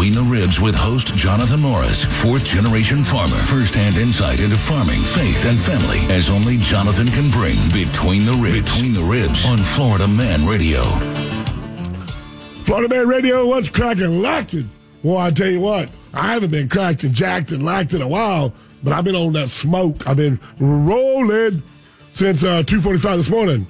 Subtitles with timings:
[0.00, 3.36] Between the Ribs with host Jonathan Morris, fourth generation farmer.
[3.36, 7.58] First hand insight into farming, faith, and family as only Jonathan can bring.
[7.68, 8.72] Between the Ribs.
[8.72, 10.80] Between the Ribs on Florida Man Radio.
[12.62, 14.22] Florida Man Radio, what's cracking?
[14.22, 14.70] Lacking.
[15.02, 18.08] Well, I tell you what, I haven't been cracked and jacked and lacked in a
[18.08, 20.08] while, but I've been on that smoke.
[20.08, 21.62] I've been rolling
[22.10, 23.66] since uh, 2.45 this morning.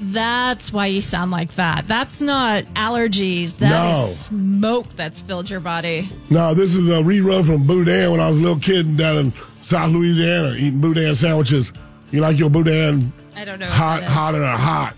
[0.00, 1.88] That's why you sound like that.
[1.88, 3.56] That's not allergies.
[3.58, 4.06] That is No.
[4.38, 6.08] smoke that's filled your body.
[6.30, 9.32] No, this is a rerun from Boudin when I was a little kid down in
[9.62, 11.72] South Louisiana eating Boudin sandwiches.
[12.12, 13.66] You like your Boudin I don't know.
[13.66, 14.08] hot, is.
[14.08, 14.94] hotter, or hot.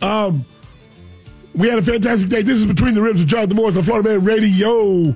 [0.00, 0.44] Um,
[1.54, 2.42] we had a fantastic day.
[2.42, 5.12] This is Between the Ribs with Jonathan Morris on Florida Man Radio.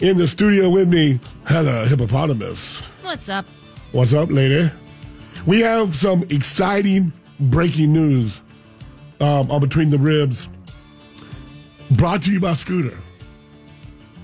[0.00, 2.78] In the studio with me, Heather Hippopotamus.
[3.02, 3.44] What's up?
[3.90, 4.70] What's up, lady?
[5.46, 8.42] We have some exciting breaking news
[9.20, 10.48] um, on Between the Ribs,
[11.92, 12.96] brought to you by Scooter.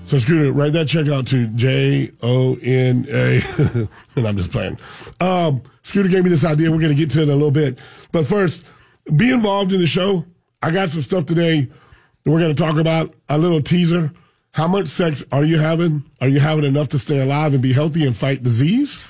[0.05, 3.41] So, Scooter, write that check out to J O N A.
[4.15, 4.77] And I'm just playing.
[5.19, 6.71] Um, Scooter gave me this idea.
[6.71, 7.81] We're going to get to it in a little bit.
[8.11, 8.65] But first,
[9.15, 10.23] be involved in the show.
[10.61, 13.13] I got some stuff today that we're going to talk about.
[13.29, 14.11] A little teaser.
[14.51, 16.03] How much sex are you having?
[16.21, 19.03] Are you having enough to stay alive and be healthy and fight disease?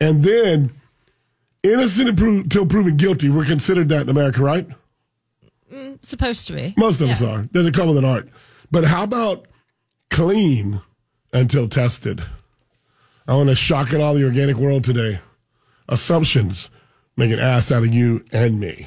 [0.00, 0.72] And then,
[1.62, 3.30] innocent until proven guilty.
[3.30, 4.66] We're considered that in America, right?
[6.06, 6.72] Supposed to be.
[6.76, 7.28] Most of us Yeah.
[7.28, 7.42] are.
[7.50, 8.28] There's a couple that aren't.
[8.70, 9.46] But how about
[10.08, 10.80] clean
[11.32, 12.22] until tested?
[13.26, 15.18] I want to shock at all the organic world today.
[15.88, 16.70] Assumptions
[17.16, 18.86] make an ass out of you and me.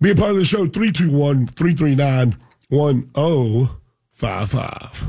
[0.00, 2.36] Be a part of the show 321 339
[2.70, 5.06] 1055.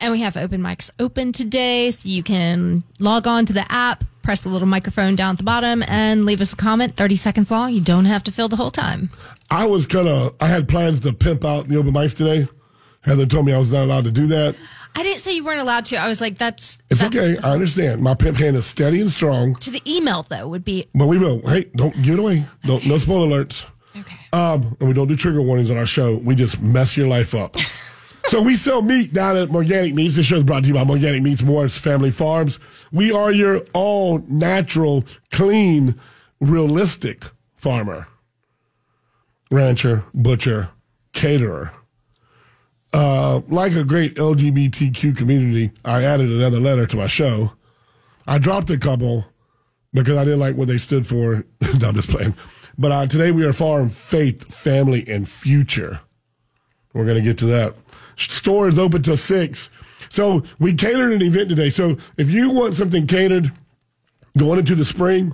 [0.00, 4.04] And we have open mics open today, so you can log on to the app,
[4.28, 6.94] press the little microphone down at the bottom, and leave us a comment.
[6.96, 7.72] 30 seconds long.
[7.72, 9.08] You don't have to fill the whole time.
[9.50, 12.46] I was gonna, I had plans to pimp out the open mics today.
[13.04, 14.54] Heather told me I was not allowed to do that.
[14.94, 15.96] I didn't say you weren't allowed to.
[15.96, 16.78] I was like, that's.
[16.90, 17.38] It's that- okay.
[17.42, 18.02] I understand.
[18.02, 20.86] My pimp hand is steady and strong, To the email, though, would be.
[20.94, 21.40] but we will.
[21.48, 22.44] Hey, don't give it away.
[22.64, 23.64] Don't, no spoiler alerts.
[23.96, 24.14] Okay.
[24.34, 26.18] Um, and we don't do trigger warnings on our show.
[26.18, 27.56] We just mess your life up.
[28.28, 30.16] so we sell meat down at Organic Meats.
[30.16, 32.58] This show is brought to you by Organic Meats Morris Family Farms.
[32.92, 35.98] We are your all natural, clean,
[36.40, 37.24] realistic
[37.54, 38.06] farmer,
[39.50, 40.68] rancher, butcher,
[41.12, 41.72] caterer.
[42.92, 47.52] Uh, like a great LGBTQ community, I added another letter to my show.
[48.26, 49.24] I dropped a couple
[49.92, 51.44] because I didn't like what they stood for.
[51.80, 52.34] no, I'm just playing.
[52.76, 56.00] But uh, today we are farm, faith, family, and future.
[56.94, 57.74] We're going to get to that.
[58.18, 59.70] Store is open till six.
[60.08, 61.70] So we catered an event today.
[61.70, 63.50] So if you want something catered
[64.36, 65.32] going into the spring,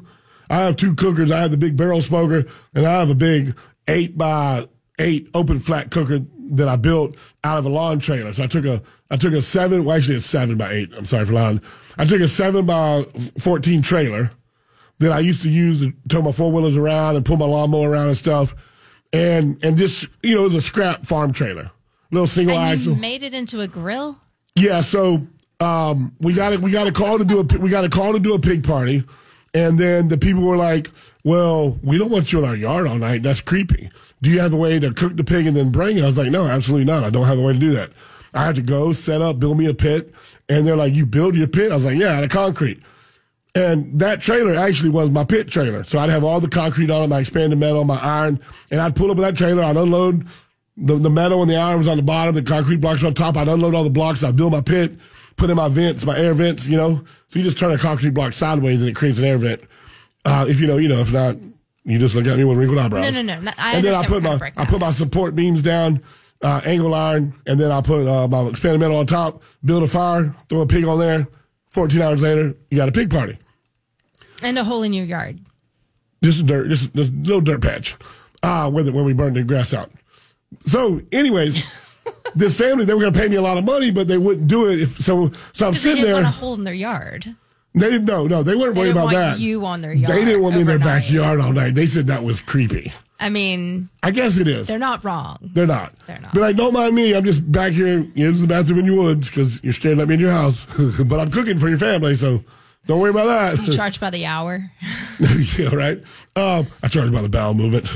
[0.50, 1.30] I have two cookers.
[1.30, 3.56] I have the big barrel smoker, and I have a big
[3.88, 4.68] eight by
[4.98, 6.20] eight open flat cooker
[6.52, 8.32] that I built out of a lawn trailer.
[8.32, 10.92] So I took a I took a seven, well actually it's seven by eight.
[10.96, 11.60] I'm sorry for lying.
[11.96, 13.04] I took a seven by
[13.38, 14.30] fourteen trailer
[14.98, 17.90] that I used to use to tow my four wheelers around and pull my lawnmower
[17.90, 18.54] around and stuff.
[19.12, 21.70] And and just you know, it was a scrap farm trailer.
[22.14, 22.94] Little single And axle.
[22.94, 24.18] you made it into a grill?
[24.56, 25.18] Yeah, so
[25.60, 26.60] um, we got it.
[26.60, 27.58] We got a call to do a.
[27.58, 29.02] We got a call to do a pig party,
[29.52, 30.90] and then the people were like,
[31.24, 33.22] "Well, we don't want you in our yard all night.
[33.24, 33.90] That's creepy.
[34.22, 36.16] Do you have a way to cook the pig and then bring it?" I was
[36.16, 37.02] like, "No, absolutely not.
[37.02, 37.90] I don't have a way to do that.
[38.32, 40.14] I had to go set up, build me a pit."
[40.48, 42.78] And they're like, "You build your pit?" I was like, "Yeah, out of concrete."
[43.56, 45.84] And that trailer actually was my pit trailer.
[45.84, 48.40] So I'd have all the concrete on it, my expanded metal, my iron,
[48.72, 50.26] and I'd pull up with that trailer, I'd unload
[50.76, 53.14] the, the metal and the iron was on the bottom, the concrete blocks were on
[53.14, 54.92] top, I'd unload all the blocks, I'd build my pit,
[55.36, 57.04] put in my vents, my air vents, you know.
[57.28, 59.62] So you just turn a concrete block sideways and it creates an air vent.
[60.24, 61.36] Uh, if you know, you know, if not,
[61.84, 63.12] you just look at me with wrinkled eyebrows.
[63.14, 63.50] No, no, no.
[63.58, 66.02] I and then I put my I put my support beams down,
[66.42, 69.86] uh, angle iron, and then I put uh, my expanded metal on top, build a
[69.86, 71.26] fire, throw a pig on there.
[71.68, 73.36] 14 hours later, you got a pig party.
[74.42, 75.40] And a hole in your yard.
[76.22, 77.96] Just dirt, just, just a little dirt patch,
[78.42, 79.90] uh, where, the, where we burned the grass out.
[80.62, 81.62] So, anyways,
[82.34, 84.48] this family, they were going to pay me a lot of money, but they wouldn't
[84.48, 84.80] do it.
[84.82, 86.14] If, so, so I'm Because they sitting didn't there.
[86.22, 87.34] want a hole in their yard.
[87.74, 88.26] They didn't know.
[88.28, 89.38] No, they weren't They worried about want that.
[89.40, 90.14] you on their yard.
[90.14, 91.74] They didn't want me in their backyard all night.
[91.74, 92.92] They said that was creepy.
[93.18, 94.66] I mean, I guess it is.
[94.68, 95.38] they're not wrong.
[95.54, 95.94] They're not.
[96.06, 96.34] They're not.
[96.34, 97.14] But like, don't mind me.
[97.14, 100.08] I'm just back here using the bathroom in your woods because you're scared to let
[100.08, 100.66] me in your house.
[101.08, 102.44] but I'm cooking for your family, so
[102.86, 103.66] don't worry about that.
[103.66, 104.70] You charge by the hour.
[105.58, 105.98] yeah, right.
[106.36, 107.88] Um, I charge by the bowel movement.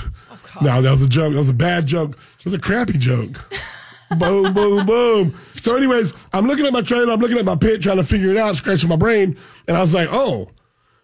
[0.62, 1.32] No, that was a joke.
[1.32, 2.18] That was a bad joke.
[2.38, 3.44] It was a crappy joke.
[4.18, 5.34] boom, boom, boom.
[5.60, 7.12] So, anyways, I'm looking at my trailer.
[7.12, 9.80] I'm looking at my pit, trying to figure it out, scratching my brain, and I
[9.80, 10.48] was like, oh.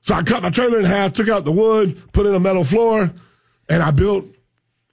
[0.03, 2.65] So I cut my trailer in half, took out the wood, put in a metal
[2.65, 3.11] floor,
[3.69, 4.27] and I built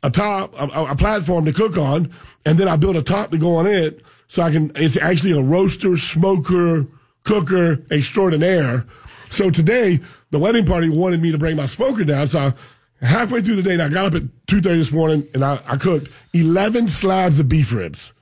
[0.03, 2.11] a top, a, a platform to cook on,
[2.45, 4.71] and then I built a top to go on it, so I can.
[4.75, 6.87] It's actually a roaster, smoker,
[7.23, 8.85] cooker extraordinaire.
[9.29, 9.99] So today,
[10.31, 12.27] the wedding party wanted me to bring my smoker down.
[12.27, 12.53] So I,
[13.01, 15.77] halfway through the day, I got up at two thirty this morning, and I, I
[15.77, 18.13] cooked eleven slabs of beef ribs.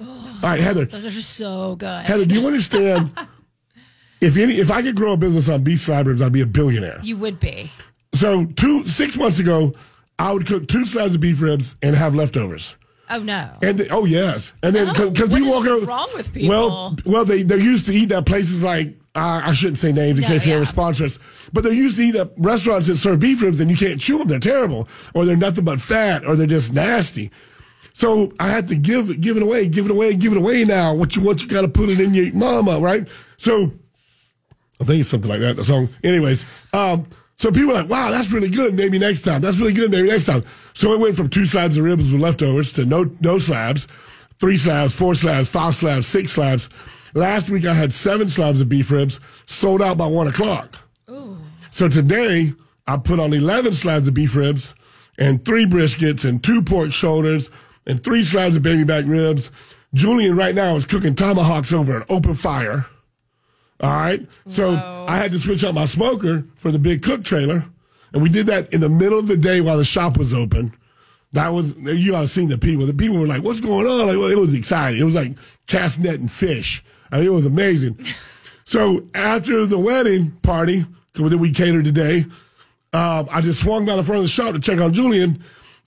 [0.00, 0.84] Oh, All right, Heather.
[0.84, 2.04] Those are so good.
[2.04, 3.16] Heather, do you understand?
[4.20, 6.46] if any, if I could grow a business on beef slab ribs, I'd be a
[6.46, 6.98] billionaire.
[7.02, 7.70] You would be.
[8.12, 9.72] So two six months ago,
[10.18, 12.76] I would cook two slabs of beef ribs and have leftovers.
[13.08, 13.50] Oh no.
[13.62, 15.86] And the, oh yes, and then because what people walk out.
[15.86, 16.48] wrong with people?
[16.48, 20.18] Well, well, they they're used to eat at places like uh, I shouldn't say names
[20.18, 20.56] in case they yeah.
[20.56, 21.18] ever sponsor us,
[21.52, 24.18] but they're used to eat at restaurants that serve beef ribs and you can't chew
[24.18, 24.28] them.
[24.28, 27.30] They're terrible, or they're nothing but fat, or they're just nasty.
[27.92, 30.64] So I had to give give it away, give it away, give it away.
[30.64, 33.08] Now what you want, you got to put it in your mama, right?
[33.36, 33.68] So
[34.80, 35.56] I think it's something like that.
[35.56, 36.44] The song, anyways.
[36.74, 37.06] Um,
[37.36, 38.74] so people are like, "Wow, that's really good.
[38.74, 39.40] Maybe next time.
[39.40, 39.90] That's really good.
[39.90, 40.44] Maybe next time."
[40.74, 43.86] So it went from two slabs of ribs with leftovers to no no slabs,
[44.40, 46.68] three slabs, four slabs, five slabs, six slabs.
[47.14, 50.76] Last week I had seven slabs of beef ribs sold out by one o'clock.
[51.10, 51.38] Ooh.
[51.70, 52.52] So today
[52.86, 54.74] I put on eleven slabs of beef ribs
[55.18, 57.50] and three briskets and two pork shoulders
[57.86, 59.50] and three slabs of baby back ribs.
[59.94, 62.84] Julian right now is cooking tomahawks over an open fire.
[63.80, 64.26] All right.
[64.48, 67.62] So I had to switch out my smoker for the big cook trailer.
[68.12, 70.72] And we did that in the middle of the day while the shop was open.
[71.32, 72.86] That was, you ought to seen the people.
[72.86, 74.06] The people were like, what's going on?
[74.06, 75.00] Like, well, it was exciting.
[75.00, 75.32] It was like
[75.66, 76.82] cast net and fish.
[77.12, 77.98] I mean, it was amazing.
[78.64, 82.24] so after the wedding party, because we catered today,
[82.92, 85.42] um, I just swung by the front of the shop to check on Julian,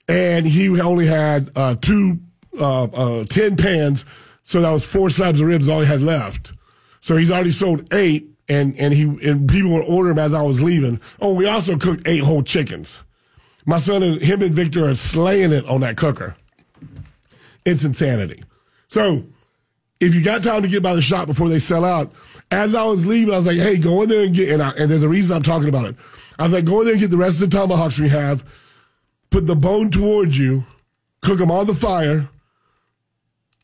[0.07, 2.19] and he only had uh, two,
[2.59, 4.06] uh, uh, 10 pans.
[4.44, 6.53] So that was four slabs of ribs, all he had left.
[7.01, 10.62] So he's already sold eight, and, and he and people ordering him as I was
[10.62, 11.00] leaving.
[11.22, 13.04] Oh, we also cooked eight whole chickens.
[13.66, 16.36] My son and him and Victor are slaying it on that cooker.
[17.66, 18.44] It's insanity.
[18.88, 19.24] So
[20.00, 22.12] if you got time to get by the shop before they sell out,
[22.51, 24.69] as I was leaving, I was like, hey, go in there and get, and, I,
[24.72, 25.96] and there's a reason I'm talking about it.
[26.40, 28.44] I was like, go in there and get the rest of the tomahawks we have,
[29.30, 30.63] put the bone towards you,
[31.22, 32.30] cook them on the fire,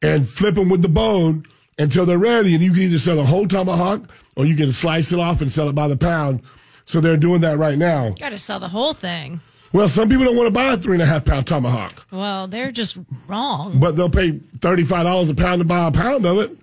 [0.02, 1.46] and flip them with the bone
[1.78, 2.54] until they're ready.
[2.56, 5.52] And you can either sell the whole tomahawk or you can slice it off and
[5.52, 6.42] sell it by the pound.
[6.86, 8.12] So they're doing that right now.
[8.12, 9.42] Got to sell the whole thing.
[9.74, 12.48] Well, some people don't want to buy a three and a half pound tomahawk, Well,
[12.48, 13.78] they're just wrong.
[13.80, 16.58] but they'll pay $35 a pound to buy a pound of it.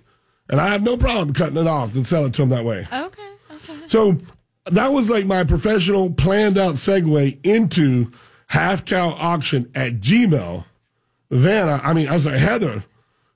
[0.49, 2.87] And I have no problem cutting it off and selling it to them that way.
[2.91, 3.29] Okay.
[3.51, 3.79] Okay.
[3.87, 4.17] So
[4.71, 8.09] that was like my professional planned out segue into
[8.47, 10.63] half cow auction at Gmail.
[11.29, 12.83] Vanna, I mean, I was like, Heather,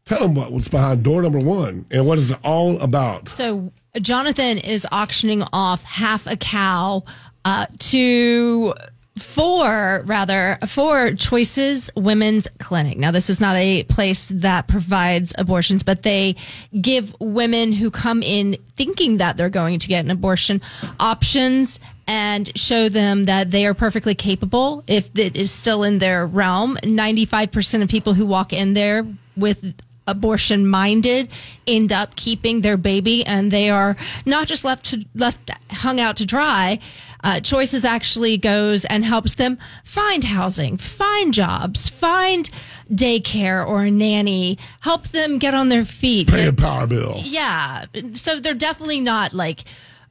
[0.07, 3.27] tell them what was behind door number one and what is it all about.
[3.29, 3.71] So
[4.01, 7.03] Jonathan is auctioning off half a cow
[7.45, 8.73] uh, to
[9.17, 15.81] for rather for choices women's clinic now this is not a place that provides abortions
[15.81, 16.35] but they
[16.79, 20.61] give women who come in thinking that they're going to get an abortion
[20.99, 26.27] options and show them that they are perfectly capable if it is still in their
[26.27, 29.03] realm 95% of people who walk in there
[29.35, 29.73] with
[30.07, 31.31] abortion minded
[31.67, 33.95] end up keeping their baby and they are
[34.25, 36.79] not just left to left hung out to dry.
[37.23, 42.49] Uh, choices actually goes and helps them find housing find jobs find
[42.91, 46.27] daycare or a nanny help them get on their feet.
[46.29, 47.19] Pay a power bill.
[47.23, 47.85] yeah.
[48.13, 49.63] So they're definitely not like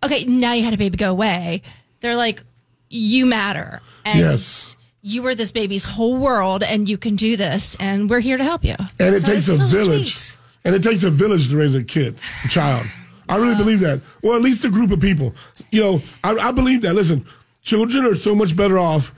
[0.04, 1.62] okay now you had a baby go away.
[2.00, 2.42] They're like
[2.90, 3.80] you matter.
[4.04, 4.76] And Yes.
[5.06, 8.42] You are this baby's whole world and you can do this and we're here to
[8.42, 10.16] help you And it So takes a so village.
[10.16, 10.38] sweet.
[10.64, 12.86] And it takes a village to raise a kid, a child.
[13.28, 14.00] I really believe that.
[14.20, 15.32] Well, at least a group of people.
[15.70, 16.94] You know, I, I believe that.
[16.94, 17.24] Listen,
[17.62, 19.12] children are so much better off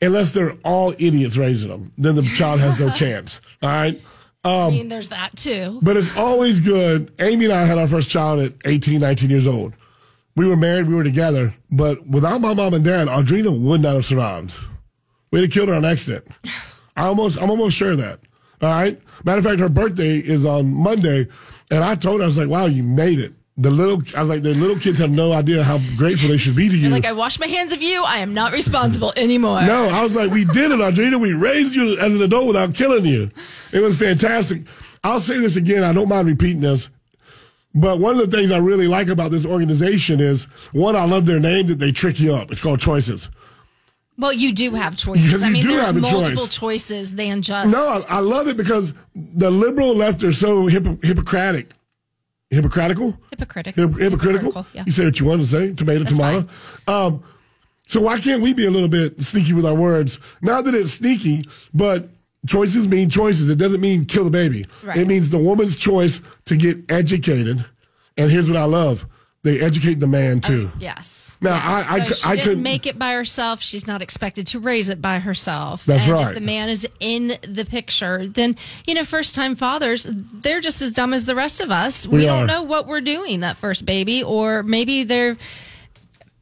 [0.00, 1.92] unless they're all idiots raising them.
[1.98, 3.40] Then the child has no chance.
[3.60, 4.00] All right.
[4.44, 5.80] I um, mean, there's that too.
[5.82, 7.12] But it's always good.
[7.18, 9.74] Amy and I had our first child at 18, 19 years old.
[10.36, 13.94] We were married, we were together, but without my mom and dad, Audrina would not
[13.94, 14.54] have survived.
[15.34, 16.28] We'd have killed her on accident.
[16.96, 18.20] I almost, I'm almost sure of that.
[18.62, 18.96] All right.
[19.24, 21.26] Matter of fact, her birthday is on Monday,
[21.72, 24.30] and I told her, I was like, "Wow, you made it." The little, I was
[24.30, 26.88] like, the little kids have no idea how grateful they should be to you.
[26.88, 28.04] Like, I wash my hands of you.
[28.04, 29.60] I am not responsible anymore.
[29.62, 31.20] No, I was like, we did it, Audrina.
[31.20, 33.28] We raised you as an adult without killing you.
[33.72, 34.62] It was fantastic.
[35.02, 35.82] I'll say this again.
[35.82, 36.90] I don't mind repeating this.
[37.74, 41.26] But one of the things I really like about this organization is one, I love
[41.26, 42.52] their name that they trick you up.
[42.52, 43.30] It's called Choices.
[44.16, 45.42] Well, you do have choices.
[45.42, 46.56] I mean, there's multiple choice.
[46.58, 47.72] choices than just.
[47.72, 51.70] No, I, I love it because the liberal left are so hypo- Hippocratic.
[52.50, 53.18] Hypocritical?
[53.30, 53.88] hypocritical.
[53.88, 54.66] Hip- hypocritical?
[54.72, 54.84] Yeah.
[54.86, 55.74] You say what you want to say.
[55.74, 56.48] Tomato, That's tomato.
[56.86, 57.22] Um,
[57.86, 60.18] So why can't we be a little bit sneaky with our words?
[60.40, 61.44] Not that it's sneaky,
[61.74, 62.08] but
[62.46, 63.50] choices mean choices.
[63.50, 64.64] It doesn't mean kill the baby.
[64.84, 64.98] Right.
[64.98, 67.64] It means the woman's choice to get educated.
[68.16, 69.06] And here's what I love:
[69.44, 70.68] they educate the man too.
[70.80, 71.38] Yes.
[71.40, 71.64] Now, Yes.
[71.64, 73.62] I- I So I couldn't- make it by herself.
[73.62, 75.84] She's not expected to raise it by herself.
[75.84, 76.28] That's and right.
[76.28, 80.80] If the man is in the picture, then you know, first time fathers, they're just
[80.82, 82.06] as dumb as the rest of us.
[82.06, 85.36] We, We don't know what we're doing that first baby, or maybe they're.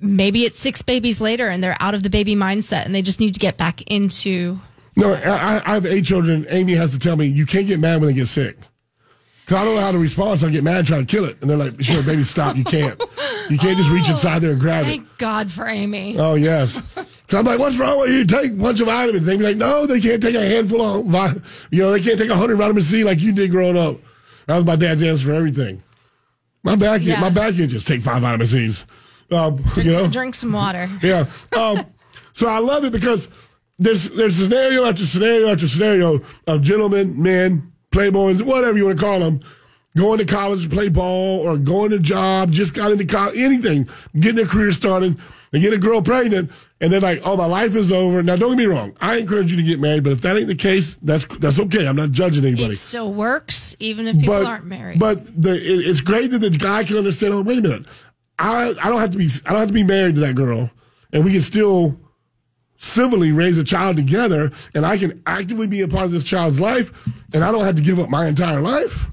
[0.04, 3.20] Maybe it's six babies later and they're out of the baby mindset and they just
[3.20, 4.60] need to get back into.
[4.96, 6.44] No, I, I have eight children.
[6.50, 8.58] Amy has to tell me you can't get mad when they get sick.
[9.46, 11.24] Cause I don't know how to respond, so I get mad and try to kill
[11.24, 11.40] it.
[11.40, 12.56] And they're like, "Sure, baby, stop.
[12.56, 13.00] You can't.
[13.50, 16.16] You can't just reach inside there and grab it." Thank God for Amy.
[16.18, 16.80] Oh yes.
[17.28, 18.24] So I'm like, "What's wrong with you?
[18.24, 21.06] Take a bunch of vitamins." They'd be like, "No, they can't take a handful of,
[21.06, 21.34] vi-
[21.72, 23.96] you know, they can't take a hundred vitamin C like you did growing up."
[24.46, 25.82] That was my dad's answer for everything.
[26.62, 27.20] My back, Yeah.
[27.20, 28.84] my back just take five vitamin C's.
[29.32, 30.88] Um, you know, Drink some water.
[31.02, 31.24] yeah.
[31.56, 31.84] Um,
[32.32, 33.28] so I love it because
[33.78, 39.04] there's there's scenario after scenario after scenario of gentlemen, men, playboys, whatever you want to
[39.04, 39.40] call them,
[39.96, 43.88] going to college to play ball or going to job, just got into college, anything,
[44.14, 45.16] getting their career started,
[45.52, 48.50] and get a girl pregnant, and they're like, "Oh, my life is over." Now, don't
[48.50, 48.96] get me wrong.
[49.00, 51.86] I encourage you to get married, but if that ain't the case, that's that's okay.
[51.86, 54.98] I'm not judging anybody It still works even if people but, aren't married.
[54.98, 57.34] But the it, it's great that the guy can understand.
[57.34, 57.86] Oh, wait a minute,
[58.38, 60.70] I I don't have to be I don't have to be married to that girl,
[61.12, 61.98] and we can still
[62.82, 66.60] civilly raise a child together, and I can actively be a part of this child's
[66.60, 66.92] life,
[67.32, 69.08] and I don't have to give up my entire life.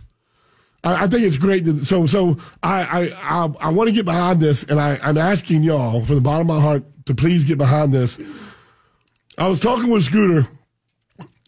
[0.84, 4.06] I, I think it's great that so so I I I, I want to get
[4.06, 7.44] behind this, and I, I'm asking y'all from the bottom of my heart to please
[7.46, 8.18] get behind this.
[9.38, 10.48] I was talking with Scooter,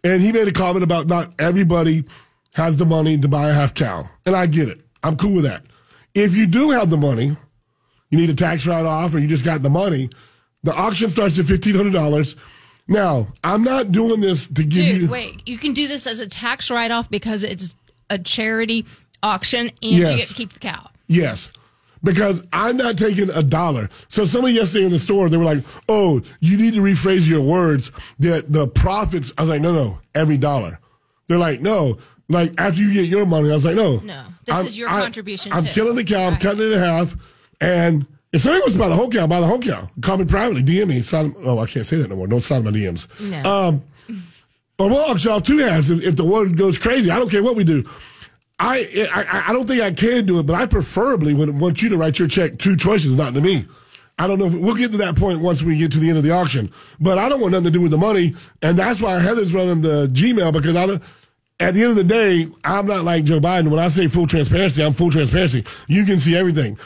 [0.04, 2.06] and he made a comment about not everybody
[2.54, 4.82] has the money to buy a half cow, and I get it.
[5.04, 5.66] I'm cool with that.
[6.14, 7.36] If you do have the money,
[8.10, 10.10] you need a tax write off, or you just got the money.
[10.64, 12.36] The auction starts at fifteen hundred dollars.
[12.88, 15.08] Now, I'm not doing this to give Dude, you.
[15.10, 15.42] wait.
[15.48, 17.76] You can do this as a tax write off because it's
[18.10, 18.86] a charity
[19.24, 20.12] auction and Yes.
[20.12, 20.90] you get to keep the cow.
[21.08, 21.52] Yes.
[22.04, 23.90] Because I'm not taking a dollar.
[24.08, 27.42] So somebody yesterday in the store, they were like, oh, you need to rephrase your
[27.42, 29.32] words that the profits.
[29.38, 30.80] I was like, no, no, every dollar.
[31.28, 33.52] They're like, no, like after you get your money.
[33.52, 33.98] I was like, no.
[34.00, 35.72] No, this is your contribution I'm too.
[35.72, 37.16] killing the cow, I'm cutting it in half.
[37.62, 39.90] And if somebody wants to buy the whole cow, buy the whole cow.
[40.02, 41.02] Call me privately, DM me.
[41.02, 42.28] Sign, oh, I can't say that no more.
[42.28, 43.08] Don't sign my DMs.
[43.44, 43.52] No.
[43.70, 43.84] Um,
[44.80, 47.12] or we'll auction off two halves if, if the one goes crazy.
[47.12, 47.84] I don't care what we do.
[48.58, 51.90] I, I I don't think I can do it, but I preferably would want you
[51.90, 53.66] to write your check two choices, not to me.
[54.20, 56.18] I don't know if we'll get to that point once we get to the end
[56.20, 59.02] of the auction, but I don't want nothing to do with the money, and that's
[59.02, 61.04] why Heather's running the Gmail because I don't.
[61.60, 63.70] At the end of the day, I'm not like Joe Biden.
[63.70, 65.64] When I say full transparency, I'm full transparency.
[65.88, 66.78] You can see everything.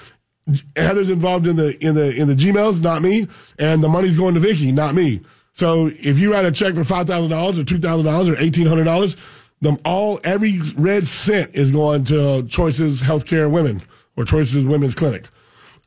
[0.75, 4.35] Heather's involved in the in the in the Gmails, not me, and the money's going
[4.35, 5.21] to Vicky, not me.
[5.53, 8.37] So if you write a check for five thousand dollars or two thousand dollars or
[8.39, 9.15] eighteen hundred dollars,
[9.61, 13.81] them all every red cent is going to Choices Healthcare Women
[14.15, 15.27] or Choices Women's Clinic.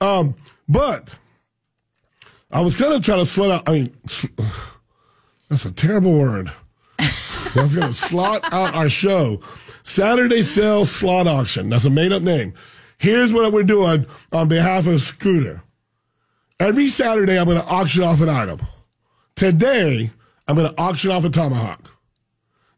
[0.00, 0.34] Um,
[0.68, 1.16] but
[2.50, 3.68] I was of trying to slut out.
[3.68, 3.96] I mean,
[5.48, 6.50] that's a terrible word.
[6.98, 9.40] I was to slot out our show.
[9.84, 11.70] Saturday sale slot auction.
[11.70, 12.54] That's a made up name.
[12.98, 15.62] Here's what we're doing on behalf of Scooter.
[16.60, 18.60] Every Saturday, I'm going to auction off an item.
[19.36, 20.10] Today,
[20.46, 21.80] I'm going to auction off a tomahawk.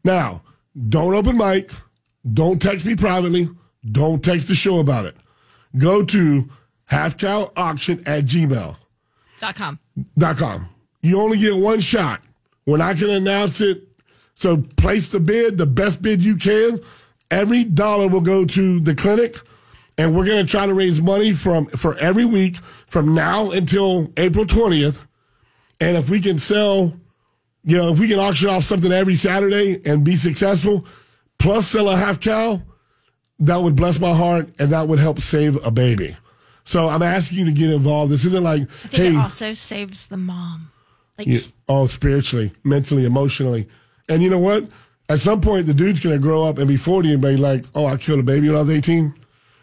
[0.03, 0.43] Now,
[0.89, 1.71] don't open mic.
[2.33, 3.49] Don't text me privately.
[3.91, 5.15] Don't text the show about it.
[5.77, 6.49] Go to
[6.91, 8.75] halfcowauction at gmail
[9.39, 9.79] Dot com.
[10.17, 10.67] dot com.
[11.01, 12.21] You only get one shot.
[12.67, 13.81] We're not going to announce it.
[14.35, 16.79] So place the bid, the best bid you can.
[17.31, 19.37] Every dollar will go to the clinic,
[20.01, 24.11] and we're going to try to raise money from for every week from now until
[24.17, 25.05] April twentieth.
[25.79, 26.93] And if we can sell,
[27.63, 30.87] you know, if we can auction off something every Saturday and be successful,
[31.37, 32.61] plus sell a half cow,
[33.39, 36.15] that would bless my heart, and that would help save a baby.
[36.63, 38.11] So I'm asking you to get involved.
[38.11, 40.71] This isn't like, I think hey, it also saves the mom.
[41.19, 43.67] Like yeah, oh, spiritually, mentally, emotionally.
[44.09, 44.63] And you know what?
[45.09, 47.65] At some point, the dude's going to grow up and be 40 and be like,
[47.75, 49.13] oh, I killed a baby when I was 18.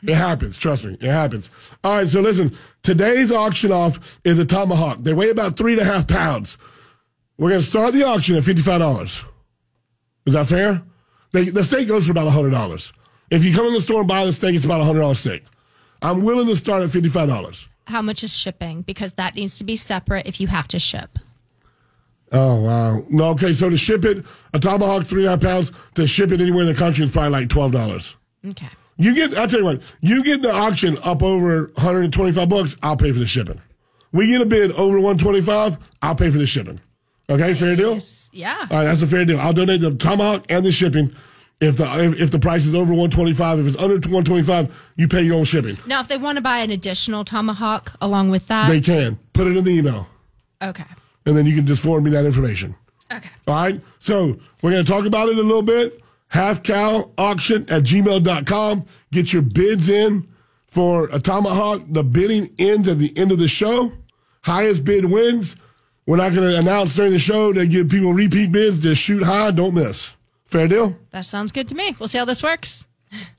[0.03, 0.57] It happens.
[0.57, 0.95] Trust me.
[0.95, 1.51] It happens.
[1.83, 2.09] All right.
[2.09, 2.53] So listen,
[2.83, 4.99] today's auction off is a tomahawk.
[4.99, 6.57] They weigh about three and a half pounds.
[7.39, 9.25] We're going to start the auction at $55.
[10.27, 10.83] Is that fair?
[11.33, 12.93] They, the steak goes for about $100.
[13.31, 15.45] If you come in the store and buy the steak, it's about a $100 steak.
[16.03, 17.69] I'm willing to start at $55.
[17.87, 18.83] how much is shipping?
[18.83, 21.19] Because that needs to be separate if you have to ship.
[22.31, 23.01] Oh wow!
[23.09, 23.55] No, okay.
[23.55, 25.73] So to ship it, a tomahawk three and a half pounds.
[25.95, 28.17] To ship it anywhere in the country is probably like twelve dollars.
[28.47, 28.69] Okay.
[28.99, 29.37] You get.
[29.39, 29.95] I'll tell you what.
[30.01, 32.77] You get the auction up over one hundred and twenty-five bucks.
[32.83, 33.61] I'll pay for the shipping.
[34.13, 36.81] we get a bid over 125, I'll pay for the shipping.
[37.31, 37.99] Okay, fair deal?
[38.33, 38.57] Yeah.
[38.71, 39.39] All right, that's a fair deal.
[39.39, 41.15] I'll donate the tomahawk and the shipping.
[41.61, 45.23] If the if, if the price is over 125, if it's under 125, you pay
[45.23, 45.77] your own shipping.
[45.87, 49.19] Now, if they want to buy an additional tomahawk along with that, They can.
[49.33, 50.07] Put it in the email.
[50.63, 50.85] okay.
[51.27, 52.75] And then you can just forward me that information.
[53.13, 53.29] Okay.
[53.47, 53.81] All right.
[53.99, 56.01] So we're going to talk about it a little bit.
[56.29, 58.85] Half cow auction at gmail.com.
[59.13, 60.29] Get your bids in
[60.67, 61.83] for a tomahawk.
[61.89, 63.93] The bidding ends at the end of the show.
[64.43, 65.57] Highest bid wins.
[66.07, 68.79] We're not going to announce during the show to give people repeat bids.
[68.79, 70.13] Just shoot high, don't miss.
[70.47, 70.97] Fair deal?
[71.11, 71.95] That sounds good to me.
[71.99, 72.87] We'll see how this works.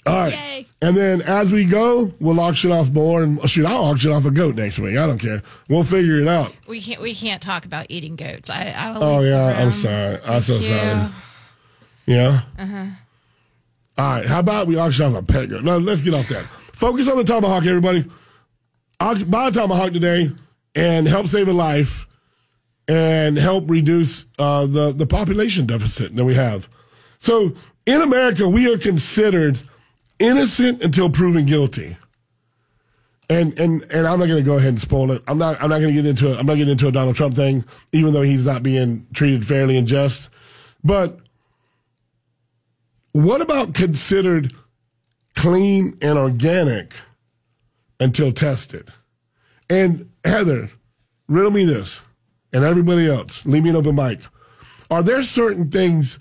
[0.06, 0.34] All right.
[0.34, 0.68] Yay.
[0.82, 3.22] And then as we go, we'll auction off more.
[3.24, 4.98] And shoot, I'll auction off a goat next week.
[4.98, 5.42] I don't care.
[5.70, 6.54] We'll figure it out.
[6.68, 7.02] We can't.
[7.02, 8.50] We can't talk about eating goats.
[8.50, 8.74] I.
[8.76, 9.60] I Oh, yeah.
[9.62, 10.20] I'm sorry.
[10.26, 10.64] I'm so you.
[10.64, 11.12] sorry.
[12.10, 12.42] Yeah.
[12.58, 12.86] Uh-huh.
[14.00, 14.26] All right.
[14.26, 15.64] How about we auction off a pet goat?
[15.64, 16.44] No, let's get off that.
[16.44, 18.04] Focus on the tomahawk, everybody.
[18.98, 20.32] Buy a tomahawk today
[20.74, 22.08] and help save a life
[22.88, 26.68] and help reduce uh, the the population deficit that we have.
[27.20, 27.54] So
[27.86, 29.60] in America, we are considered
[30.18, 31.96] innocent until proven guilty.
[33.30, 35.22] And and and I'm not going to go ahead and spoil it.
[35.28, 36.40] I'm not I'm not going to get into it.
[36.40, 39.78] I'm not getting into a Donald Trump thing, even though he's not being treated fairly
[39.78, 40.32] and just.
[40.84, 41.20] But
[43.12, 44.54] what about considered
[45.36, 46.94] clean and organic
[48.00, 48.90] until tested?
[49.70, 50.70] And Heather,
[51.28, 52.02] riddle me this,
[52.52, 54.20] and everybody else, leave me an open mic.
[54.90, 56.18] Are there certain things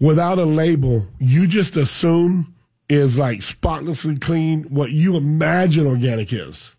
[0.00, 2.54] without a label you just assume
[2.88, 6.74] is like spotlessly clean, what you imagine organic is?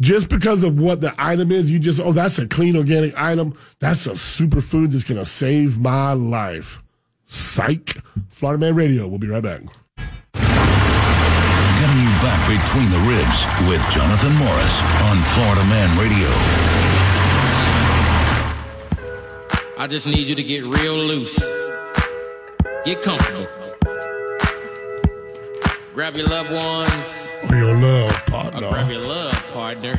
[0.00, 3.56] Just because of what the item is, you just, oh, that's a clean organic item.
[3.78, 6.82] That's a superfood that's going to save my life.
[7.32, 7.96] Psych.
[8.28, 9.08] Florida Man Radio.
[9.08, 9.60] We'll be right back.
[10.34, 16.28] Getting you back between the ribs with Jonathan Morris on Florida Man Radio.
[19.78, 21.42] I just need you to get real loose.
[22.84, 23.46] Get comfortable.
[25.94, 29.98] Grab your loved ones Or your love, or grab your love partner.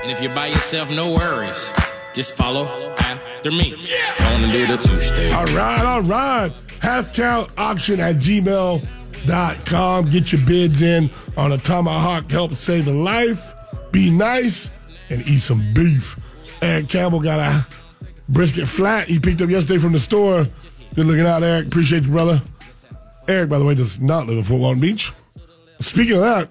[0.00, 1.72] And if you're by yourself, no worries.
[2.14, 2.64] Just follow
[2.98, 3.74] after me.
[4.18, 5.34] Gonna do the two step.
[5.34, 6.52] All right, all right.
[6.80, 10.10] Half count auction at gmail.com.
[10.10, 12.30] Get your bids in on a tomahawk.
[12.30, 13.54] Help save a life.
[13.92, 14.70] Be nice
[15.08, 16.18] and eat some beef.
[16.62, 17.66] Eric Campbell got a
[18.28, 20.46] brisket flat he picked up yesterday from the store.
[20.94, 21.66] Good looking out, Eric.
[21.66, 22.42] Appreciate you, brother.
[23.28, 25.12] Eric, by the way, does not live in Fort Walton Beach.
[25.80, 26.50] Speaking of that,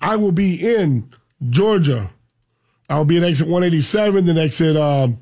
[0.00, 1.10] I will be in
[1.50, 2.10] Georgia.
[2.88, 5.18] I will be at exit 187, then exit um,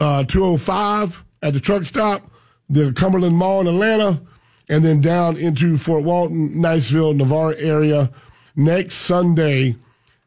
[0.00, 2.30] uh, 205 at the truck stop,
[2.68, 4.20] the Cumberland Mall in Atlanta,
[4.68, 8.10] and then down into Fort Walton, Niceville, Navarre area
[8.56, 9.76] next Sunday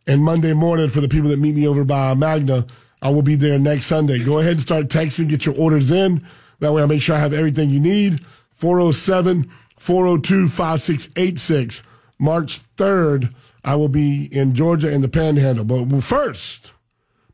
[0.06, 2.66] and Monday morning for the people that meet me over by Magna.
[3.02, 4.24] I will be there next Sunday.
[4.24, 6.22] Go ahead and start texting, get your orders in.
[6.60, 8.24] That way I make sure I have everything you need.
[8.52, 11.84] 407 402 5686.
[12.20, 15.66] March 3rd, I will be in Georgia in the Panhandle.
[15.66, 16.72] But first,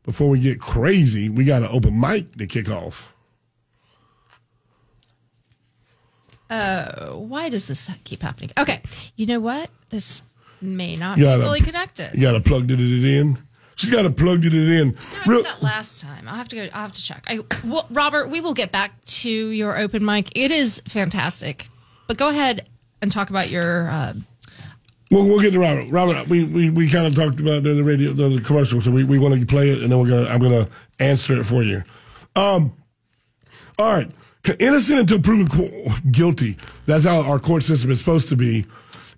[0.04, 3.14] before we get crazy, we got an open mic to kick off.
[6.48, 8.50] Uh, Why does this keep happening?
[8.56, 8.82] Okay.
[9.16, 9.70] You know what?
[9.88, 10.22] This
[10.60, 12.10] may not be fully connected.
[12.14, 13.38] You got to plug it in.
[13.76, 14.96] She's got to plug it in.
[15.24, 16.28] I Real, that last time.
[16.28, 16.62] I'll have to go.
[16.72, 17.24] I'll have to check.
[17.26, 20.36] I, well, Robert, we will get back to your open mic.
[20.36, 21.68] It is fantastic,
[22.06, 22.68] but go ahead
[23.02, 23.88] and talk about your.
[23.90, 24.14] Uh,
[25.10, 25.90] we'll, we'll get to Robert.
[25.90, 28.90] Robert, we, we, we kind of talked about the, the radio, the, the commercial, so
[28.90, 30.66] we, we want to play it, and then we're gonna I'm gonna
[30.98, 31.82] answer it for you.
[32.36, 32.72] Um,
[33.78, 34.10] all right,
[34.58, 36.56] innocent until proven guilty.
[36.86, 38.64] That's how our court system is supposed to be.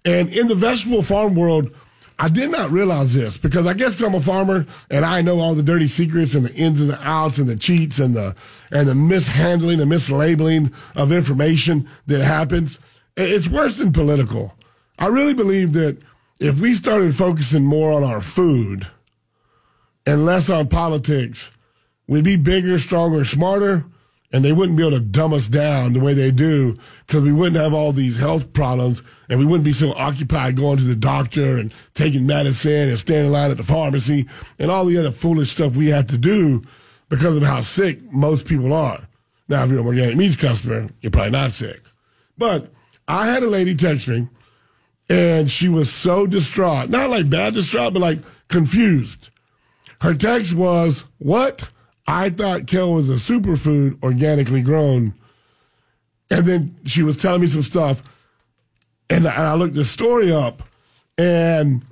[0.04, 1.74] And in the vegetable farm world,
[2.18, 5.54] I did not realize this because I guess I'm a farmer and I know all
[5.54, 8.34] the dirty secrets and the ins and the outs and the cheats and the
[8.72, 12.78] and the mishandling and mislabeling of information that happens.
[13.16, 14.55] It's worse than political.
[14.98, 15.98] I really believe that
[16.40, 18.86] if we started focusing more on our food
[20.06, 21.50] and less on politics,
[22.06, 23.84] we'd be bigger, stronger, smarter,
[24.32, 27.32] and they wouldn't be able to dumb us down the way they do because we
[27.32, 30.94] wouldn't have all these health problems and we wouldn't be so occupied going to the
[30.94, 34.26] doctor and taking medicine and standing in line at the pharmacy
[34.58, 36.60] and all the other foolish stuff we have to do
[37.08, 39.00] because of how sick most people are.
[39.48, 41.80] Now, if you're an organic meats customer, you're probably not sick.
[42.36, 42.68] But
[43.06, 44.28] I had a lady text me
[45.08, 49.30] and she was so distraught, not like bad distraught, but like confused.
[50.00, 51.70] Her text was, What?
[52.08, 55.14] I thought kale was a superfood organically grown.
[56.30, 58.02] And then she was telling me some stuff.
[59.10, 60.62] And I, looked the story up.
[61.18, 61.82] And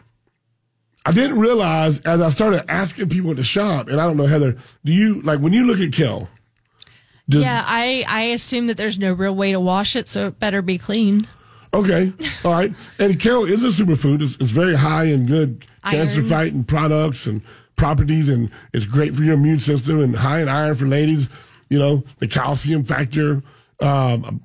[1.06, 4.26] I didn't realize as I started asking people at the shop, and I don't know,
[4.26, 6.28] Heather, do you like when you look at kale?
[7.28, 10.38] does- Yeah, I, I assume that there's no real way to wash it, so it
[10.40, 11.26] better be clean.
[11.74, 12.12] Okay,
[12.44, 12.72] all right.
[12.98, 14.22] And kale is a superfood.
[14.22, 16.28] It's, it's very high in good cancer Iron.
[16.28, 17.42] fighting products and
[17.76, 21.28] properties, and it's great for your immune system and high in iron for ladies.
[21.68, 23.42] You know the calcium factor.
[23.80, 24.40] Um,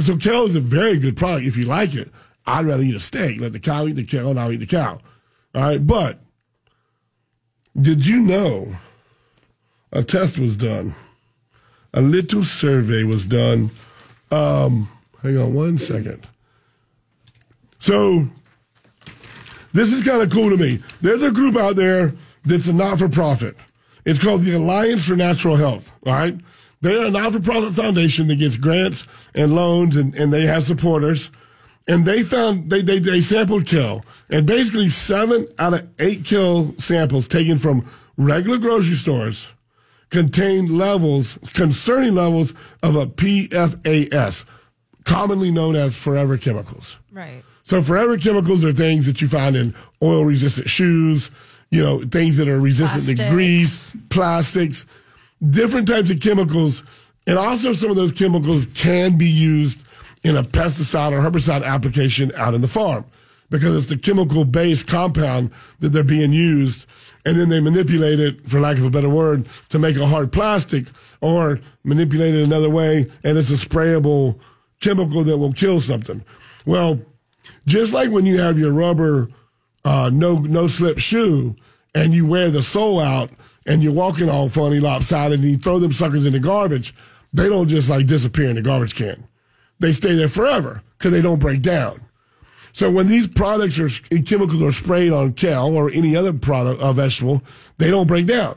[0.00, 2.10] so kale is a very good product if you like it.
[2.46, 3.40] I'd rather eat a steak.
[3.40, 5.00] Let the cow eat the kale, and I'll eat the cow.
[5.54, 6.20] All right, but
[7.80, 8.68] did you know
[9.92, 10.94] a test was done?
[11.94, 13.70] A little survey was done.
[14.30, 14.88] Um,
[15.22, 16.26] hang on one second.
[17.78, 18.26] So
[19.72, 20.78] this is kind of cool to me.
[21.00, 22.12] There's a group out there
[22.44, 23.56] that's a not for profit.
[24.04, 25.96] It's called the Alliance for Natural Health.
[26.06, 26.34] All right.
[26.80, 30.64] They're a not for profit foundation that gets grants and loans and, and they have
[30.64, 31.30] supporters.
[31.88, 34.02] And they found they, they they sampled kale.
[34.30, 37.84] And basically seven out of eight kale samples taken from
[38.16, 39.52] regular grocery stores
[40.10, 44.44] contained levels concerning levels of a PFAS,
[45.04, 46.98] commonly known as forever chemicals.
[47.12, 47.42] Right.
[47.68, 51.30] So forever chemicals are things that you find in oil resistant shoes,
[51.70, 54.86] you know, things that are resistant to grease, plastics,
[55.50, 56.82] different types of chemicals.
[57.26, 59.86] And also some of those chemicals can be used
[60.24, 63.04] in a pesticide or herbicide application out in the farm
[63.50, 65.50] because it's the chemical based compound
[65.80, 66.88] that they're being used.
[67.26, 70.32] And then they manipulate it, for lack of a better word, to make a hard
[70.32, 70.86] plastic
[71.20, 73.08] or manipulate it another way.
[73.24, 74.40] And it's a sprayable
[74.80, 76.24] chemical that will kill something.
[76.64, 76.98] Well,
[77.68, 79.28] just like when you have your rubber
[79.84, 81.54] uh, no no slip shoe
[81.94, 83.30] and you wear the sole out
[83.66, 86.94] and you're walking all funny lopsided and you throw them suckers in the garbage,
[87.32, 89.26] they don't just like disappear in the garbage can.
[89.78, 92.00] They stay there forever because they don't break down.
[92.72, 93.88] So when these products or
[94.22, 97.42] chemicals are sprayed on kale or any other product uh, vegetable,
[97.76, 98.56] they don't break down.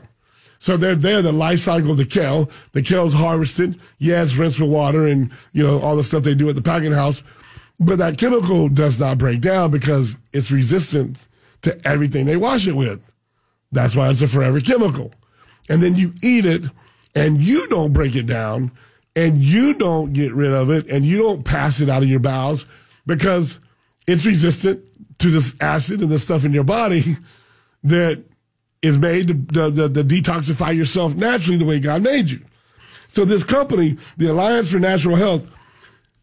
[0.58, 2.48] So they're there, the life cycle of the kale.
[2.70, 3.80] The kale's harvested.
[3.98, 6.92] Yes, rinsed with water and, you know, all the stuff they do at the packing
[6.92, 7.24] house.
[7.78, 11.26] But that chemical does not break down because it's resistant
[11.62, 13.12] to everything they wash it with.
[13.72, 15.12] That's why it's a forever chemical.
[15.68, 16.64] And then you eat it
[17.14, 18.70] and you don't break it down
[19.16, 22.20] and you don't get rid of it and you don't pass it out of your
[22.20, 22.66] bowels
[23.06, 23.60] because
[24.06, 24.82] it's resistant
[25.18, 27.16] to this acid and the stuff in your body
[27.84, 28.22] that
[28.82, 32.40] is made to, to, to, to detoxify yourself naturally the way God made you.
[33.08, 35.54] So this company, the Alliance for Natural Health,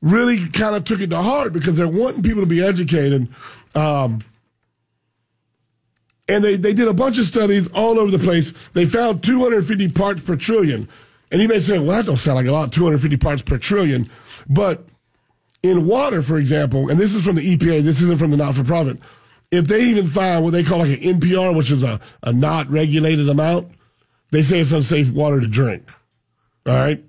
[0.01, 3.27] really kind of took it to heart because they're wanting people to be educated.
[3.75, 4.21] Um,
[6.27, 8.69] and they, they did a bunch of studies all over the place.
[8.69, 10.87] They found 250 parts per trillion.
[11.31, 14.07] And you may say, well, that don't sound like a lot, 250 parts per trillion.
[14.47, 14.83] But
[15.63, 18.55] in water, for example, and this is from the EPA, this isn't from the not
[18.55, 18.99] for profit,
[19.51, 22.69] if they even find what they call like an NPR, which is a, a not
[22.69, 23.71] regulated amount,
[24.31, 25.83] they say it's unsafe water to drink.
[26.67, 27.03] All right?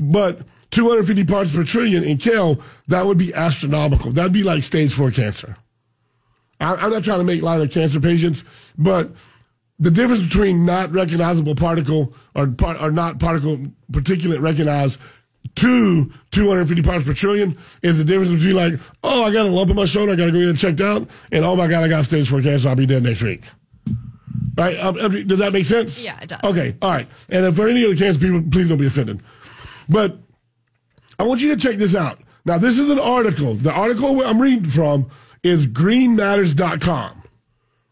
[0.00, 4.12] But 250 parts per trillion in kale, that would be astronomical.
[4.12, 5.56] That'd be like stage four cancer.
[6.60, 8.44] I, I'm not trying to make light of cancer patients,
[8.78, 9.10] but
[9.78, 13.58] the difference between not recognizable particle or, par, or not particle
[13.90, 15.00] particulate recognized
[15.56, 19.70] to 250 parts per trillion is the difference between like, oh, I got a lump
[19.70, 21.82] in my shoulder, I got to go get it checked out, and oh my God,
[21.82, 23.42] I got stage four cancer, I'll be dead next week.
[24.56, 24.76] Right?
[24.78, 26.02] Um, does that make sense?
[26.02, 26.40] Yeah, it does.
[26.44, 27.08] Okay, all right.
[27.30, 29.22] And if for any other cancer people, please don't be offended.
[29.90, 30.16] But
[31.18, 32.20] I want you to check this out.
[32.44, 33.54] Now, this is an article.
[33.54, 35.10] The article I'm reading from
[35.42, 37.22] is greenmatters.com,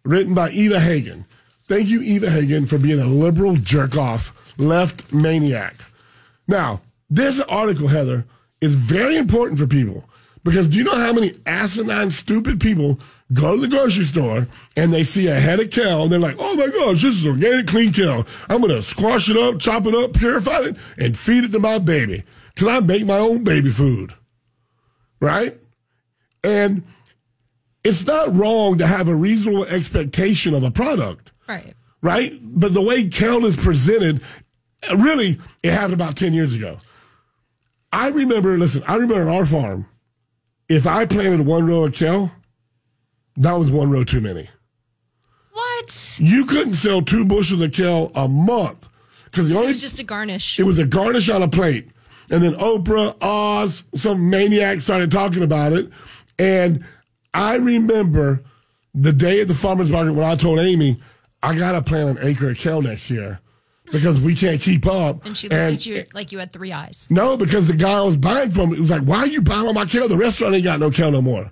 [0.05, 1.27] written by Eva Hagen.
[1.67, 5.77] Thank you, Eva Hagen, for being a liberal jerk off, left maniac.
[6.47, 6.81] Now,
[7.11, 8.25] this article, Heather,
[8.61, 10.09] is very important for people
[10.45, 12.99] because do you know how many asinine, stupid people
[13.35, 14.47] go to the grocery store
[14.77, 17.27] and they see a head of kale and they're like, oh my gosh, this is
[17.27, 18.27] organic, clean kale.
[18.49, 21.59] I'm going to squash it up, chop it up, purify it, and feed it to
[21.59, 22.23] my baby
[22.55, 24.13] because I make my own baby food.
[25.21, 25.57] Right?
[26.45, 26.85] And
[27.85, 31.75] it's not wrong to have a reasonable expectation of a product Right.
[32.03, 32.33] right?
[32.43, 34.23] But the way kale is presented,
[34.95, 36.77] really, it happened about 10 years ago.
[37.93, 39.87] I remember, listen, I remember on our farm,
[40.69, 42.31] if I planted one row of kale,
[43.37, 44.49] that was one row too many.
[45.53, 46.19] What?
[46.21, 48.89] You couldn't sell two bushels of kale a month
[49.25, 50.59] because the It only was just a garnish.
[50.59, 51.89] it was a garnish on a plate.
[52.31, 55.91] And then Oprah, Oz, some maniac started talking about it.
[56.39, 56.85] And
[57.33, 58.43] I remember
[58.95, 60.97] the day at the farmer's market when I told Amy,
[61.43, 63.41] I got to plant an acre of kale next year
[63.93, 65.25] because we can't keep up.
[65.25, 67.09] and she looked at you like you had three eyes.
[67.11, 69.67] No, because the guy I was buying from, it was like, why are you buying
[69.67, 70.09] all my kale?
[70.09, 71.51] The restaurant ain't got no kale no more.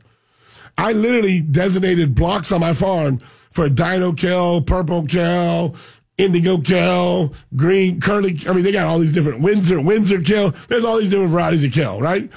[0.78, 3.18] I literally designated blocks on my farm
[3.50, 5.74] for dino kale, purple kale,
[6.18, 8.38] indigo kale, green, curly.
[8.46, 10.50] I mean, they got all these different Windsor, Windsor kale.
[10.68, 12.30] There's all these different varieties of kale, right?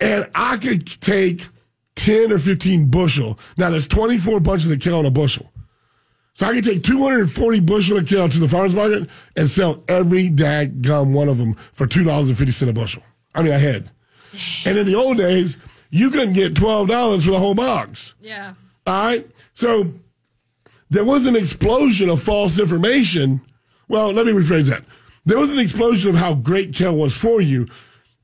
[0.00, 1.42] And I could take
[1.96, 3.38] 10 or 15 bushel.
[3.56, 5.50] Now, there's 24 bunches of kale in a bushel.
[6.38, 10.28] So I could take 240 bushel of kale to the farmer's market and sell every
[10.28, 13.02] dag gum one of them for $2.50 a bushel.
[13.34, 13.90] I mean, I had.
[14.64, 15.56] And in the old days,
[15.90, 18.14] you couldn't get $12 for the whole box.
[18.20, 18.54] Yeah.
[18.86, 19.26] All right.
[19.52, 19.86] So
[20.90, 23.40] there was an explosion of false information.
[23.88, 24.84] Well, let me rephrase that.
[25.24, 27.66] There was an explosion of how great kale was for you,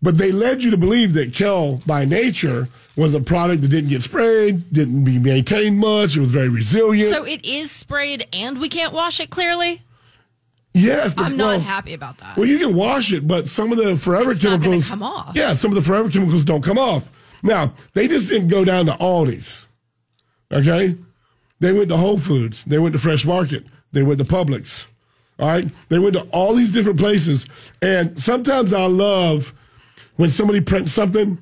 [0.04, 3.88] but they led you to believe that kale, by nature was a product that didn't
[3.88, 7.08] get sprayed, didn't be maintained much, it was very resilient.
[7.08, 9.80] So it is sprayed and we can't wash it clearly?
[10.74, 12.36] yes, but I'm not well, happy about that.
[12.36, 15.34] Well, you can wash it, but some of the forever It's chemicals come off.
[15.34, 17.08] Yeah, some of the forever chemicals don't come off.
[17.42, 19.66] Now, they just didn't go down to Aldi's.
[20.52, 20.96] Okay?
[21.60, 22.64] They went to Whole Foods.
[22.64, 23.64] They went to Fresh Market.
[23.92, 24.86] They went to Publix.
[25.38, 25.64] All right?
[25.88, 27.46] They went to all these different places.
[27.80, 29.54] And sometimes I love
[30.16, 31.38] when somebody prints something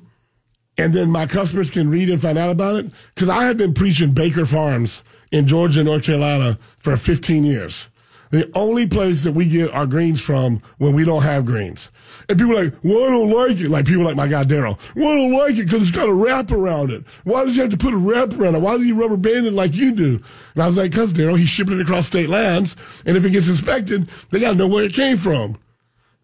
[0.77, 2.91] and then my customers can read and find out about it.
[3.13, 7.87] Because I have been preaching Baker Farms in Georgia and North Carolina for 15 years.
[8.31, 11.91] The only place that we get our greens from when we don't have greens.
[12.27, 13.69] And people like, well, I don't like it.
[13.69, 14.79] Like people like my guy Daryl.
[14.95, 17.05] Well, I don't like it because it's got a wrap around it.
[17.25, 18.61] Why does you have to put a wrap around it?
[18.61, 20.19] Why does he rubber band it like you do?
[20.55, 22.75] And I was like, because Daryl, he's shipping it across state lines.
[23.05, 25.59] And if it gets inspected, they got to know where it came from.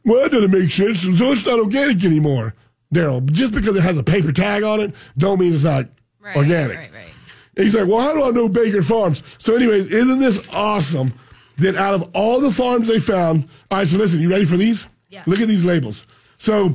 [0.06, 1.02] Well, that doesn't make sense.
[1.02, 2.54] So it's not organic anymore.
[2.94, 5.86] Daryl, just because it has a paper tag on it, don't mean it's not
[6.20, 6.78] Right, organic.
[6.78, 7.10] Right, right.
[7.56, 9.24] And he's like, well, how do I know Baker Farms?
[9.38, 11.14] So, anyways, isn't this awesome
[11.58, 14.58] that out of all the farms they found, all right, so listen, you ready for
[14.58, 14.88] these?
[15.10, 15.28] Yes.
[15.28, 16.06] Look at these labels.
[16.38, 16.72] So,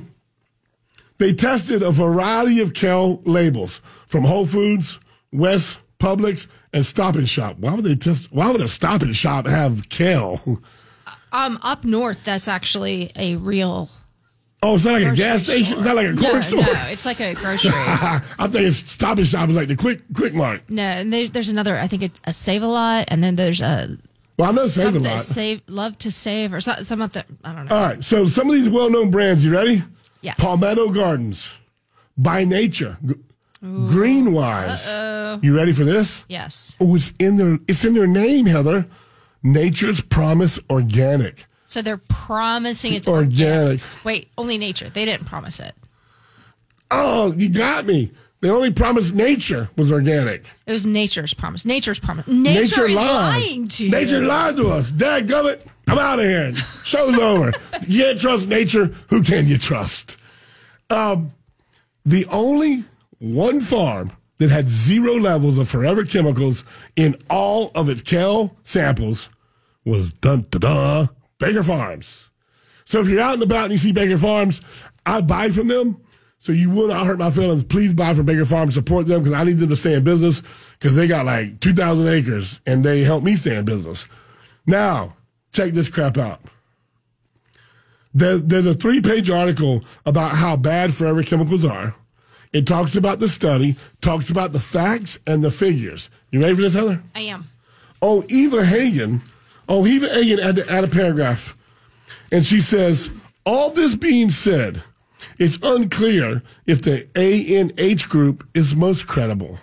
[1.18, 4.98] they tested a variety of kale labels from Whole Foods,
[5.32, 7.56] West, Publix, and Stop and Shop.
[7.58, 8.32] Why would they test?
[8.32, 10.40] Why would a Stop and Shop have kale?
[11.34, 13.90] Um, up north, that's actually a real.
[14.62, 15.66] Oh, it's not like a gas station.
[15.66, 15.78] store.
[15.78, 16.60] It's not like a corner no, store.
[16.74, 17.70] No, it's like a grocery.
[17.74, 20.62] I think it's Stop and Shop is like the quick quick mart.
[20.70, 21.76] no, and there, there's another.
[21.76, 23.98] I think it's a Save a Lot, and then there's a
[24.38, 25.18] Well, I'm not saving a lot.
[25.20, 27.24] save love to save or some, some other.
[27.44, 27.76] I don't know.
[27.76, 29.82] All right, so some of these well-known brands, you ready?
[30.22, 30.36] Yes.
[30.38, 31.52] Palmetto Gardens,
[32.16, 33.14] By Nature, G-
[33.62, 35.42] Greenwise.
[35.42, 36.24] You ready for this?
[36.28, 36.76] Yes.
[36.80, 38.86] Oh, it's in their it's in their name, Heather.
[39.44, 41.44] Nature's Promise Organic.
[41.66, 43.80] So they're promising it's Organic.
[44.04, 44.88] Wait, only nature.
[44.88, 45.74] They didn't promise it.
[46.90, 48.10] Oh, you got me.
[48.40, 50.44] They only promised nature was organic.
[50.66, 51.64] It was nature's promise.
[51.64, 52.26] Nature's promise.
[52.26, 53.06] Nature, is lied.
[53.06, 53.90] lying to you.
[53.90, 54.90] Nature lied to us.
[54.90, 56.54] Dad gummit, I'm out of here.
[56.84, 57.52] Show's over.
[57.86, 58.86] You can't trust nature.
[59.08, 60.20] Who can you trust?
[60.90, 61.32] Um,
[62.04, 62.84] the only
[63.18, 66.64] one farm that had zero levels of forever chemicals
[66.96, 69.30] in all of its kale samples
[69.84, 71.06] was dun da da
[71.38, 72.30] Baker Farms.
[72.84, 74.60] So if you're out and about and you see Baker Farms,
[75.06, 76.00] I buy from them.
[76.38, 77.64] So you will not hurt my feelings.
[77.64, 78.74] Please buy from Baker Farms.
[78.74, 80.42] Support them because I need them to stay in business
[80.78, 84.06] because they got like 2,000 acres and they help me stay in business.
[84.66, 85.16] Now,
[85.52, 86.40] check this crap out.
[88.12, 91.94] There, there's a three page article about how bad forever chemicals are.
[92.52, 96.08] It talks about the study, talks about the facts and the figures.
[96.30, 97.02] You ready for this, Heather?
[97.14, 97.48] I am.
[98.00, 99.22] Oh, Eva Hagen.
[99.68, 101.56] Oh, Eva Hagen had to add a paragraph.
[102.32, 103.10] And she says,
[103.46, 104.82] all this being said,
[105.38, 109.58] it's unclear if the ANH group is most credible.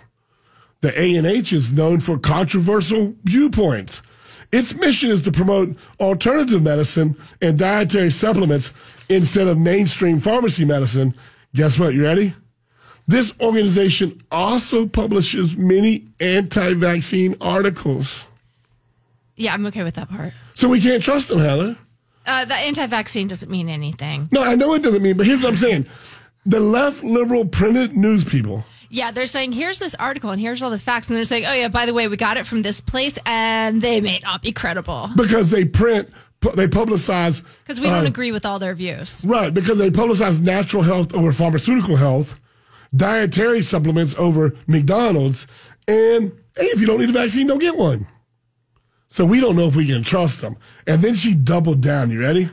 [0.80, 4.02] The ANH is known for controversial viewpoints.
[4.50, 8.72] Its mission is to promote alternative medicine and dietary supplements
[9.08, 11.14] instead of mainstream pharmacy medicine.
[11.54, 11.94] Guess what?
[11.94, 12.34] You ready?
[13.08, 18.26] This organization also publishes many anti vaccine articles.
[19.42, 20.32] Yeah, I'm okay with that part.
[20.54, 21.76] So we can't trust them, Heather.
[22.24, 24.28] Uh, the anti-vaccine doesn't mean anything.
[24.30, 25.86] No, I know it doesn't mean, but here's what I'm saying.
[26.46, 30.70] The left liberal printed news people, Yeah, they're saying here's this article and here's all
[30.70, 32.80] the facts, and they're saying, oh yeah, by the way, we got it from this
[32.80, 36.08] place, and they may not be credible because they print,
[36.40, 37.42] pu- they publicize.
[37.64, 39.24] because we don't uh, agree with all their views.
[39.26, 42.40] Right, because they publicize natural health over pharmaceutical health,
[42.94, 45.48] dietary supplements over McDonald's,
[45.88, 48.06] and hey, if you don't need a vaccine, don't get one.
[49.12, 50.56] So we don't know if we can trust them.
[50.86, 52.10] And then she doubled down.
[52.10, 52.48] You ready?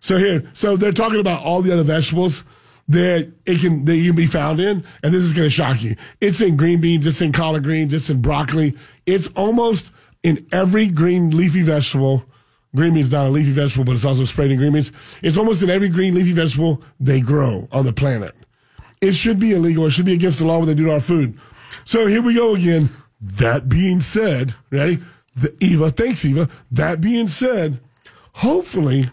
[0.00, 2.44] So here, so they're talking about all the other vegetables
[2.88, 5.82] that it can that you can be found in, and this is going to shock
[5.82, 5.96] you.
[6.20, 8.76] It's in green beans, it's in collard greens, it's in broccoli.
[9.06, 9.90] It's almost
[10.22, 12.26] in every green leafy vegetable.
[12.74, 14.92] Green beans not a leafy vegetable, but it's also sprayed in green beans.
[15.22, 18.36] It's almost in every green leafy vegetable they grow on the planet.
[19.00, 19.86] It should be illegal.
[19.86, 21.38] It should be against the law what they do to our food.
[21.86, 22.90] So here we go again.
[23.18, 24.98] That being said, ready?
[25.36, 26.48] The, Eva, thanks, Eva.
[26.72, 27.78] That being said,
[28.32, 29.06] hopefully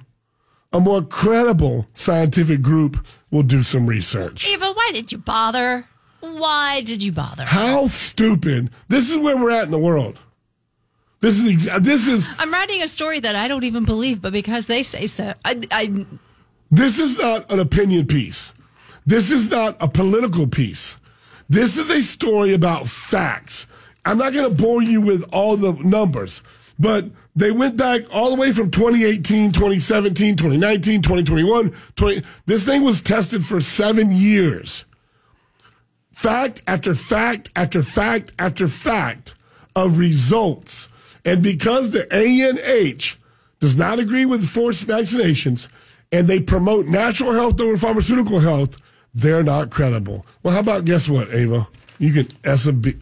[0.71, 4.47] a more credible scientific group will do some research.
[4.47, 5.85] Eva, why did you bother?
[6.21, 7.43] Why did you bother?
[7.43, 8.69] How stupid.
[8.87, 10.17] This is where we're at in the world.
[11.19, 14.33] This is exa- this is I'm writing a story that I don't even believe, but
[14.33, 16.05] because they say so, I, I
[16.69, 18.53] this is not an opinion piece.
[19.05, 20.97] This is not a political piece.
[21.47, 23.67] This is a story about facts.
[24.05, 26.41] I'm not going to bore you with all the numbers,
[26.77, 31.71] but they went back all the way from 2018, 2017, 2019, 2021.
[31.95, 34.85] 20, this thing was tested for seven years.
[36.11, 39.33] Fact after fact after fact after fact
[39.75, 40.87] of results.
[41.25, 43.17] And because the ANH
[43.59, 45.67] does not agree with forced vaccinations
[46.11, 48.77] and they promote natural health over pharmaceutical health,
[49.15, 50.25] they're not credible.
[50.43, 51.67] Well, how about guess what, Ava?
[51.97, 52.99] You can SMB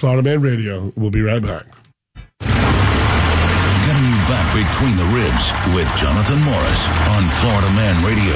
[0.00, 0.90] Florida Man Radio.
[0.96, 1.64] We'll be right back.
[2.40, 8.34] Getting you back between the ribs with Jonathan Morris on Florida Man Radio.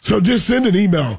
[0.00, 1.18] So just send an email.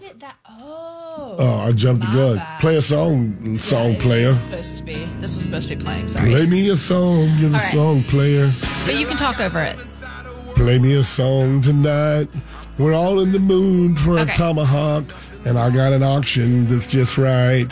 [0.49, 2.41] oh, Oh, I jumped the gun.
[2.61, 4.33] Play a song, song player.
[4.33, 5.03] supposed to be.
[5.19, 6.07] This was supposed to be playing.
[6.07, 7.73] Sorry, Play me a song, you're the All right.
[7.73, 8.49] song player.
[8.85, 9.75] but you can talk over it.
[10.55, 12.29] Play me a song tonight.
[12.77, 15.03] We're all in the mood for a tomahawk,
[15.45, 17.71] and I got an auction that's just right.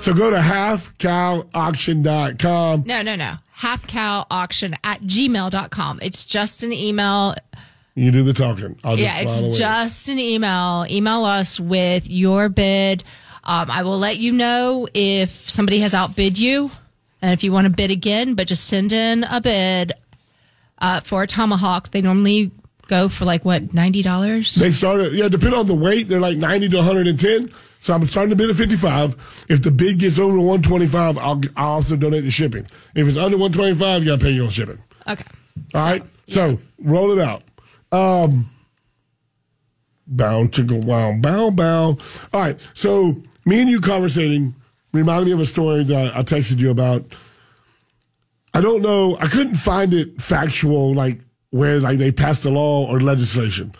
[0.00, 2.84] So go to halfcowauction.com.
[2.86, 3.34] No, no, no.
[3.52, 5.98] Half cow auction at gmail.com.
[6.02, 7.34] It's just an email.
[7.94, 8.78] You do the talking.
[8.84, 9.48] I'll just Yeah, away.
[9.48, 10.84] it's just an email.
[10.90, 13.04] Email us with your bid.
[13.44, 16.70] Um, I will let you know if somebody has outbid you
[17.22, 19.92] and if you want to bid again, but just send in a bid
[20.78, 21.90] uh, for a tomahawk.
[21.92, 22.50] They normally
[22.88, 24.54] go for like what, $90?
[24.54, 27.50] They started, yeah, depending on the weight, they're like 90 to 110.
[27.80, 29.44] So I'm starting to bid at 55.
[29.48, 32.66] If the bid gets over 125, I'll, I'll also donate the shipping.
[32.94, 34.78] If it's under 125, you got to pay your own shipping.
[35.06, 35.24] Okay.
[35.74, 36.02] All right.
[36.28, 37.44] So roll it out.
[37.92, 38.48] Um,
[40.06, 41.98] bow, chicka, wow, bow, bow.
[42.32, 42.70] All right.
[42.74, 44.54] So me and you conversating
[44.92, 47.04] reminded me of a story that I texted you about.
[48.54, 49.18] I don't know.
[49.20, 51.20] I couldn't find it factual, like
[51.54, 53.70] where like they passed a law or legislation.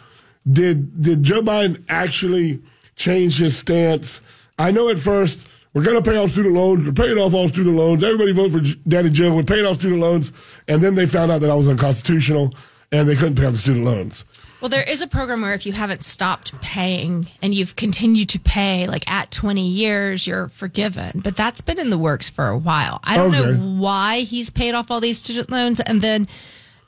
[0.50, 2.60] Did did Joe Biden actually
[2.94, 4.20] change his stance?
[4.58, 6.86] I know at first we're going to pay off student loans.
[6.86, 8.04] We're paying off all student loans.
[8.04, 9.34] Everybody vote for Daddy Joe.
[9.34, 10.30] We're paying off student loans,
[10.68, 12.54] and then they found out that I was unconstitutional
[12.92, 14.24] and they couldn't pay off the student loans.
[14.60, 18.38] Well, there is a program where if you haven't stopped paying and you've continued to
[18.38, 21.20] pay, like at 20 years, you're forgiven.
[21.24, 23.00] But that's been in the works for a while.
[23.02, 23.44] I don't Okay.
[23.58, 25.80] know why he's paid off all these student loans.
[25.80, 26.28] And then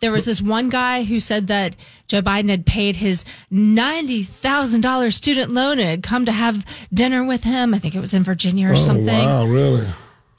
[0.06, 1.74] there was this one guy who said that
[2.06, 6.64] Joe Biden had paid his $90,000 student loan and had come to have
[6.94, 7.74] dinner with him.
[7.74, 9.06] I think it was in Virginia or Oh something.
[9.06, 9.84] wow, really?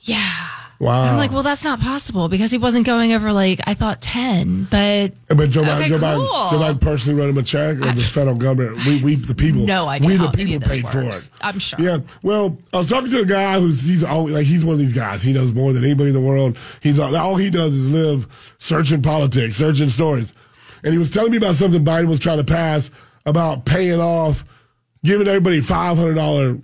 [0.04, 0.48] Yeah.
[0.80, 1.04] Wow.
[1.04, 4.68] I'm like, well, that's not possible because he wasn't going over like, I thought 10,
[4.70, 5.12] but.
[5.28, 6.52] But Joe Biden, Okay, Joe, Biden.
[6.52, 8.86] Joe Biden personally wrote him a check, or the federal government?
[8.86, 9.62] We, we the people.
[9.62, 11.30] No idea We the people paid for it.
[11.42, 11.80] I'm sure.
[11.82, 12.00] Yeah.
[12.22, 14.94] Well, I was talking to a guy who's he's always like he's one of these
[14.94, 15.24] guys.
[15.24, 16.58] He knows more than anybody in the world.
[16.82, 20.34] He's all, all he does is live searching politics, searching stories,
[20.84, 22.92] and he was telling me about something Biden was trying to pass
[23.26, 24.44] about paying off,
[25.04, 26.58] giving everybody five hundred dollar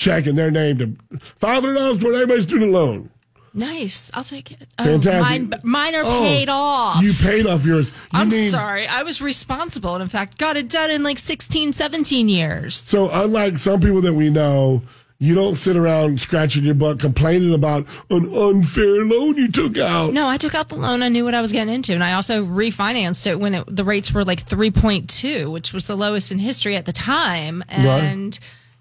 [0.00, 3.10] check in their name to five hundred dollars toward everybody's student loan.
[3.52, 4.10] Nice.
[4.14, 4.66] I'll take it.
[4.78, 5.20] Oh, Fantastic.
[5.50, 7.02] Mine, mine are Oh, paid off.
[7.02, 7.90] You paid off yours.
[7.90, 8.86] You I'm mean- sorry.
[8.86, 12.76] I was responsible and, in fact, got it done in like 16, 17 years.
[12.76, 14.82] So, unlike some people that we know,
[15.18, 20.12] you don't sit around scratching your butt complaining about an unfair loan you took out.
[20.12, 21.02] No, I took out the loan.
[21.02, 21.92] I knew what I was getting into.
[21.92, 25.96] And I also refinanced it when it, the rates were like 3.2, which was the
[25.96, 27.64] lowest in history at the time.
[27.68, 28.38] And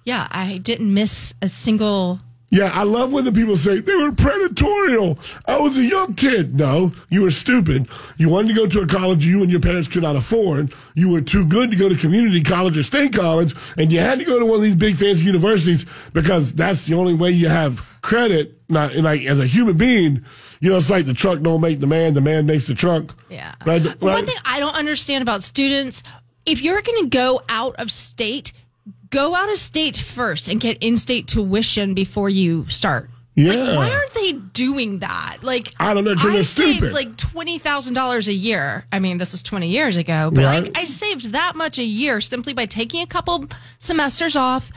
[0.09, 2.19] yeah, I didn't miss a single.
[2.49, 5.19] Yeah, I love when the people say they were predatorial.
[5.45, 6.55] I was a young kid.
[6.55, 7.87] No, you were stupid.
[8.17, 10.73] You wanted to go to a college you and your parents could not afford.
[10.95, 14.17] You were too good to go to community college or state college, and you had
[14.17, 17.47] to go to one of these big fancy universities because that's the only way you
[17.47, 18.55] have credit.
[18.67, 20.25] Not like as a human being,
[20.59, 23.15] you know, it's like the truck don't make the man, the man makes the truck.
[23.29, 23.53] Yeah.
[23.63, 23.83] Right?
[24.01, 26.01] One thing I don't understand about students,
[26.47, 28.53] if you're going to go out of state,
[29.09, 33.09] go out of state first and get in-state tuition before you start.
[33.35, 33.53] Yeah.
[33.53, 35.37] Like, why aren't they doing that?
[35.41, 36.91] Like, I don't know, I they're stupid.
[36.91, 38.85] like twenty thousand dollars a year.
[38.91, 40.63] I mean, this was twenty years ago, but Right.
[40.63, 43.45] like, I saved that much a year simply by taking a couple
[43.77, 44.71] semesters off,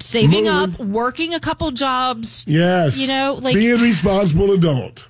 [0.00, 0.48] saving Moving.
[0.48, 2.44] up, working a couple jobs.
[2.48, 2.98] Yes.
[2.98, 5.06] You know, like- being a responsible adult.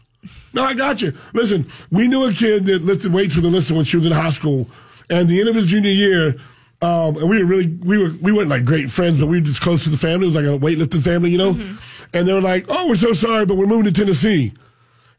[0.55, 1.13] No, I got you.
[1.35, 4.31] Listen, we knew a kid that lifted weights with Alyssa when she was in high
[4.31, 4.69] school,
[5.09, 6.35] and the end of his junior year,
[6.81, 9.45] Um, and we were really, we were, we weren't like great friends, but we were
[9.45, 10.27] just close to the family.
[10.27, 11.77] It was like a weightlifting family, you know?
[12.15, 14.53] And they were like, oh, we're so sorry, but we're moving to Tennessee.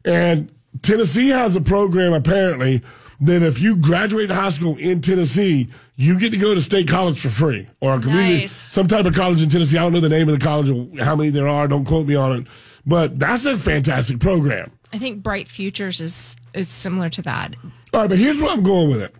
[0.04, 0.50] And
[0.82, 2.80] Tennessee has a program apparently
[3.22, 7.20] that if you graduate high school in Tennessee, you get to go to state college
[7.20, 8.56] for free or a community, Nice.
[8.72, 9.76] some type of college in Tennessee.
[9.76, 11.68] I don't know the name of the college or how many there are.
[11.68, 12.46] Don't quote me on it,
[12.86, 14.70] but that's a fantastic program.
[14.92, 17.54] I think Bright Futures is is similar to that.
[17.92, 19.14] All right, but here's where I'm going with it.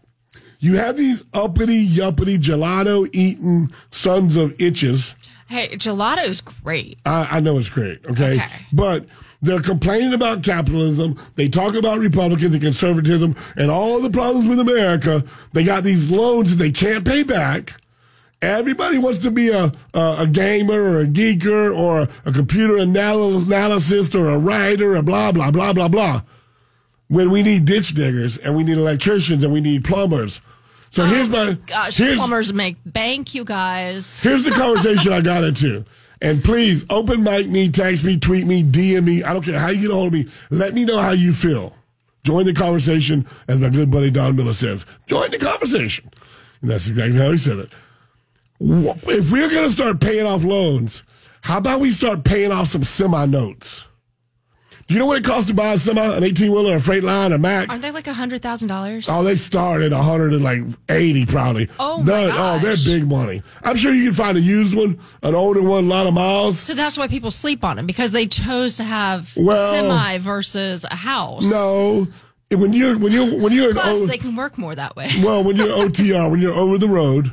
[0.61, 5.14] You have these uppity, yuppity, gelato eating sons of itches.
[5.48, 7.00] Hey, gelato is great.
[7.04, 8.36] I, I know it's great, okay?
[8.36, 8.66] Okay.
[8.72, 9.06] But
[9.42, 11.16] they're complaining about capitalism.
[11.34, 15.24] They talk about Republicans and conservatism and all the problems with America.
[15.52, 17.80] They got these loans that they can't pay back.
[18.42, 23.52] Everybody wants to be a, a, a gamer or a geeker or a computer anal-
[23.52, 26.22] analyst or a writer or blah, blah, blah, blah, blah.
[27.08, 30.40] When we need ditch diggers and we need electricians and we need plumbers.
[30.91, 34.20] So here's my, Gosh, here's, plumbers make bank, you guys.
[34.22, 35.84] Here's the conversation I got into.
[36.22, 39.22] And please, open mic me, text me, tweet me, DM me.
[39.22, 40.26] I don't care how you get a hold of me.
[40.51, 41.74] Let me know how you feel.
[42.24, 44.84] Join the conversation, as my good buddy Don Miller says.
[45.07, 46.11] Join the conversation.
[46.61, 47.70] And that's exactly how he said it.
[48.61, 51.03] If we're going to start paying off loans,
[51.41, 53.86] how about we start paying off some semi notes?
[54.91, 57.30] You know what it costs to buy a semi, an 18 wheeler, a freight line,
[57.32, 57.68] a Mack?
[57.68, 59.07] Aren't they like a hundred thousand dollars?
[59.09, 61.68] Oh, they start at 180 probably.
[61.78, 63.41] Oh, my They're- Oh, they're big money.
[63.62, 66.59] I'm sure you can find a used one, an older one, a lot of miles.
[66.59, 70.18] So that's why people sleep on them because they chose to have Well- a semi
[70.18, 71.45] versus a house.
[71.49, 72.09] No,
[72.51, 75.09] when you're when you when you're Plus, o- they can work more that way.
[75.22, 77.30] well when you're OTR when you're over the road,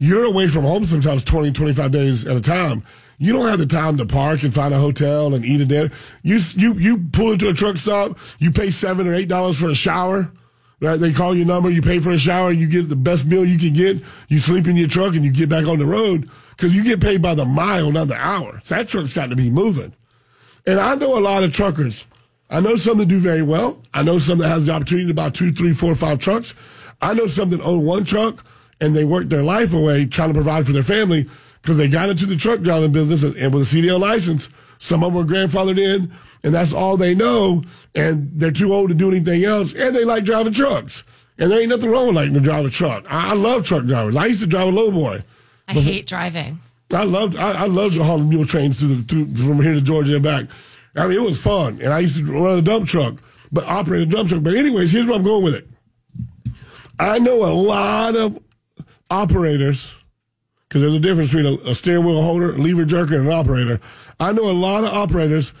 [0.00, 2.82] you're away from home sometimes 20, 25 days at a time.
[3.18, 5.90] You don't have the time to park and find a hotel and eat a dinner.
[6.22, 8.18] You you you pull into a truck stop.
[8.38, 10.30] You pay seven or eight dollars for a shower.
[10.80, 11.00] Right?
[11.00, 11.70] They call your number.
[11.70, 12.52] You pay for a shower.
[12.52, 14.00] You get the best meal you can get.
[14.28, 17.00] You sleep in your truck and you get back on the road because you get
[17.00, 18.60] paid by the mile, not the hour.
[18.62, 19.92] So that truck's got to be moving.
[20.66, 22.04] And I know a lot of truckers.
[22.48, 23.82] I know some that do very well.
[23.92, 26.54] I know some that has the opportunity to buy two, three, four, five trucks.
[27.02, 28.44] I know some that own one truck
[28.80, 31.28] and they work their life away trying to provide for their family
[31.62, 34.48] because they got into the truck driving business and, and with a CDL license.
[34.78, 36.12] Some of them were grandfathered in
[36.44, 37.62] and that's all they know.
[37.94, 41.02] And they're too old to do anything else and they like driving trucks.
[41.38, 43.04] And there ain't nothing wrong with liking to drive a truck.
[43.08, 44.16] I, I love truck drivers.
[44.16, 45.22] I used to drive a lowboy.
[45.68, 46.60] I hate driving.
[46.92, 49.80] I loved I, I loved the hauling mule trains through the through, from here to
[49.80, 50.46] Georgia and back.
[50.96, 54.02] I mean, it was fun, and I used to run a dump truck, but operate
[54.02, 54.42] a dump truck.
[54.42, 55.68] But anyways, here's where I'm going with it.
[56.98, 58.38] I know a lot of
[59.10, 59.94] operators
[60.68, 63.80] because there's a difference between a, a steering wheel holder, lever jerker, and an operator.
[64.20, 65.52] I know a lot of operators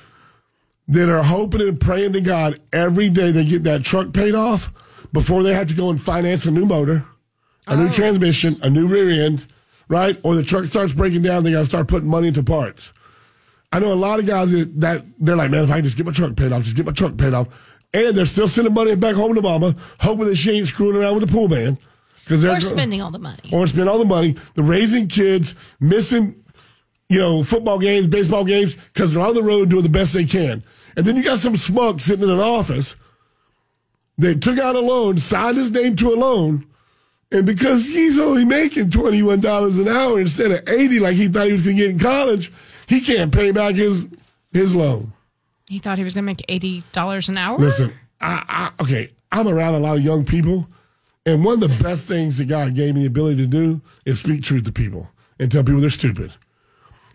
[0.88, 4.72] that are hoping and praying to God every day they get that truck paid off
[5.12, 7.04] before they have to go and finance a new motor,
[7.66, 7.90] a new oh.
[7.90, 9.46] transmission, a new rear end,
[9.88, 10.18] right?
[10.22, 12.92] Or the truck starts breaking down, they got to start putting money into parts.
[13.70, 15.96] I know a lot of guys that, that they're like, man, if I can just
[15.96, 17.76] get my truck paid off, just get my truck paid off.
[17.92, 21.16] And they're still sending money back home to mama, hoping that she ain't screwing around
[21.16, 21.78] with the pool man.
[22.28, 23.50] Cause they're Or spending all the money.
[23.52, 24.32] or spend all the money.
[24.54, 26.44] The raising kids, missing,
[27.08, 30.24] you know, football games, baseball games, because they're on the road doing the best they
[30.24, 30.62] can.
[30.96, 32.96] And then you got some smug sitting in an office
[34.18, 36.66] that took out a loan, signed his name to a loan,
[37.30, 41.28] and because he's only making twenty one dollars an hour instead of eighty, like he
[41.28, 42.50] thought he was going to get in college,
[42.88, 44.06] he can't pay back his
[44.52, 45.12] his loan.
[45.68, 47.58] He thought he was going to make eighty dollars an hour.
[47.58, 50.66] Listen, I, I okay, I'm around a lot of young people,
[51.28, 54.18] and one of the best things that God gave me the ability to do is
[54.18, 56.32] speak truth to people and tell people they're stupid.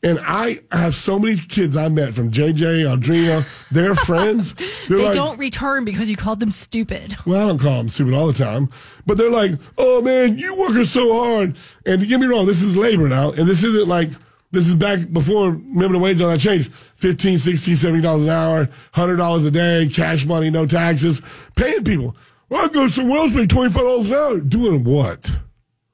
[0.04, 4.54] And I have so many kids I met from JJ, Audrina, their friends.
[4.88, 7.18] They like, don't return because you called them stupid.
[7.26, 8.70] well, I don't call them stupid all the time,
[9.08, 11.56] but they're like, oh man, you working so hard.
[11.88, 13.32] And get me wrong, this is labor now.
[13.32, 14.12] And this isn't like,
[14.52, 16.72] this is back before minimum wage on that changed.
[16.72, 21.20] 15, 16, 70 dollars an hour, $100 a day, cash money, no taxes,
[21.56, 22.16] paying people.
[22.54, 24.40] Well, I go somewhere else, make $25 an hour.
[24.40, 25.32] Doing what?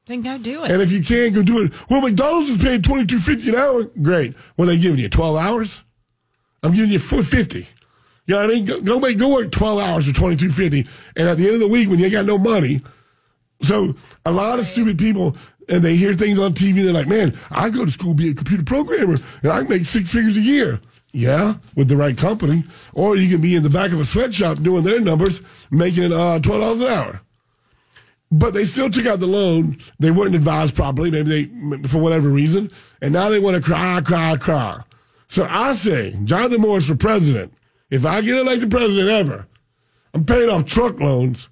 [0.08, 0.72] Then go do it.
[0.72, 3.56] And if you can't go do it, well, McDonald's is paying twenty two fifty an
[3.56, 3.86] hour.
[4.02, 4.36] Great.
[4.58, 5.08] What are they giving you?
[5.08, 5.86] Twelve hours?
[6.62, 7.60] I'm giving you four fifty.
[8.26, 8.66] You know what I mean?
[8.66, 10.86] Go, go make go work twelve hours for twenty two fifty,
[11.16, 12.82] and at the end of the week when you ain't got no money,
[13.62, 13.96] so
[14.26, 15.38] a lot of stupid people
[15.70, 16.84] and they hear things on TV.
[16.84, 20.12] They're like, "Man, I go to school be a computer programmer, and I make six
[20.12, 20.82] figures a year."
[21.12, 24.62] Yeah, with the right company, or you can be in the back of a sweatshop
[24.62, 25.42] doing their numbers,
[25.72, 27.22] making uh, twelve dollars an hour
[28.32, 29.78] but they still took out the loan.
[30.00, 34.02] They weren't advised properly, maybe they, for whatever reason, and now they want to cry,
[34.02, 34.82] cry, cry.
[35.28, 37.54] So I say, Jonathan Morris for president.
[37.90, 39.48] If I get elected president ever,
[40.14, 41.50] I'm paying off truck loans.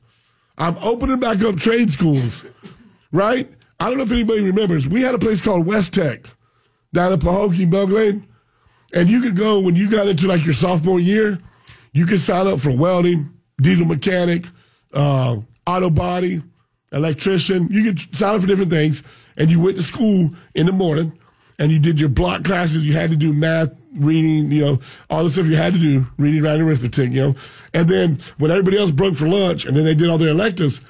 [0.58, 2.46] I'm opening back up trade schools,
[3.12, 3.50] right?
[3.80, 4.88] I don't know if anybody remembers.
[4.88, 6.26] We had a place called West Tech
[6.94, 8.24] down in Pahokee, Belle Glade.
[8.94, 11.38] And you could go when you got into like your sophomore year,
[11.94, 13.26] you could sign up for welding,
[13.58, 14.46] diesel mechanic,
[14.94, 16.42] uh, auto body,
[16.92, 17.68] electrician.
[17.70, 19.04] You could sign up for different things.
[19.38, 21.18] And you went to school in the morning
[21.60, 22.86] and you did your block classes.
[22.86, 24.80] You had to do math, reading, you know,
[25.10, 27.36] all the stuff you had to do, reading, writing, arithmetic, you know.
[27.74, 30.82] And then when everybody else broke for lunch and then they did all their electives,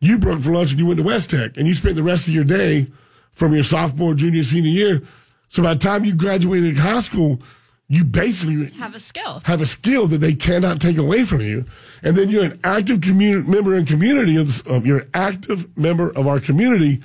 [0.00, 2.28] you broke for lunch and you went to West Tech and you spent the rest
[2.28, 2.86] of your day
[3.32, 5.02] from your sophomore, junior, senior year.
[5.50, 7.40] So by the time you graduated high school,
[7.88, 9.42] you basically Have a skill.
[9.44, 11.64] have a skill that they cannot take away from you.
[12.04, 15.76] And then you're an active community member in community of, this, of you're an active
[15.76, 17.00] member of our community.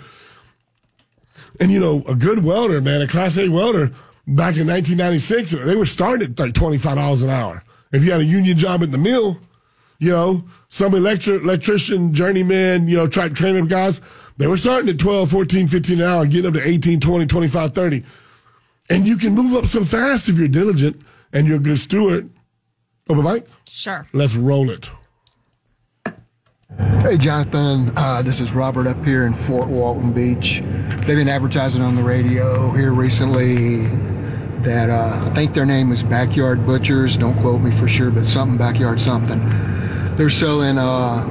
[1.60, 3.88] And you know, a good welder, man, a class A welder
[4.28, 7.64] back in 1996, they were starting at like $25 an hour.
[7.91, 9.38] If you had a union job at the mill,
[9.98, 14.02] you know, some electric, electrician, journeyman, you know, try training guys,
[14.38, 17.74] they were starting at 12, 14, 15 an hour, getting up to 18, 20, 25,
[17.74, 18.04] 30.
[18.90, 21.02] And you can move up so fast if you're diligent
[21.34, 22.30] and you're a good steward.
[23.10, 23.48] Over, Mike?
[23.68, 24.08] Sure.
[24.14, 24.90] Let's roll it.
[27.02, 27.96] Hey, Jonathan.
[27.96, 30.62] Uh, this is Robert up here in Fort Walton Beach.
[31.06, 33.88] They've been advertising on the radio here recently
[34.62, 37.18] that uh, I think their name is Backyard Butchers.
[37.18, 39.40] Don't quote me for sure, but something backyard something.
[40.16, 41.24] They're selling uh,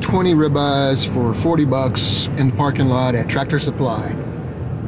[0.00, 4.25] 20 ribeyes for 40 bucks in the parking lot at Tractor Supply.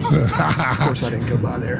[0.04, 1.78] Of course, I didn't go by there.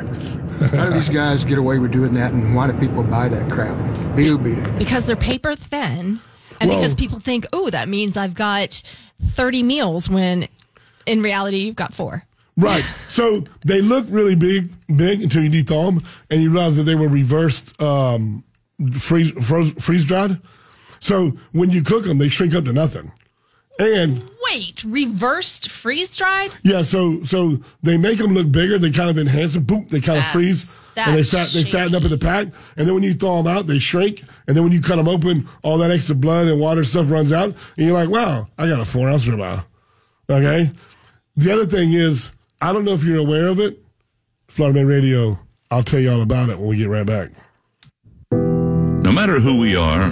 [0.77, 3.51] How do these guys get away with doing that, and why do people buy that
[3.51, 3.77] crap?
[4.17, 4.79] Be who beat it.
[4.79, 6.21] Because they're paper thin
[6.61, 8.83] and Well- because people think, oh, that means I've got
[9.23, 10.49] 30 meals when
[11.07, 12.25] in reality you've got four.
[12.57, 12.85] Right.
[13.09, 16.95] So they look really big, big until you dethaw them, and you realize that they
[16.95, 18.45] were reversed um,
[18.93, 20.41] freeze froze, freeze dried.
[21.01, 23.11] So when you cook them, they shrink up to nothing.
[23.81, 26.51] And Wait, reversed freeze dried?
[26.63, 28.79] yeah, so so they make them look bigger.
[28.79, 29.65] They kind of enhance them.
[29.65, 32.49] Boom, they kind of freeze, and they that's fat, they fatten up in the pack.
[32.77, 34.23] And then when you thaw them out, they shrink.
[34.47, 37.33] And then when you cut them open, all that extra blood and water stuff runs
[37.33, 39.65] out, and you're like, wow, I got a four ounce ribeye.
[40.31, 40.71] Okay.
[41.37, 42.31] The other thing is,
[42.61, 43.79] I don't know if you're aware of it.
[44.49, 45.39] Florida Man Radio.
[45.71, 47.29] I'll tell you all about it when we get right back.
[48.33, 50.11] No matter who we are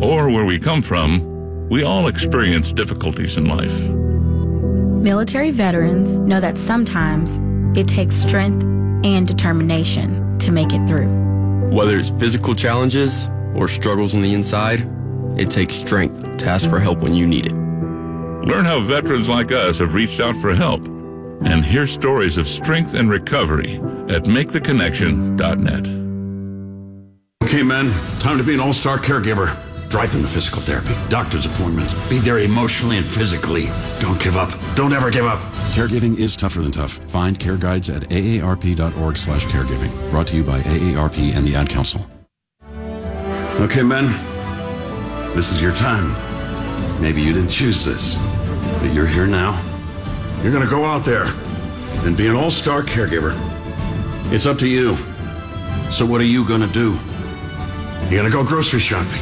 [0.00, 1.37] or where we come from,
[1.70, 3.88] we all experience difficulties in life.
[5.02, 7.38] Military veterans know that sometimes
[7.78, 8.64] it takes strength
[9.04, 11.08] and determination to make it through.
[11.70, 14.88] Whether it's physical challenges or struggles on the inside,
[15.38, 17.52] it takes strength to ask for help when you need it.
[17.52, 22.94] Learn how veterans like us have reached out for help and hear stories of strength
[22.94, 23.74] and recovery
[24.08, 25.86] at maketheconnection.net.
[27.44, 29.67] Okay, men, time to be an all star caregiver.
[29.88, 33.66] Drive them to physical therapy, doctor's appointments, be there emotionally and physically.
[34.00, 34.50] Don't give up.
[34.74, 35.40] Don't ever give up.
[35.72, 36.92] Caregiving is tougher than tough.
[37.10, 40.10] Find care guides at aarp.org slash caregiving.
[40.10, 42.06] Brought to you by AARP and the Ad Council.
[43.60, 44.06] Okay, men,
[45.34, 46.14] this is your time.
[47.00, 48.16] Maybe you didn't choose this,
[48.80, 49.60] but you're here now.
[50.42, 51.26] You're gonna go out there
[52.04, 53.34] and be an all star caregiver.
[54.32, 54.96] It's up to you.
[55.90, 56.98] So, what are you gonna do?
[58.08, 59.20] You're gonna go grocery shopping,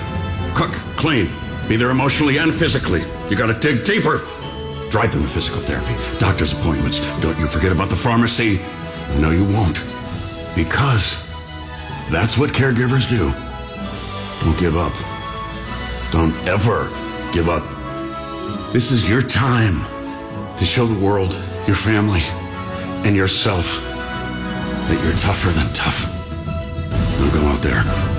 [0.56, 1.28] cook, clean,
[1.68, 3.02] be there emotionally and physically.
[3.28, 4.26] You gotta dig deeper.
[4.90, 6.98] Drive them to physical therapy, doctor's appointments.
[7.20, 8.58] Don't you forget about the pharmacy.
[9.20, 9.84] No, you won't.
[10.54, 11.22] Because
[12.10, 13.30] that's what caregivers do.
[14.44, 14.94] Don't give up.
[16.10, 16.88] Don't ever
[17.34, 17.62] give up.
[18.72, 19.84] This is your time
[20.56, 21.32] to show the world,
[21.66, 22.22] your family,
[23.04, 26.10] and yourself that you're tougher than tough.
[26.46, 28.15] Now go out there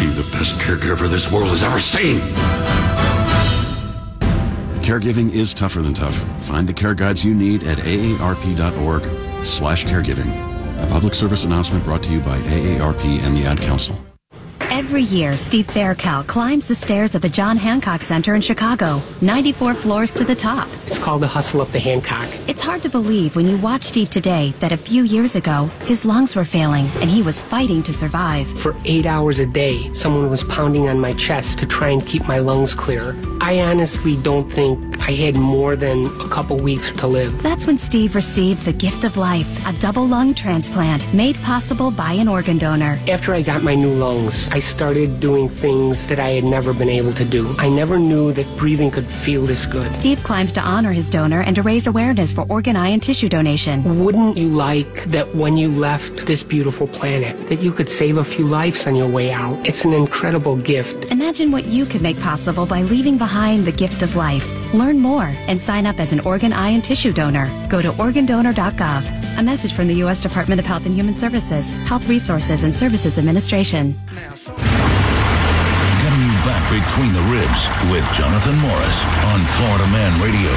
[0.00, 2.20] be the best caregiver this world has ever seen.
[4.82, 6.16] Caregiving is tougher than tough.
[6.42, 9.02] Find the care guides you need at aarp.org
[9.44, 10.30] slash caregiving.
[10.82, 14.09] A public service announcement brought to you by AARP and the Ad Council.
[14.90, 19.74] Every year, Steve Faircal climbs the stairs of the John Hancock Center in Chicago, 94
[19.74, 20.68] floors to the top.
[20.88, 22.28] It's called the Hustle Up the Hancock.
[22.48, 26.04] It's hard to believe when you watch Steve today that a few years ago, his
[26.04, 28.48] lungs were failing and he was fighting to survive.
[28.58, 32.26] For eight hours a day, someone was pounding on my chest to try and keep
[32.26, 33.16] my lungs clear.
[33.40, 37.42] I honestly don't think I had more than a couple weeks to live.
[37.44, 42.12] That's when Steve received the gift of life, a double lung transplant made possible by
[42.14, 42.98] an organ donor.
[43.08, 46.88] After I got my new lungs, I started doing things that I had never been
[46.88, 47.54] able to do.
[47.58, 49.92] I never knew that breathing could feel this good.
[49.92, 53.28] Steve climbs to honor his donor and to raise awareness for organ, eye, and tissue
[53.28, 54.02] donation.
[54.02, 58.24] Wouldn't you like that when you left this beautiful planet, that you could save a
[58.24, 59.58] few lives on your way out?
[59.68, 61.04] It's an incredible gift.
[61.12, 64.46] Imagine what you could make possible by leaving behind the gift of life.
[64.72, 67.50] Learn more and sign up as an organ, eye, and tissue donor.
[67.68, 69.19] Go to organdonor.gov.
[69.38, 70.20] A message from the U.S.
[70.20, 73.94] Department of Health and Human Services, Health Resources and Services Administration.
[74.06, 74.24] Getting
[76.24, 80.50] you back between the ribs with Jonathan Morris on Florida Man Radio.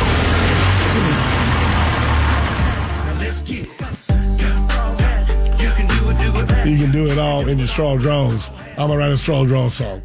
[6.66, 8.50] You can do it all in your straw draws.
[8.72, 10.02] I'm gonna write a straw draw song.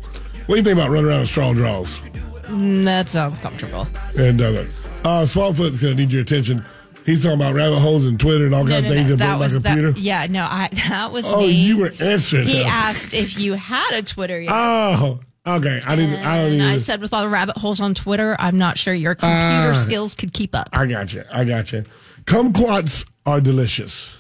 [0.47, 2.01] What do you think about running around in straw draws?
[2.47, 3.87] Mm, that sounds comfortable.
[4.19, 4.65] And uh,
[5.05, 6.65] uh, Smallfoot's gonna need your attention.
[7.09, 9.17] He's talking about rabbit holes and Twitter and all No, kinds no, of things no.
[9.17, 9.69] that, That was my that.
[9.79, 9.99] computer.
[9.99, 11.47] Yeah, no, I that was Oh, me.
[11.53, 12.67] you were answering He him.
[12.69, 14.53] asked if you had a Twitter yet.
[14.55, 15.81] Oh, okay.
[15.87, 16.17] I didn't.
[16.17, 16.67] I don't even.
[16.67, 19.73] I said, with all the rabbit holes on Twitter, I'm not sure your computer Ah.
[19.73, 20.69] skills could keep up.
[20.75, 21.25] I got you.
[21.33, 21.83] I got you.
[22.27, 24.15] Kumquats are delicious.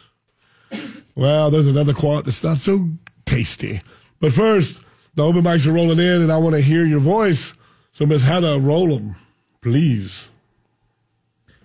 [1.15, 2.89] Well, there's another quat that's not so
[3.27, 3.83] tasty.
[4.21, 4.81] But first,
[5.15, 7.53] the open mics are rolling in, and I want to hear your voice.
[7.93, 9.15] So, Miss Heather, roll them,
[9.61, 10.29] please.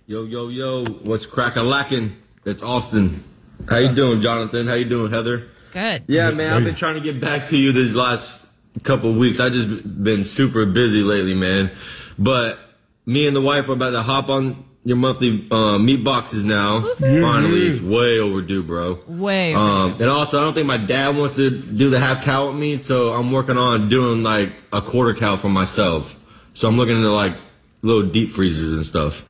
[0.06, 2.14] Yo, yo, yo, what's crack a lacking?
[2.44, 3.24] It's Austin.
[3.70, 4.66] How you doing, Jonathan?
[4.66, 5.48] How you doing, Heather?
[5.72, 6.04] Good.
[6.08, 8.44] Yeah, man, I've been trying to get back to you these last
[8.82, 9.40] couple of weeks.
[9.40, 11.70] I just been super busy lately, man.
[12.18, 12.58] But
[13.06, 16.82] me and the wife are about to hop on your monthly uh, meat boxes now.
[16.98, 18.98] Finally, it's way overdue, bro.
[19.08, 19.54] Way.
[19.54, 22.56] Um, and also, I don't think my dad wants to do the half cow with
[22.56, 26.14] me, so I'm working on doing like a quarter cow for myself.
[26.52, 27.38] So I'm looking into like
[27.80, 29.26] little deep freezers and stuff.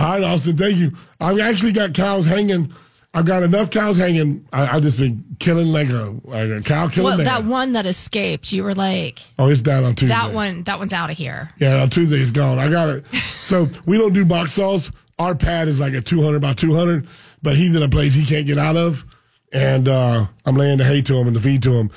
[0.00, 0.90] All right, Austin, thank you.
[1.20, 2.72] I've actually got cows hanging.
[3.12, 4.46] I've got enough cows hanging.
[4.52, 7.26] I, I've just been killing like a, like a cow killing well, man.
[7.26, 10.14] that one that escaped, you were like, oh, it's down on Tuesday.
[10.14, 11.50] that one, that one's out of here.
[11.58, 12.58] Yeah, on Tuesday it's gone.
[12.58, 13.04] I got it.
[13.42, 14.90] So we don't do box saws.
[15.18, 17.08] Our pad is like a 200 by 200,
[17.42, 19.04] but he's in a place he can't get out of.
[19.52, 21.90] And uh, I'm laying the hay to him and the feed to him.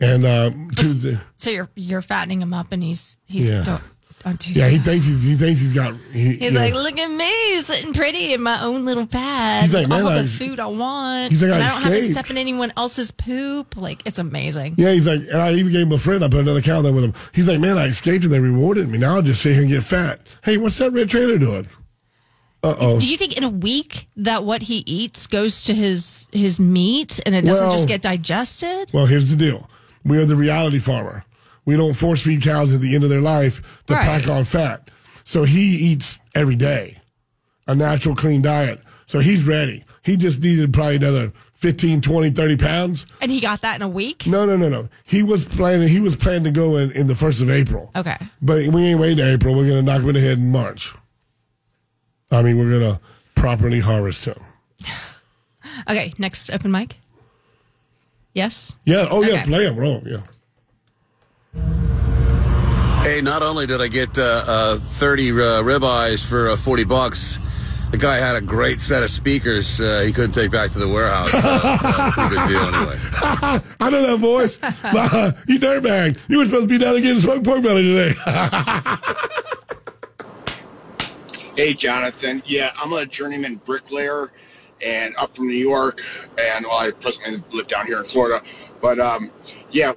[0.00, 3.64] And uh, Tuesday, So you're you're fattening him up, and he's he's Yeah.
[3.66, 3.80] go-
[4.24, 4.60] on Tuesday.
[4.62, 5.94] yeah, he thinks he's he thinks he's got.
[6.12, 9.62] He, He's like, look at me, sitting pretty in my own little pad.
[9.64, 11.30] He's like, all man, the I- food I want.
[11.30, 13.76] He's like, and I I don't have to step in anyone else's poop.
[13.76, 14.74] Like, it's amazing.
[14.76, 16.22] yeah, he's like, and I even gave him a friend.
[16.22, 17.14] I put another cow there with him.
[17.34, 18.98] He's like, man, I escaped and they rewarded me.
[18.98, 20.20] Now I'll just sit here and get fat.
[20.44, 21.66] Hey, what's that red trailer doing?
[22.62, 23.00] Uh oh.
[23.00, 27.18] Do you think in a week that what he eats goes to his his meat
[27.24, 28.90] and it doesn't Well- just get digested?
[28.92, 29.70] Well, here's the deal.
[30.04, 31.24] We are the reality farmer.
[31.64, 34.02] We don't force feed cows at the end of their life to Right.
[34.04, 34.88] pack on fat.
[35.24, 36.96] So he eats every day
[37.66, 38.80] a natural, clean diet.
[39.06, 39.84] So he's ready.
[40.02, 43.06] He just needed probably another 15, 20, 30 pounds.
[43.20, 44.26] And he got that in a week?
[44.26, 44.88] No, no, no, no.
[45.04, 45.88] He was planning.
[45.88, 47.90] He was planning to go in, in the first of April.
[47.94, 48.16] Okay.
[48.40, 49.54] But we ain't waiting to April.
[49.54, 50.92] We're gonna knock him in the head in March.
[52.32, 53.00] I mean, we're gonna
[53.34, 54.36] properly harvest him.
[55.88, 56.96] Okay, next open mic.
[58.34, 58.76] Yes?
[58.84, 59.06] Yeah.
[59.10, 59.34] Oh yeah.
[59.34, 59.42] Okay.
[59.44, 59.76] Play him.
[59.76, 60.02] Roll.
[60.04, 60.22] Yeah.
[61.52, 67.38] Hey, not only did I get uh, uh, 30 uh, ribeyes for uh, 40 bucks,
[67.90, 70.88] the guy had a great set of speakers uh, he couldn't take back to the
[70.88, 71.32] warehouse.
[71.32, 72.98] So that's uh, a good deal anyway.
[73.80, 74.58] I know that voice.
[74.82, 76.20] But, uh, you dirtbag.
[76.28, 78.14] You were supposed to be down there getting smoked pork belly today.
[81.56, 82.42] Hey, Jonathan.
[82.46, 84.30] Yeah, I'm a journeyman bricklayer
[84.82, 86.00] and up from New York.
[86.38, 88.42] And well, I presently live down here in Florida.
[88.80, 89.30] But um,
[89.70, 89.92] yeah,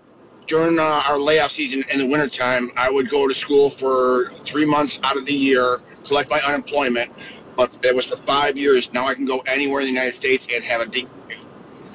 [0.47, 4.65] during uh, our layoff season in the wintertime, I would go to school for three
[4.65, 7.11] months out of the year, collect my unemployment.
[7.55, 8.91] But it was for five years.
[8.93, 11.07] Now I can go anywhere in the United States and have a de-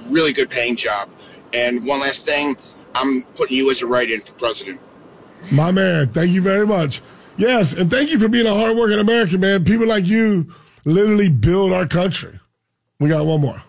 [0.07, 1.09] really good paying job.
[1.53, 2.57] And one last thing,
[2.95, 4.81] I'm putting you as a write in for president.
[5.51, 7.01] My man, thank you very much.
[7.37, 9.65] Yes, and thank you for being a hardworking American, man.
[9.65, 10.53] People like you
[10.85, 12.39] literally build our country.
[13.01, 13.63] We got one more.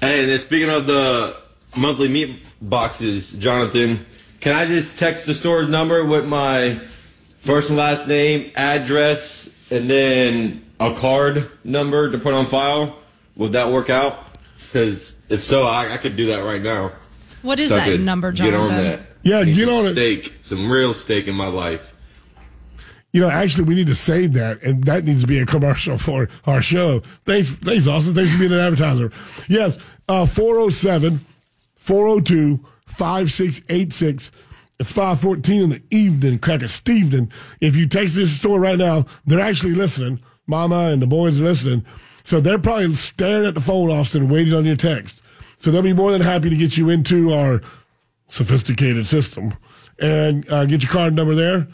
[0.00, 1.40] Hey, and then speaking of the
[1.76, 4.04] monthly meat boxes, Jonathan,
[4.40, 6.76] can I just text the store's number with my
[7.40, 12.98] first and last name, address, and then a card number to put on file?
[13.36, 14.18] Would that work out?
[14.56, 16.92] Because if so, I, I could do that right now.
[17.42, 18.84] What is So that could number, Get on Jonathan?
[18.84, 19.00] that.
[19.22, 19.90] Yeah, Need get some on it.
[19.92, 21.92] Steak, some real steak in my life.
[23.12, 25.98] You know, actually, we need to save that, and that needs to be a commercial
[25.98, 27.00] for our show.
[27.24, 28.14] Thanks, thanks, Austin.
[28.14, 29.10] Thanks for being an advertiser.
[29.48, 31.20] Yes, uh, 407
[31.82, 34.30] 402 5686.
[34.78, 37.30] It's 514 in the evening, crack a Stevenin.
[37.60, 40.20] If you text this store right now, they're actually listening.
[40.46, 41.84] Mama and the boys are listening.
[42.22, 45.22] So they're probably staring at the phone, Austin, waiting on your text.
[45.58, 47.60] So they'll be more than happy to get you into our
[48.28, 49.52] sophisticated system
[49.98, 51.66] and uh, get your card number there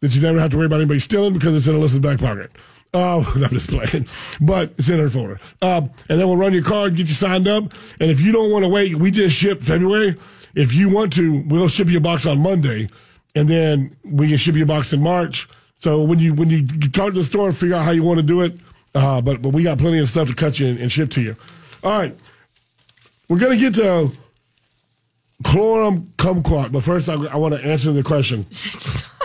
[0.00, 2.52] that you never have to worry about anybody stealing because it's in Alyssa's back pocket.
[2.94, 4.06] Oh, I'm just playing,
[4.40, 5.38] but it's in her folder.
[5.60, 7.64] Um, and then we'll run your card, get you signed up.
[8.00, 10.14] And if you don't want to wait, we just ship February.
[10.54, 12.88] If you want to, we'll ship you a box on Monday,
[13.34, 16.66] and then we can ship you a box in March, So when you when you
[16.66, 18.54] talk to the store, figure out how you want to do it.
[18.94, 21.20] Uh, but but we got plenty of stuff to cut you and, and ship to
[21.20, 21.36] you.
[21.84, 22.18] All right,
[23.28, 24.10] we're gonna get to
[25.42, 28.46] chlorum kumquat, but first I, I want to answer the question.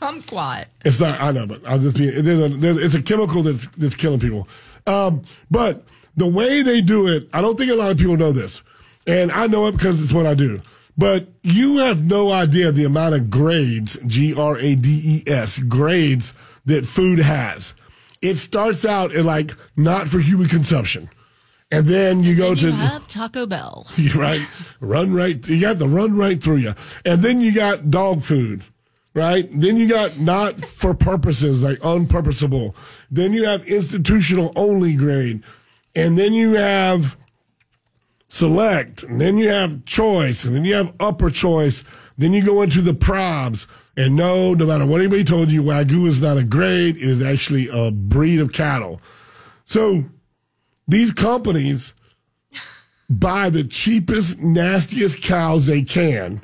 [0.00, 0.66] Kumquat.
[0.84, 1.20] It's not.
[1.20, 2.10] I know, but I'll just be.
[2.10, 4.48] There's a, there's, it's a chemical that's that's killing people.
[4.86, 5.84] Um, but
[6.16, 8.62] the way they do it, I don't think a lot of people know this,
[9.06, 10.58] and I know it because it's what I do.
[10.98, 15.58] But you have no idea the amount of grades, G R A D E S,
[15.58, 16.32] grades
[16.64, 17.74] that food has.
[18.22, 21.08] It starts out at like not for human consumption.
[21.70, 23.86] And then you go Then to you have Taco Bell.
[23.96, 24.40] you right,
[24.80, 25.46] run right.
[25.48, 26.74] You got the run right through you,
[27.04, 28.62] and then you got dog food,
[29.16, 29.48] right?
[29.50, 32.76] Then you got not for purposes like unpurposable.
[33.10, 35.42] Then you have institutional only grade,
[35.94, 37.16] and then you have
[38.28, 41.82] select, and then you have choice, and then you have upper choice.
[42.18, 46.06] Then you go into the probs, and no, no matter what anybody told you, wagyu
[46.06, 49.00] is not a grade; it is actually a breed of cattle.
[49.64, 50.02] So
[50.86, 51.94] these companies
[53.08, 56.42] buy the cheapest, nastiest cows they can.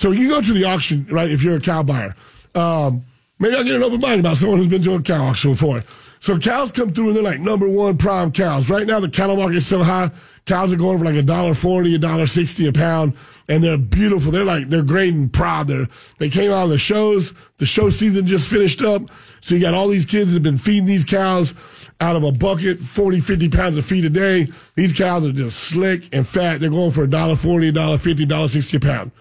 [0.00, 1.30] So you go to the auction, right?
[1.30, 2.14] If you're a cow buyer,
[2.54, 3.04] um,
[3.38, 5.84] maybe I'll get an open mind about someone who's been to a cow auction before.
[6.20, 8.70] So cows come through and they're like number one prime cows.
[8.70, 10.10] Right now the cattle market's so high,
[10.46, 13.14] cows are going for like a dollar forty, a dollar sixty a pound,
[13.50, 14.32] and they're beautiful.
[14.32, 15.68] They're like they're great and proud.
[15.68, 15.86] They're
[16.16, 17.34] they came out of the shows.
[17.58, 19.02] The show season just finished up,
[19.42, 21.52] so you got all these kids that have been feeding these cows
[22.00, 24.46] out of a bucket, 40, 50 pounds of feed a day.
[24.76, 26.60] These cows are just slick and fat.
[26.60, 29.12] They're going for a dollar forty, a dollar fifty, dollar sixty a pound.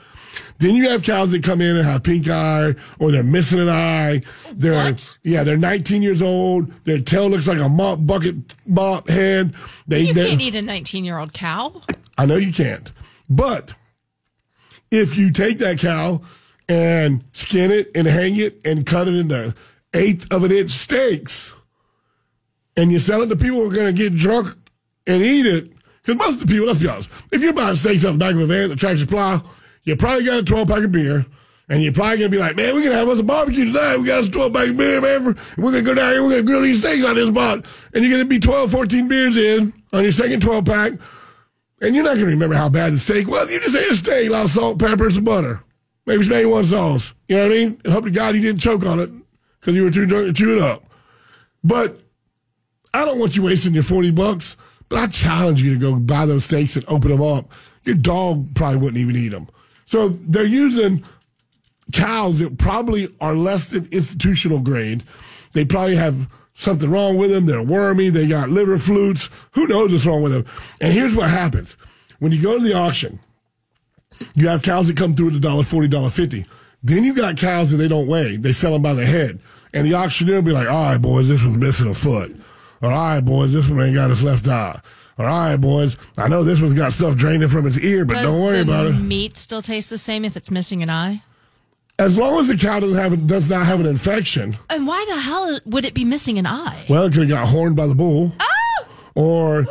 [0.58, 3.70] Then you have cows that come in and have pink eye or they're missing an
[3.70, 4.22] eye.
[4.54, 6.72] They're yeah, they're 19 years old.
[6.84, 8.36] Their tail looks like a mop bucket
[8.68, 9.54] mop head.
[9.88, 11.82] They, You can't eat a 19 year old cow.
[12.18, 12.92] I know you can't.
[13.30, 13.74] But
[14.92, 16.22] if you take that cow
[16.68, 19.54] and skin it and hang it and cut it into
[19.94, 21.54] eighth of an inch steaks
[22.78, 24.56] and you sell it to people who are going to get drunk
[25.08, 25.72] and eat it,
[26.02, 28.34] because most of the people, let's be honest, if you're buying steaks off the back
[28.34, 29.42] of a van at Tractor Supply,
[29.90, 31.26] you probably got a 12 pack of beer.
[31.72, 33.98] And you're probably gonna be like, man, we're gonna have us a barbecue tonight.
[33.98, 35.36] We got us 12 pack of beer, man.
[35.58, 36.24] We're gonna go down here.
[36.24, 37.88] We're gonna grill these steaks on this spot.
[37.94, 40.94] And you're gonna be 12, 14 beers in on your second 12 pack.
[41.82, 43.52] And you're not to remember how bad the steak was.
[43.52, 45.62] You just ate a steak, a lot of salt, pepper, some butter.
[46.06, 47.14] Maybe maybe one sauce.
[47.28, 47.82] You know what I mean?
[47.84, 49.10] And hope to God you didn't choke on it
[49.60, 50.84] because you were too drunk to chew it up.
[51.64, 52.00] But
[52.96, 54.56] I don't want you wasting your 40 bucks,
[54.90, 57.52] but I challenge you to go buy those steaks and open them up.
[57.84, 59.48] Your dog probably wouldn't even eat them.
[59.90, 61.04] So they're using
[61.94, 65.04] cows that probably are less than institutional grade.
[65.54, 67.48] They probably have something wrong with them.
[67.48, 68.10] They're wormy.
[68.10, 69.32] They got liver flukes.
[69.54, 70.46] Who knows what's wrong with them?
[70.80, 71.76] And here's what happens.
[72.20, 73.20] When you go to the auction,
[74.36, 76.46] you have cows that come through at a dollar forty, dollar fifty.
[76.84, 78.36] Then you got cows that they don't weigh.
[78.38, 79.40] They sell them by the head.
[79.74, 82.40] And the auctioneer will be like, all right, boys, this one's missing a foot.
[82.84, 84.80] All right, boys, this one ain't got its left eye.
[85.20, 88.24] All right, boys, I know this one's got stuff draining from its ear, but Does
[88.26, 88.94] don't worry about it.
[88.94, 91.24] meat still tastes the same if it's missing an eye?
[92.00, 95.20] As long as the cow doesn't have, does not have an infection, And why the
[95.20, 96.86] hell would it be missing an eye?
[96.88, 98.32] Well, it could have got horned by the bull.
[98.40, 98.86] Oh!
[99.16, 99.66] Or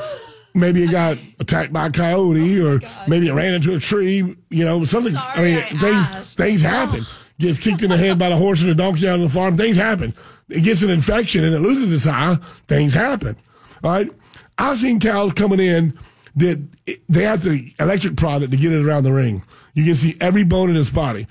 [0.55, 4.37] maybe it got attacked by a coyote, oh or maybe it ran into a tree.
[4.51, 5.15] You know, something.
[5.17, 7.05] I mean, things things happen.
[7.39, 9.57] Gets kicked in the head by the horse or the donkey out on the farm.
[9.57, 10.13] Things happen.
[10.51, 12.37] It gets an infection and it loses its eye.
[12.67, 13.37] Things happen.
[13.83, 14.11] All right.
[14.59, 15.97] I've seen cows coming in
[16.37, 16.69] that
[17.09, 19.43] they have the electric product to get it around the ring.
[19.75, 21.27] You can see every bone in its body.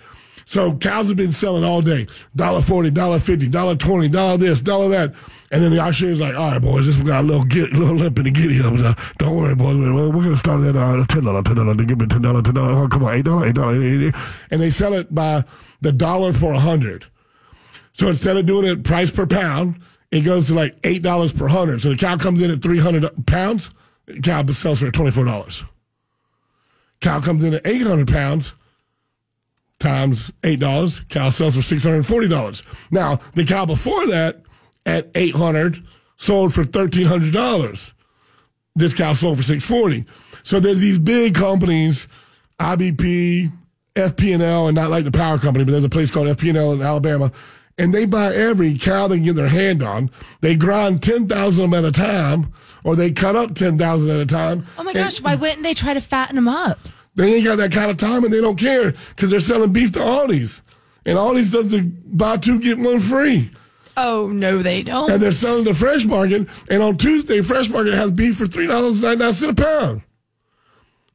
[0.46, 2.08] So cows have been selling all day.
[2.34, 5.14] Dollar forty, dollar fifty, dollar twenty, dollar this, dollar that.
[5.52, 7.96] And then the auctioneer's like, all right, boys, this one got a little get, little
[7.96, 8.78] limp in the giddy up.
[8.78, 9.78] So don't worry, boys.
[9.78, 11.76] We're, gonna start at uh, ten dollar, ten dollar.
[11.76, 12.84] Give me ten dollar, ten dollar.
[12.84, 14.16] Oh, come on, eight dollar, eight dollar, eight.
[14.52, 15.44] And they sell it by
[15.82, 17.06] the dollar for a hundred.
[17.92, 19.80] So instead of doing it price per pound,
[20.12, 21.82] it goes to like eight dollars per hundred.
[21.82, 23.70] So the cow comes in at three hundred pounds.
[24.06, 25.64] The cow sells for twenty four dollars.
[27.02, 28.54] Cow comes in at eight hundred pounds
[29.80, 31.02] times eight dollars.
[31.10, 32.64] Cow sells for six hundred and forty dollars.
[32.92, 34.42] Now the cow before that
[34.86, 35.84] at eight hundred
[36.18, 37.94] sold for thirteen hundred dollars.
[38.76, 40.06] This cow sold for six forty.
[40.44, 42.08] So there's these big companies,
[42.60, 43.52] IBP,
[43.96, 47.32] FP&L, and not like the power company, but there's a place called FP&L in Alabama,
[47.78, 50.10] and they buy every cow they can get their hand on.
[50.42, 52.54] They grind ten thousand of them at a time,
[52.84, 54.66] or they cut up ten thousand at a time.
[54.78, 56.80] Oh my gosh, why wouldn't they try to fatten them up?
[57.18, 59.92] they ain't got that kind of time and they don't care because they're selling beef
[59.94, 60.62] to Aldi's.
[61.06, 63.50] And Aldi's does the buy two, get one free.
[63.98, 65.10] Oh, no, they don't.
[65.10, 66.48] And they're selling the Fresh Market.
[66.70, 70.04] And on Tuesday, Fresh Market has beef for $3.99 a pound.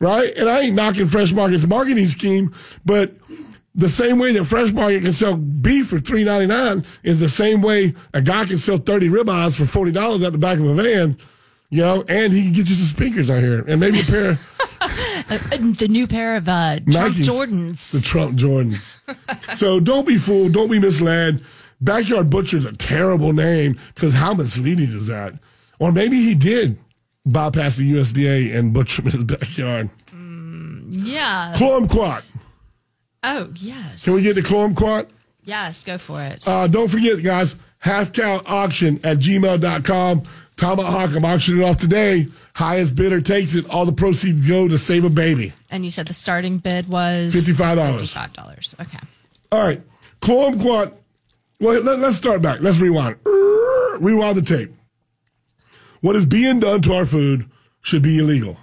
[0.00, 0.36] Right?
[0.36, 2.52] And I ain't knocking Fresh Market's marketing scheme,
[2.84, 3.12] but
[3.74, 7.28] the same way that Fresh Market can sell beef for three ninety nine is the
[7.28, 10.66] same way a guy can sell thirty ribeyes for forty dollars at the back of
[10.66, 11.16] a van,
[11.70, 14.38] you know, and he can get you some speakers out here and maybe a pair
[15.30, 15.38] Uh,
[15.78, 17.24] the new pair of uh, Trump Nikes.
[17.24, 17.92] Jordans.
[17.92, 18.98] the Trump Jordans.
[19.56, 21.40] so don't be fooled, don't be misled.
[21.80, 25.32] Backyard Butcher is a terrible name because how misleading is that?
[25.78, 26.76] Or maybe he did
[27.24, 29.88] bypass the USDA and butcher him in his backyard.
[30.90, 31.52] Yeah.
[31.56, 32.22] Chlormequat.
[33.22, 34.04] Oh, yes.
[34.04, 35.08] Can we get the Chlormequat?
[35.44, 36.46] Yes, go for it.
[36.46, 40.22] Uh, don't forget, guys, half count auction at gmail.com.
[40.56, 42.28] Tomahawk, I'm auctioning off today.
[42.54, 43.68] Highest bidder takes it.
[43.68, 45.52] All the proceeds go to save a baby.
[45.70, 48.00] and you said the starting bid was $55.
[48.02, 48.80] $55.
[48.80, 48.98] Okay.
[49.50, 49.80] All right.
[50.20, 50.92] Chlormequat.
[51.60, 52.60] Well, let, let's start back.
[52.60, 53.16] Let's rewind.
[53.24, 54.70] Rewind the tape.
[56.00, 57.48] What is being done to our food
[57.82, 58.56] should be illegal.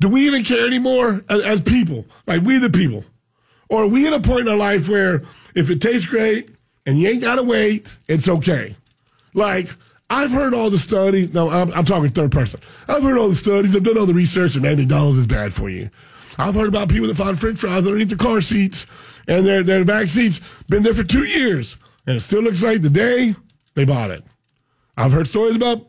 [0.00, 2.04] Do we even care anymore as, as people?
[2.26, 3.04] Like we the people?
[3.72, 5.22] Or are we at a point in our life where
[5.54, 6.50] if it tastes great
[6.84, 8.74] and you ain't got to wait, it's okay?
[9.32, 9.70] Like,
[10.10, 11.32] I've heard all the studies.
[11.32, 12.60] No, I'm, I'm talking third person.
[12.86, 13.74] I've heard all the studies.
[13.74, 15.88] I've done all the research, and McDonald's is bad for you.
[16.36, 18.84] I've heard about people that find French fries underneath their car seats,
[19.26, 22.82] and their their back seats been there for two years, and it still looks like
[22.82, 23.34] the day
[23.74, 24.22] they bought it.
[24.98, 25.86] I've heard stories about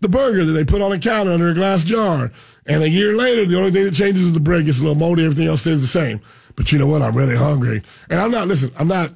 [0.00, 2.30] the burger that they put on a counter under a glass jar,
[2.66, 4.94] and a year later, the only thing that changes is the bread gets a little
[4.94, 5.24] moldy.
[5.24, 6.20] Everything else stays the same.
[6.60, 7.00] But you know what?
[7.00, 8.46] I'm really hungry, and I'm not.
[8.46, 9.12] Listen, I'm not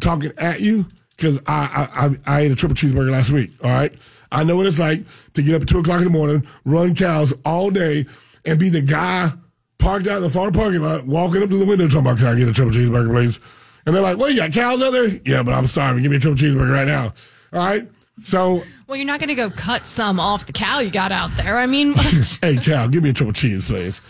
[0.00, 0.84] talking at you
[1.16, 3.52] because I, I I I ate a triple cheeseburger last week.
[3.62, 3.94] All right,
[4.32, 6.96] I know what it's like to get up at two o'clock in the morning, run
[6.96, 8.04] cows all day,
[8.44, 9.30] and be the guy
[9.78, 12.26] parked out in the far parking lot, walking up to the window, talking about, "Can
[12.26, 13.38] I get a triple cheeseburger, please?"
[13.86, 14.32] And they're like, "What?
[14.32, 16.02] You got cows out there?" Yeah, but I'm starving.
[16.02, 17.12] Give me a triple cheeseburger right now.
[17.52, 17.88] All right.
[18.24, 21.30] So, Well, you're not going to go cut some off the cow you got out
[21.36, 21.56] there.
[21.56, 22.38] I mean, what?
[22.42, 24.00] hey, cow, give me a triple cheese, please.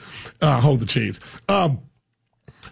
[0.40, 1.20] Uh, hold the cheese.
[1.46, 1.80] Um,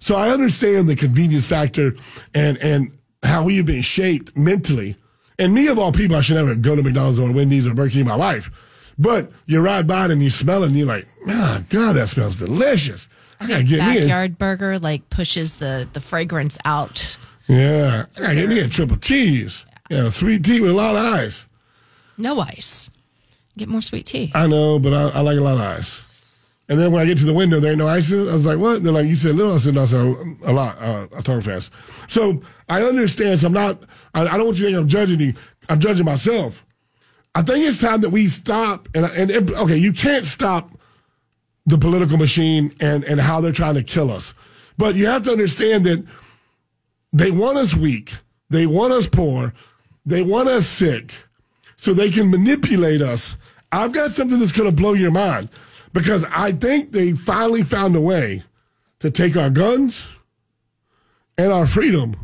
[0.06, 1.92] so I understand the convenience factor
[2.32, 4.94] and and how we have been shaped mentally.
[5.36, 7.90] And me of all people, I should never go to McDonald's or Wendy's or Burger
[7.90, 8.48] King in my life.
[8.96, 12.08] But you ride by it and you smell it and you're like, oh, God, that
[12.08, 13.08] smells delicious.
[13.40, 17.18] I gotta get me a, backyard burger like pushes the the fragrance out.
[17.48, 19.66] yeah, I gotta get me a triple cheese.
[19.90, 21.48] Yeah, sweet tea with a lot of ice.
[22.16, 22.92] No ice.
[23.58, 24.30] Get more sweet tea.
[24.36, 26.05] I know, but I, I like a lot of ice.
[26.68, 28.12] And then when I get to the window, there ain't no ice.
[28.12, 28.82] I was like, what?
[28.82, 29.54] They're like, you said little.
[29.54, 30.76] I said, no, I said a lot.
[30.80, 31.72] Uh, I talk fast.
[32.10, 33.38] So I understand.
[33.38, 33.78] So I'm not,
[34.14, 35.34] I, I don't want you to think I'm judging you.
[35.68, 36.66] I'm judging myself.
[37.36, 38.88] I think it's time that we stop.
[38.94, 40.72] And, and, and okay, you can't stop
[41.66, 44.34] the political machine and, and how they're trying to kill us.
[44.76, 46.04] But you have to understand that
[47.12, 48.12] they want us weak.
[48.50, 49.52] They want us poor.
[50.04, 51.14] They want us sick
[51.76, 53.36] so they can manipulate us.
[53.70, 55.48] I've got something that's going to blow your mind
[55.96, 58.42] because I think they finally found a way
[58.98, 60.06] to take our guns
[61.38, 62.14] and our freedom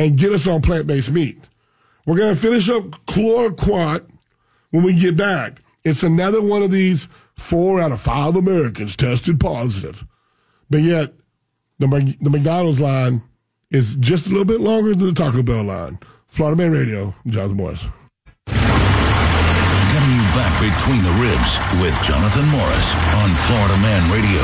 [0.00, 1.38] and get us on plant based meat.
[2.08, 4.10] We're going to finish up chloroquat
[4.72, 5.60] when we get back.
[5.84, 7.06] It's another one of these
[7.36, 10.04] four out of five Americans tested positive.
[10.68, 11.12] But yet,
[11.78, 11.86] the,
[12.20, 13.22] the McDonald's line
[13.70, 16.00] is just a little bit longer than the Taco Bell line.
[16.26, 17.86] Florida Man Radio, Jonathan Morris.
[20.32, 24.42] Getting you back between the ribs with Jonathan Morris on Florida Man Radio.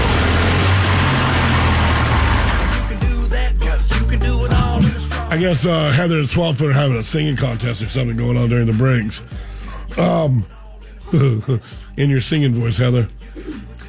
[5.30, 8.48] I guess uh, Heather and Swampfoot are having a singing contest or something going on
[8.48, 9.22] during the breaks.
[9.98, 10.44] Um,
[11.96, 13.08] in your singing voice, Heather.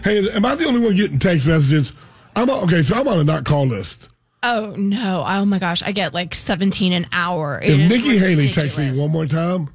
[0.04, 1.94] Hey, am I the only one getting text messages?
[2.36, 4.10] I'm on, okay, so I'm on a not call list.
[4.44, 5.26] Oh no!
[5.28, 5.84] Oh my gosh!
[5.84, 7.60] I get like 17 an hour.
[7.62, 9.74] It if is Nikki Haley texts me one more time,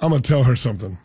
[0.00, 0.96] I'm gonna tell her something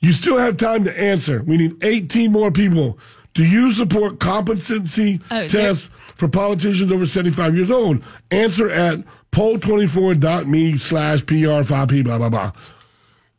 [0.00, 1.42] You still have time to answer.
[1.42, 2.98] We need 18 more people
[3.34, 8.04] Do you support competency Oh, tests for politicians over 75 years old?
[8.30, 8.98] Answer at
[9.32, 12.52] poll24.me slash PR5P, blah, blah, blah.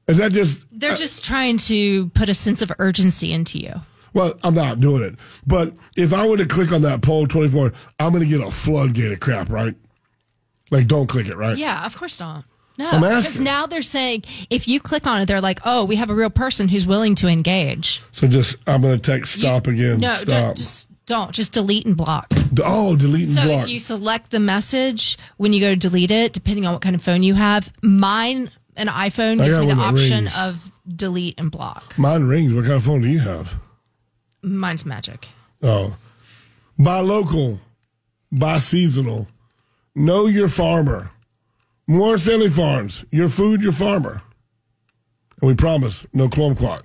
[0.08, 3.74] Is that just, They're uh, just trying to put a sense of urgency into you.
[4.14, 5.16] well, I'm not doing it.
[5.46, 8.50] But if I were to click on that poll 24, I'm going to get a
[8.52, 9.76] floodgate of crap, right?
[10.72, 11.58] Like, don't click it, right?
[11.58, 12.44] Yeah, of course not.
[12.80, 16.10] No, because now they're saying if you click on it, they're like, "Oh, we have
[16.10, 20.00] a real person who's willing to engage." So just, I'm going to text stop again.
[20.00, 20.28] No, stop.
[20.28, 21.32] don't, just don't.
[21.32, 22.28] Just delete and block.
[22.64, 23.64] oh, delete and So block.
[23.64, 26.96] if you select the message when you go to delete it, depending on what kind
[26.96, 30.40] of phone you have, mine an iPhone I gives me the option rings.
[30.40, 31.94] of delete and block.
[31.98, 32.54] Mine rings.
[32.54, 33.56] What kind of phone do you have?
[34.42, 35.28] Mine's magic.
[35.62, 35.98] Oh.
[36.78, 37.60] Buy local.
[38.32, 39.28] Buy seasonal.
[39.96, 41.10] Know your farmer.
[41.90, 43.04] Morris Family Farms.
[43.12, 44.22] Your food, your farmer.
[45.42, 46.84] And we promise no chlormequat.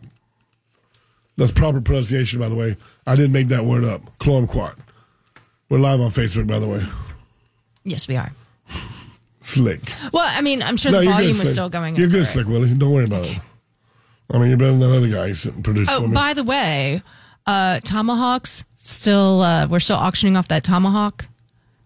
[1.37, 2.77] That's proper pronunciation, by the way.
[3.07, 4.01] I didn't make that word up.
[4.19, 4.79] Chlormequat.
[5.69, 6.83] We're live on Facebook, by the way.
[7.85, 8.33] Yes, we are.
[9.43, 9.81] Slick.
[10.13, 11.97] Well, I mean, I'm sure No, the volume was still going.
[11.97, 12.27] You're good, it.
[12.27, 12.73] Slick Willie.
[12.73, 13.39] Don't worry about it.
[14.31, 16.15] I mean, you're better than that other guy sitting produced Oh, for me.
[16.15, 17.03] by the way,
[17.47, 19.43] uh, tomahawks still.
[19.43, 21.27] Uh, we're still auctioning off that tomahawk.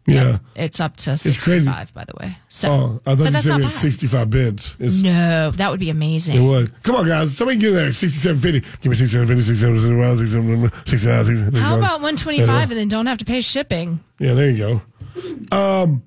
[0.09, 0.39] Yeah.
[0.57, 2.37] It's up to 65, by the way.
[2.49, 4.77] So, oh, I thought you said not we 65 bids.
[4.79, 6.37] It's, No, that would be amazing.
[6.43, 6.83] It would.
[6.83, 7.37] Come on, guys.
[7.37, 7.93] Somebody get there.
[7.93, 8.61] 6750.
[8.81, 13.41] Give me 6750, 6750, 67, 67, How about 125 and then don't have to pay
[13.41, 14.03] shipping?
[14.19, 15.57] Yeah, there you go.
[15.57, 16.03] Um,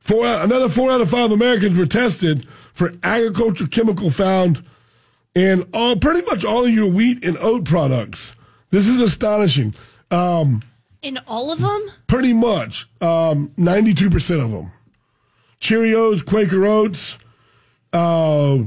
[0.00, 4.62] four out, another four out of five Americans were tested for agriculture chemical found
[5.34, 8.34] in all, pretty much all of your wheat and oat products.
[8.70, 9.74] This is astonishing.
[10.10, 10.62] Um,
[11.02, 11.90] In all of them?
[12.06, 14.66] pretty much um, 92% of them.
[15.60, 17.18] Cheerios, Quaker Oats,
[17.92, 18.58] uh,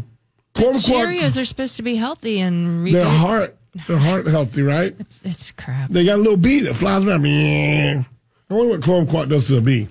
[0.54, 3.58] corn Cheerios are supposed to be healthy and They're heart,
[3.88, 4.96] they're heart healthy, right?
[5.00, 5.90] It's, it's crap.
[5.90, 7.26] They got a little bee that flies around.
[7.26, 9.88] I wonder what kumquat does to a bee.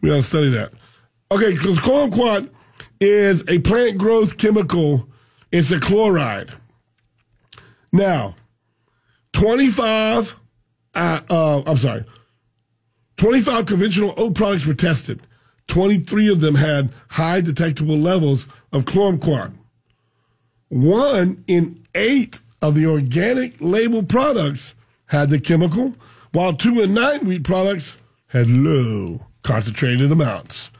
[0.00, 0.72] We got to study that.
[1.32, 2.50] Okay, because kumquat
[3.00, 5.08] is a plant growth chemical.
[5.50, 6.50] It's a chloride.
[7.92, 8.34] Now,
[9.32, 10.38] 25,
[10.94, 12.04] uh, uh, I'm sorry,
[13.16, 15.22] 25 conventional oat products were tested.
[15.68, 19.52] 23 of them had high detectable levels of chlormequat.
[20.68, 24.74] One in eight of the organic label products
[25.06, 25.92] had the chemical,
[26.32, 30.70] while two in nine wheat products had low concentrated amounts.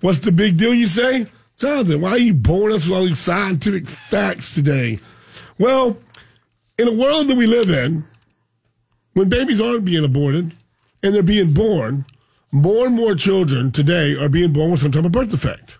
[0.00, 1.26] What's the big deal, you say?
[1.56, 4.98] Jonathan, why are you boring us with all these scientific facts today?
[5.58, 5.98] Well,
[6.78, 8.02] in a world that we live in,
[9.18, 10.52] when babies aren't being aborted
[11.02, 12.06] and they're being born,
[12.52, 15.76] more and more children today are being born with some type of birth defect.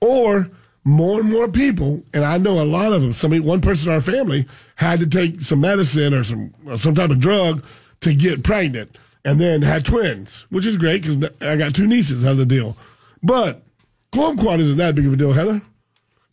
[0.00, 0.48] Or
[0.84, 3.94] more and more people, and I know a lot of them, somebody, one person in
[3.94, 7.64] our family had to take some medicine or some, or some type of drug
[8.00, 12.24] to get pregnant and then had twins, which is great because I got two nieces
[12.24, 12.76] out of the deal.
[13.22, 13.62] But
[14.10, 15.62] Chlormequat isn't that big of a deal, Heather.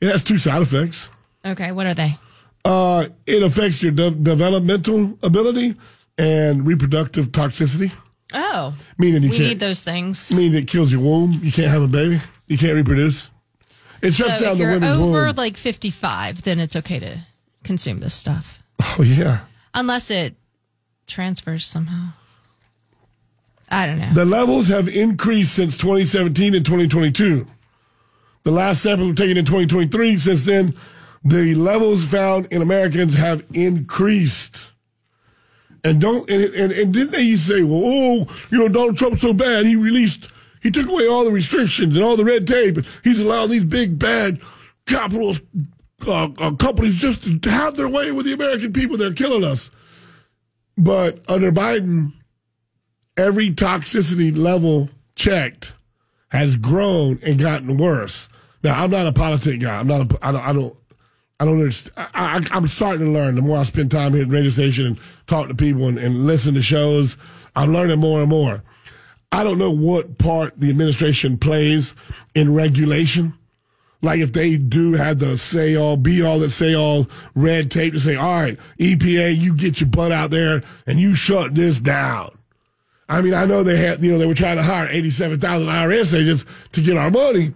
[0.02, 1.12] It has two side effects.
[1.46, 2.18] Okay, what are they?
[2.66, 5.76] Uh, it affects your de- developmental ability
[6.20, 7.92] and reproductive toxicity,
[8.34, 9.50] Oh, meaning you we can't.
[9.50, 10.32] need those things.
[10.36, 11.40] meaning it kills your womb.
[11.42, 12.20] You can't have a baby.
[12.48, 13.30] You can't reproduce.
[14.02, 17.18] It shuts so down if the you're over like 55, then it's okay to
[17.64, 18.62] consume this stuff.
[18.82, 19.40] Oh yeah.
[19.74, 20.36] Unless it
[21.08, 22.10] transfers somehow.
[23.70, 24.14] I don't know.
[24.14, 27.46] The levels have increased since 2017 and 2022.
[28.44, 30.18] The last sample was taken in 2023.
[30.18, 30.74] Since then,
[31.24, 34.69] the levels found in Americans have increased.
[35.84, 39.34] And don't and, and, and didn't they say, well, oh, you know, Donald Trump's so
[39.34, 39.66] bad.
[39.66, 42.78] He released, he took away all the restrictions and all the red tape.
[42.78, 44.42] And he's allowing these big bad
[44.86, 45.44] capitalist
[46.08, 48.98] uh, uh, companies just to have their way with the American people.
[48.98, 49.72] They're killing us.
[50.78, 52.14] But under Biden,
[53.18, 55.74] every toxicity level checked
[56.30, 58.30] has grown and gotten worse.
[58.64, 59.80] Now, I'm not a politic guy.
[59.80, 60.12] I'm not.
[60.12, 60.42] A, I don't.
[60.42, 60.74] I don't.
[61.40, 62.10] I don't understand.
[62.14, 63.36] I, I'm starting to learn.
[63.36, 65.98] The more I spend time here at the radio station and talk to people and,
[65.98, 67.16] and listen to shows,
[67.56, 68.62] I'm learning more and more.
[69.32, 71.94] I don't know what part the administration plays
[72.36, 73.34] in regulation.
[74.02, 77.94] Like if they do have the say all, be all that say all red tape
[77.94, 81.80] to say, all right, EPA, you get your butt out there and you shut this
[81.80, 82.32] down.
[83.08, 86.18] I mean, I know they had, you know, they were trying to hire 87,000 IRS
[86.18, 87.54] agents to get our money.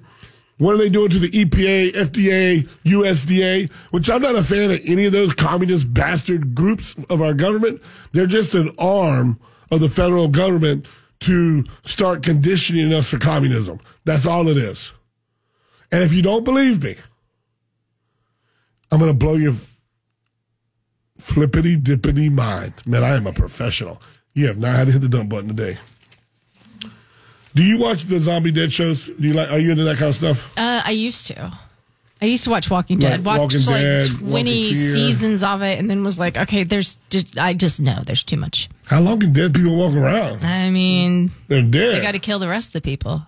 [0.60, 3.72] What are they doing to the EPA, FDA, USDA?
[3.91, 7.82] Which I'm not a fan of any of those communist bastard groups of our government.
[8.12, 9.39] They're just an arm
[9.72, 10.88] of the federal government
[11.22, 13.80] to start conditioning us for communism.
[14.06, 14.93] That's all it is.
[15.91, 16.95] And if you don't believe me,
[18.91, 19.54] I'm going to blow your
[21.18, 22.74] flippity dippity mind.
[22.86, 24.01] Man, I am a professional.
[24.34, 25.78] You have not had to hit the dump button today.
[27.56, 29.06] Do you watch the zombie dead shows?
[29.08, 29.51] Do you like?
[29.51, 30.58] Are you into that kind of stuff?
[30.58, 31.54] Uh, I used to.
[32.22, 33.24] I used to watch Walking Dead.
[33.24, 36.97] Like Watched Walking like Dead, twenty seasons of it, and then was like, okay, there's
[37.10, 38.70] just I just know there's too much.
[38.88, 40.43] How long can dead people walk around?
[40.45, 41.95] I mean, They're dead.
[41.97, 43.26] they got to kill the rest of the people.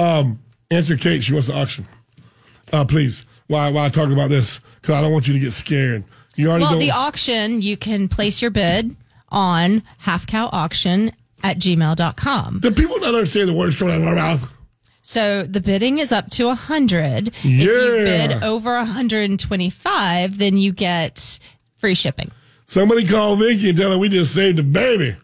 [0.00, 0.40] Um,
[0.70, 1.22] answer Kate.
[1.22, 1.84] She wants the auction.
[2.72, 3.24] Uh, please.
[3.46, 3.70] Why?
[3.70, 4.60] Why I talk about this?
[4.80, 6.04] Because I don't want you to get scared.
[6.36, 6.78] You already Well, know.
[6.80, 8.94] the auction you can place your bid
[9.30, 11.12] on half cow auction
[11.42, 12.60] at gmail.com.
[12.60, 14.54] The people not understand the words coming out of our mouth?
[15.02, 17.28] So the bidding is up to 100.
[17.28, 18.26] If you Yeah.
[18.28, 21.38] bid over 125, then you get
[21.78, 22.30] free shipping.
[22.66, 25.14] Somebody call Vicky and tell her we just saved a baby.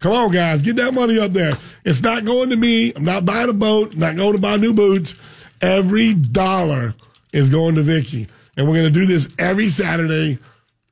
[0.00, 1.52] Come on, guys, get that money up there.
[1.84, 2.92] It's not going to me.
[2.94, 3.94] I'm not buying a boat.
[3.94, 5.14] I'm not going to buy new boots.
[5.60, 6.94] Every dollar
[7.32, 10.38] is going to Vicky, and we're going to do this every Saturday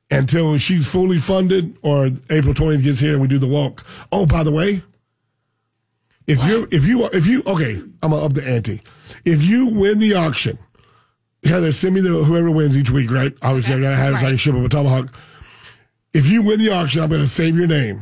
[0.09, 3.85] until she's fully funded or April 20th gets here and we do the walk.
[4.11, 4.81] Oh, by the way,
[6.27, 8.81] if you if you if you okay, I'm gonna up the ante.
[9.23, 10.57] If you win the auction,
[11.43, 13.33] Heather, send me the whoever wins each week, right?
[13.41, 15.13] Obviously, I gotta have it so I can ship them a tomahawk.
[16.13, 18.01] If you win the auction, I'm gonna save your name.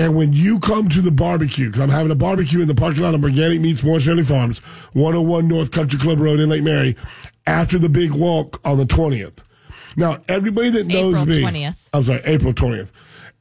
[0.00, 3.02] And when you come to the barbecue, because I'm having a barbecue in the parking
[3.02, 4.58] lot of Organic Meats Morris Family Farms,
[4.92, 6.96] 101 North Country Club Road in Lake Mary,
[7.46, 9.42] after the big walk on the 20th.
[9.96, 11.76] Now, everybody that knows April me, 20th.
[11.92, 12.92] I'm sorry, April 20th.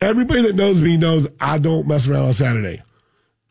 [0.01, 2.81] Everybody that knows me knows I don't mess around on Saturday.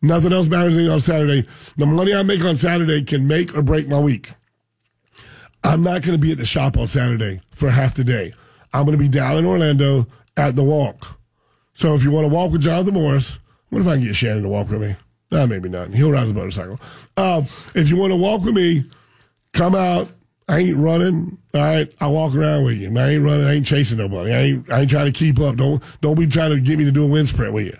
[0.02, 1.46] Nothing else matters on Saturday.
[1.76, 4.30] The money I make on Saturday can make or break my week.
[5.64, 8.32] I'm not going to be at the shop on Saturday for half the day.
[8.72, 11.18] I'm going to be down in Orlando at the walk.
[11.74, 13.38] So if you want to walk with Jonathan Morris,
[13.70, 14.94] what if I can get Shannon to walk with me?
[15.32, 15.88] Nah, maybe not.
[15.90, 16.78] He'll ride his motorcycle.
[17.16, 17.44] Um,
[17.74, 18.84] if you want to walk with me,
[19.52, 20.08] come out.
[20.48, 21.38] I ain't running.
[21.54, 22.88] All right, I walk around with you.
[22.96, 23.46] I ain't running.
[23.46, 24.32] I ain't chasing nobody.
[24.32, 24.70] I ain't.
[24.70, 25.56] I ain't trying to keep up.
[25.56, 27.76] Don't don't be trying to get me to do a wind sprint with you.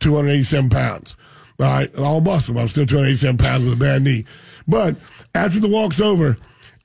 [0.00, 1.16] Two hundred eighty-seven pounds.
[1.58, 2.54] All right, all muscle.
[2.54, 4.26] but I'm still two hundred eighty-seven pounds with a bad knee.
[4.68, 4.96] But
[5.34, 6.36] after the walk's over,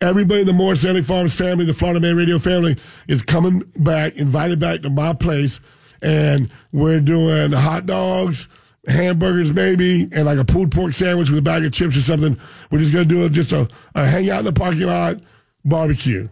[0.02, 2.78] everybody in the Morris Family Farms family, the Florida Man Radio family,
[3.08, 5.60] is coming back, invited back to my place,
[6.02, 8.48] and we're doing hot dogs
[8.88, 12.38] hamburgers maybe and like a pulled pork sandwich with a bag of chips or something.
[12.72, 15.18] We're just gonna do a, just a, a hang out in the parking lot
[15.64, 16.28] barbecue.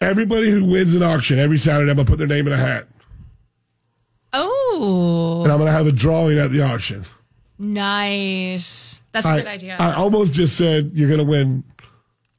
[0.00, 2.84] Everybody who wins an auction every Saturday, I'm gonna put their name in a hat,
[4.32, 7.04] Oh, and I'm gonna have a drawing at the auction.
[7.58, 9.02] nice.
[9.12, 9.76] That's a I, good idea.
[9.78, 11.64] I almost just said you're gonna win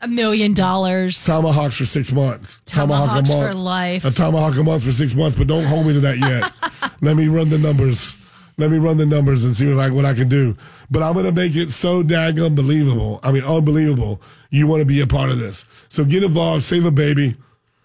[0.02, 1.26] a million dollars.
[1.26, 2.60] tomahawks for six months.
[2.66, 4.06] Tomahawks Tomahawk a month, for life.
[4.06, 6.92] A tomahawk a month for six months, but don't hold me to that yet.
[7.02, 8.16] Let me run the numbers.
[8.60, 10.56] Let me run the numbers and see what I, what I can do.
[10.90, 13.20] But I'm going to make it so daggum believable.
[13.22, 14.22] I mean, unbelievable.
[14.50, 15.66] You want to be a part of this.
[15.90, 17.36] So get involved, save a baby,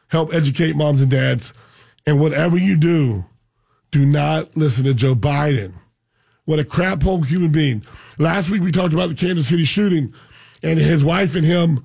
[0.08, 1.52] help educate moms and dads.
[2.06, 3.24] And whatever you do,
[3.90, 5.74] do not listen to Joe Biden.
[6.46, 7.84] What a crap hole human being.
[8.18, 10.14] Last week we talked about the Kansas City shooting
[10.62, 11.84] and his wife and him.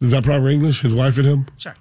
[0.00, 0.82] Is that proper English?
[0.82, 1.46] His wife and him?
[1.58, 1.74] Sure.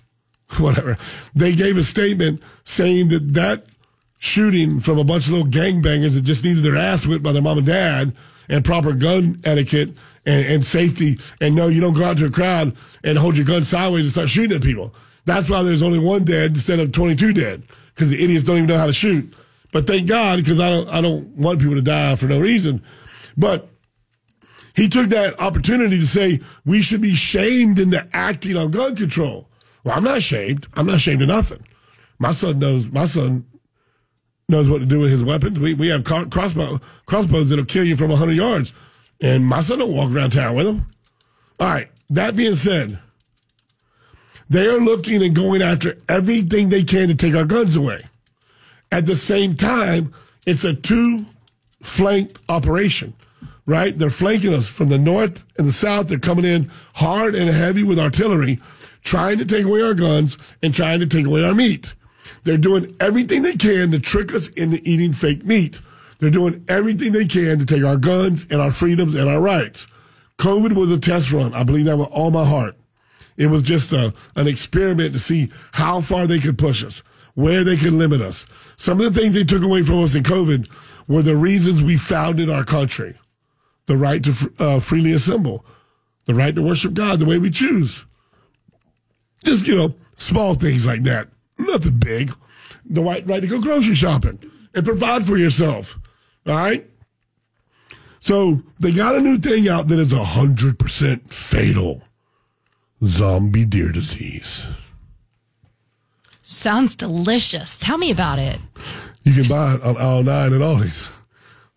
[0.57, 0.95] whatever.
[1.35, 3.65] They gave a statement saying that that
[4.23, 7.41] shooting from a bunch of little gangbangers that just needed their ass whipped by their
[7.41, 8.15] mom and dad
[8.47, 9.89] and proper gun etiquette
[10.25, 13.45] and, and safety and no, you don't go out to a crowd and hold your
[13.45, 14.95] gun sideways and start shooting at people.
[15.25, 17.63] That's why there's only one dead instead of 22 dead
[17.93, 19.35] because the idiots don't even know how to shoot.
[19.73, 22.81] But thank God because I don't, I don't want people to die for no reason.
[23.35, 23.67] But
[24.73, 29.49] he took that opportunity to say we should be shamed into acting on gun control.
[29.83, 30.67] Well, I'm not ashamed.
[30.75, 31.61] I'm not ashamed of nothing.
[32.19, 32.89] My son knows.
[32.89, 33.45] My son
[34.49, 35.59] knows what to do with his weapons.
[35.59, 38.73] We we have crossbow crossbows that'll kill you from 100 yards,
[39.21, 40.87] and my son don't walk around town with them.
[41.59, 41.89] All right.
[42.09, 42.99] That being said,
[44.49, 48.03] they are looking and going after everything they can to take our guns away.
[48.91, 50.13] At the same time,
[50.45, 51.25] it's a two
[51.81, 53.13] flanked operation,
[53.65, 53.97] right?
[53.97, 56.09] They're flanking us from the north and the south.
[56.09, 58.59] They're coming in hard and heavy with artillery,
[59.01, 61.93] trying to take away our guns and trying to take away our meat.
[62.43, 65.79] They're doing everything they can to trick us into eating fake meat.
[66.19, 69.87] They're doing everything they can to take our guns and our freedoms and our rights.
[70.37, 71.53] COVID was a test run.
[71.53, 72.75] I believe that with all my heart.
[73.37, 77.63] It was just a, an experiment to see how far they could push us, where
[77.63, 78.45] they could limit us.
[78.77, 80.69] Some of the things they took away from us in COVID
[81.07, 83.15] were the reasons we founded our country
[83.85, 85.65] the right to uh, freely assemble,
[86.25, 88.05] the right to worship God the way we choose.
[89.43, 91.27] Just, you know, small things like that.
[91.57, 92.33] Nothing big.
[92.85, 94.39] The right, right to go grocery shopping
[94.73, 95.97] and provide for yourself.
[96.47, 96.85] All right?
[98.19, 102.01] So they got a new thing out that is 100% fatal
[103.03, 104.65] zombie deer disease.
[106.43, 107.79] Sounds delicious.
[107.79, 108.59] Tell me about it.
[109.23, 111.17] You can buy it on aisle nine at Aldi's.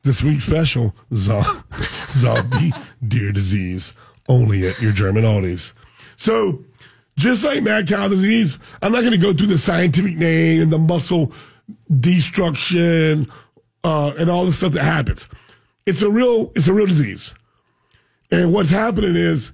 [0.02, 1.42] This week's special, zo-
[1.72, 2.72] zombie
[3.06, 3.92] deer disease,
[4.28, 5.72] only at your German Aldi's.
[6.16, 6.60] So,
[7.16, 10.70] just like mad cow disease, I'm not going to go through the scientific name and
[10.70, 11.32] the muscle
[12.00, 13.26] destruction
[13.84, 15.28] uh, and all the stuff that happens.
[15.86, 17.34] It's a real, it's a real disease.
[18.30, 19.52] And what's happening is,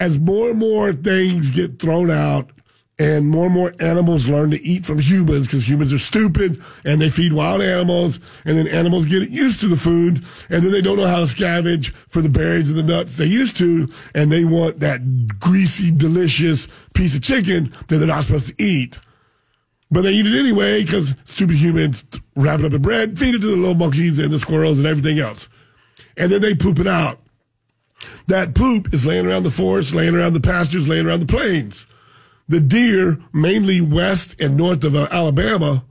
[0.00, 2.50] as more and more things get thrown out
[2.98, 7.00] and more and more animals learn to eat from humans because humans are stupid and
[7.00, 8.20] they feed wild animals.
[8.46, 11.24] And then animals get used to the food and then they don't know how to
[11.24, 13.88] scavenge for the berries and the nuts they used to.
[14.14, 15.00] And they want that
[15.38, 18.98] greasy delicious piece of chicken that they're not supposed to eat.
[19.90, 22.02] But they eat it anyway because stupid humans
[22.34, 24.86] wrap it up in bread feed it to the little monkeys and the squirrels and
[24.86, 25.50] everything else.
[26.16, 27.20] And then they poop it out.
[28.28, 31.86] That poop is laying around the forest laying around the pastures laying around the plains
[32.48, 35.84] the deer, mainly west and north of uh, Alabama,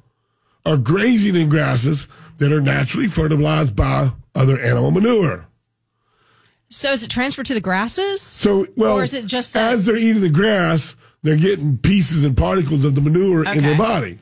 [0.65, 2.07] are grazing in grasses
[2.37, 5.47] that are naturally fertilized by other animal manure.
[6.69, 8.21] So is it transferred to the grasses?
[8.21, 9.73] So, well, or is it just that?
[9.73, 13.77] as they're eating the grass, they're getting pieces and particles of the manure in their
[13.77, 14.19] body.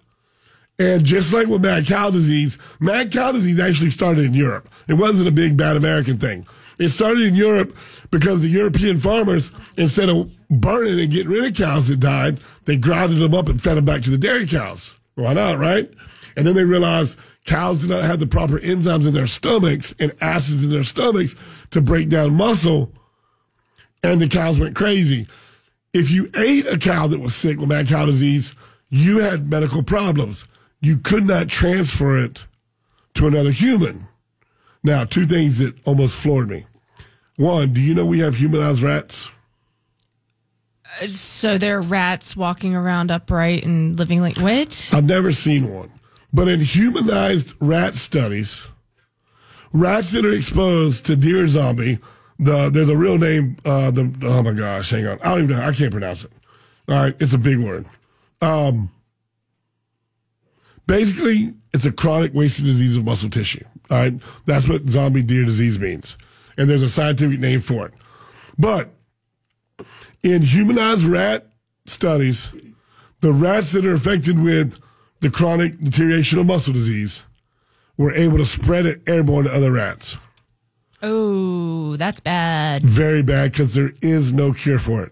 [0.79, 4.69] And just like with mad cow disease, mad cow disease actually started in Europe.
[4.87, 6.45] It wasn't a big bad American thing.
[6.79, 7.75] It started in Europe
[8.11, 12.77] because the European farmers, instead of burning and getting rid of cows that died, they
[12.77, 14.95] grounded them up and fed them back to the dairy cows.
[15.15, 15.89] Why not, right?
[16.35, 20.13] And then they realized cows did not have the proper enzymes in their stomachs and
[20.21, 21.35] acids in their stomachs
[21.71, 22.91] to break down muscle,
[24.01, 25.27] and the cows went crazy.
[25.93, 28.55] If you ate a cow that was sick with mad cow disease,
[28.89, 30.45] you had medical problems.
[30.81, 32.45] You could not transfer it
[33.13, 34.07] to another human.
[34.83, 36.63] Now, two things that almost floored me.
[37.37, 39.29] One, do you know we have humanized rats?
[41.01, 44.89] Uh, So they're rats walking around upright and living like what?
[44.93, 45.89] I've never seen one.
[46.33, 48.67] But in humanized rat studies,
[49.71, 51.99] rats that are exposed to deer zombie,
[52.39, 53.55] the there's a real name.
[53.63, 55.63] Uh, the oh my gosh, hang on, I don't even know.
[55.63, 56.31] I can't pronounce it.
[56.89, 57.85] All right, it's a big word.
[58.41, 58.89] Um,
[60.87, 63.63] basically, it's a chronic wasting disease of muscle tissue.
[63.93, 64.13] All right,
[64.47, 66.17] that's what zombie deer disease means,
[66.57, 67.93] and there's a scientific name for it.
[68.57, 68.89] But
[70.23, 71.45] in humanized rat
[71.85, 72.51] studies,
[73.19, 74.81] the rats that are affected with
[75.19, 77.21] the chronic deterioration of muscle disease
[77.95, 80.17] were able to spread it airborne to other rats.
[81.03, 82.81] Oh, that's bad.
[82.81, 85.11] Very bad because there is no cure for it.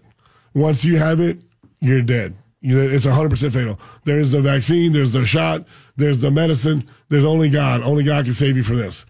[0.54, 1.40] Once you have it,
[1.78, 2.34] you're dead.
[2.62, 3.80] It's 100% fatal.
[4.04, 5.64] There is the vaccine, there's the shot,
[5.96, 6.88] there's the medicine.
[7.08, 7.82] There's only God.
[7.82, 9.04] Only God can save you from this.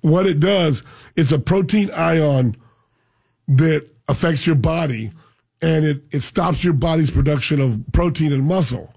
[0.00, 0.82] What it does,
[1.16, 2.56] it's a protein ion
[3.48, 5.10] that affects your body
[5.60, 8.94] and it, it stops your body's production of protein and muscle.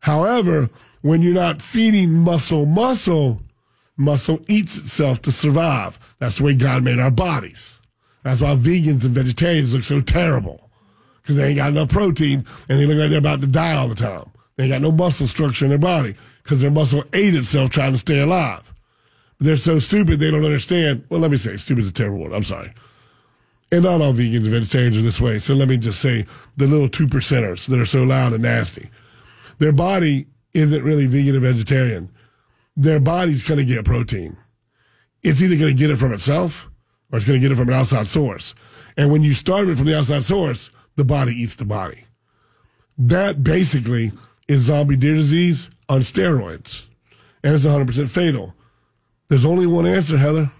[0.00, 0.68] However,
[1.02, 3.40] when you're not feeding muscle muscle,
[3.96, 5.98] muscle eats itself to survive.
[6.18, 7.80] That's the way God made our bodies.
[8.22, 10.63] That's why vegans and vegetarians look so terrible
[11.24, 13.88] because they ain't got enough protein and they look like they're about to die all
[13.88, 14.30] the time.
[14.56, 17.92] They ain't got no muscle structure in their body because their muscle ate itself trying
[17.92, 18.74] to stay alive.
[19.40, 21.04] They're so stupid they don't understand.
[21.08, 22.34] Well, let me say, stupid is a terrible word.
[22.34, 22.72] I'm sorry.
[23.72, 25.38] And not all vegans and vegetarians are this way.
[25.38, 26.26] So let me just say
[26.58, 28.90] the little two percenters that are so loud and nasty.
[29.58, 32.10] Their body isn't really vegan or vegetarian.
[32.76, 34.36] Their body's going to get protein.
[35.22, 36.70] It's either going to get it from itself
[37.10, 38.54] or it's going to get it from an outside source.
[38.96, 42.04] And when you starve it from the outside source, the body eats the body.
[42.98, 44.12] That basically
[44.48, 46.86] is zombie deer disease on steroids.
[47.42, 48.54] And it's 100% fatal.
[49.28, 50.50] There's only one answer, Heather.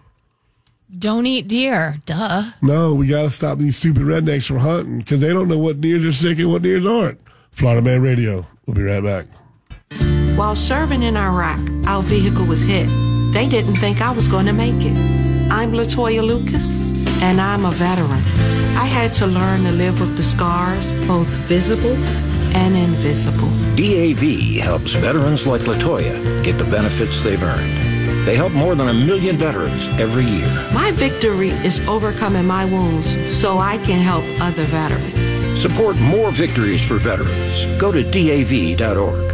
[0.99, 1.97] Don't eat deer.
[2.07, 2.51] Duh.
[2.63, 5.81] No, we got to stop these stupid rednecks from hunting because they don't know what
[5.81, 7.21] deers are sick and what deers aren't.
[7.51, 8.45] Florida Man Radio.
[8.67, 9.27] We'll be right back.
[10.37, 12.87] While serving in Iraq, our vehicle was hit.
[13.33, 14.97] They didn't think I was going to make it.
[15.51, 16.93] I'm Latoya Lucas,
[17.23, 18.64] and I'm a veteran.
[18.77, 21.97] I had to learn to live with the scars, both visible
[22.55, 23.49] and invisible.
[23.77, 28.27] DAV helps veterans like Latoya get the benefits they've earned.
[28.27, 30.49] They help more than a million veterans every year.
[30.73, 35.61] My victory is overcoming my wounds so I can help other veterans.
[35.61, 37.67] Support more victories for veterans.
[37.79, 39.34] Go to DAV.org.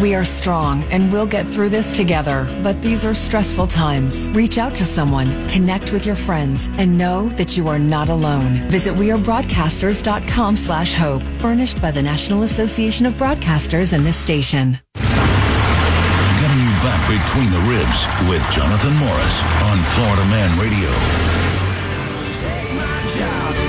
[0.00, 2.46] We are strong and we'll get through this together.
[2.62, 4.28] But these are stressful times.
[4.28, 8.68] Reach out to someone, connect with your friends, and know that you are not alone.
[8.68, 14.78] Visit wearebroadcasters.com slash hope, furnished by the National Association of Broadcasters and this station.
[14.94, 20.90] Getting you back between the ribs with Jonathan Morris on Florida Man Radio.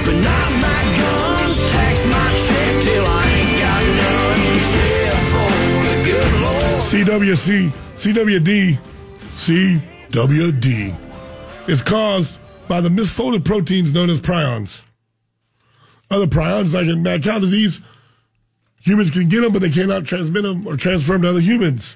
[0.06, 4.89] But not my guns, tax my check till I ain't got none.
[6.80, 8.78] CWC, CWD,
[9.34, 14.82] CWD is caused by the misfolded proteins known as prions.
[16.10, 17.80] Other prions, like in mad cow disease,
[18.82, 21.96] humans can get them, but they cannot transmit them or transfer them to other humans.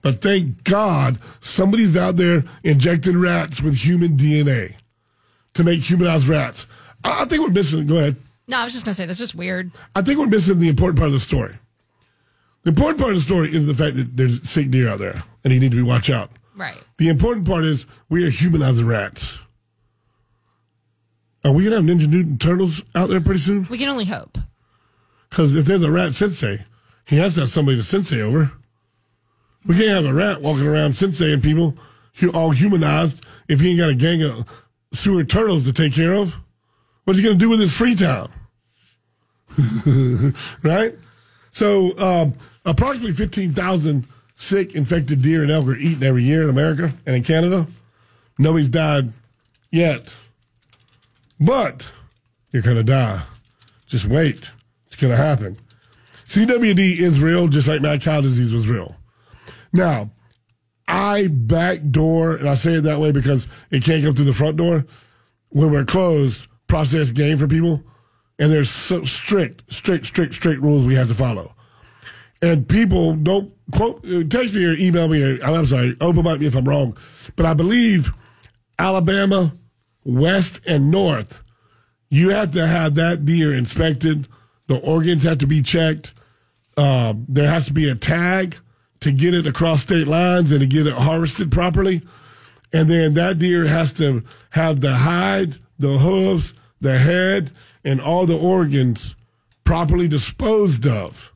[0.00, 4.74] But thank God somebody's out there injecting rats with human DNA
[5.54, 6.66] to make humanized rats.
[7.04, 7.86] I, I think we're missing.
[7.86, 8.16] Go ahead.
[8.48, 9.70] No, I was just gonna say that's just weird.
[9.94, 11.54] I think we're missing the important part of the story.
[12.62, 15.20] The important part of the story is the fact that there's sick deer out there
[15.44, 16.30] and you need to be watch out.
[16.56, 16.76] Right.
[16.98, 19.38] The important part is we are humanizing rats.
[21.44, 23.66] Are we gonna have Ninja Mutant turtles out there pretty soon?
[23.68, 24.38] We can only hope.
[25.28, 26.64] Because if there's a rat sensei,
[27.06, 28.52] he has to have somebody to sensei over.
[29.66, 31.74] We can't have a rat walking around senseiing people,
[32.34, 36.36] all humanized, if he ain't got a gang of sewer turtles to take care of.
[37.04, 38.28] What's he going to do with his free time?
[40.62, 40.94] right?
[41.50, 42.32] So, um,
[42.64, 47.22] approximately 15,000 sick, infected deer and elk are eaten every year in America and in
[47.22, 47.66] Canada.
[48.38, 49.04] Nobody's died
[49.70, 50.16] yet.
[51.40, 51.90] But
[52.52, 53.20] you're going to die.
[53.86, 54.50] Just wait.
[54.86, 55.56] It's going to happen.
[56.26, 58.96] CWD is real, just like mad cow disease was real.
[59.72, 60.10] Now,
[60.88, 64.56] I backdoor, and I say it that way because it can't come through the front
[64.56, 64.84] door.
[65.50, 67.82] When we're closed, process game for people,
[68.38, 71.51] and there's so strict, strict, strict, strict rules we have to follow.
[72.42, 75.22] And people don't quote, uh, text me or email me.
[75.22, 76.96] Or, I'm sorry, open mic me if I'm wrong,
[77.36, 78.12] but I believe
[78.78, 79.54] Alabama,
[80.04, 81.42] West, and North,
[82.10, 84.28] you have to have that deer inspected.
[84.66, 86.14] The organs have to be checked.
[86.76, 88.56] Um, there has to be a tag
[89.00, 92.02] to get it across state lines and to get it harvested properly.
[92.72, 97.50] And then that deer has to have the hide, the hooves, the head,
[97.84, 99.14] and all the organs
[99.64, 101.31] properly disposed of.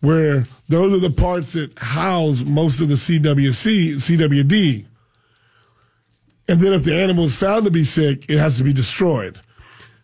[0.00, 4.86] Where those are the parts that house most of the CWC, CWD.
[6.48, 9.38] And then if the animal is found to be sick, it has to be destroyed.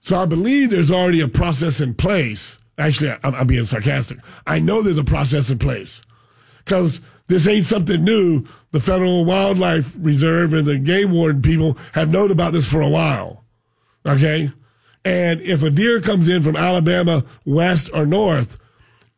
[0.00, 2.58] So I believe there's already a process in place.
[2.78, 4.18] Actually, I'm, I'm being sarcastic.
[4.46, 6.02] I know there's a process in place
[6.58, 8.44] because this ain't something new.
[8.72, 12.88] The Federal Wildlife Reserve and the game warden people have known about this for a
[12.88, 13.44] while.
[14.04, 14.50] Okay?
[15.04, 18.58] And if a deer comes in from Alabama, west or north,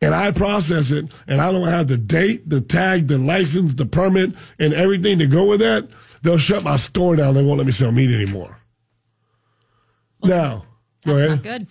[0.01, 3.85] and I process it, and I don't have the date, the tag, the license, the
[3.85, 5.87] permit, and everything to go with that,
[6.21, 7.33] they'll shut my store down.
[7.33, 8.57] They won't let me sell meat anymore.
[10.23, 10.63] Now,
[11.05, 11.67] go That's not good.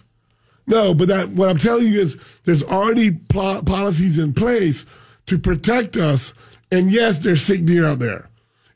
[0.67, 4.85] No, but that what I'm telling you is there's already pl- policies in place
[5.27, 6.35] to protect us.
[6.71, 8.29] And yes, there's sick deer out there,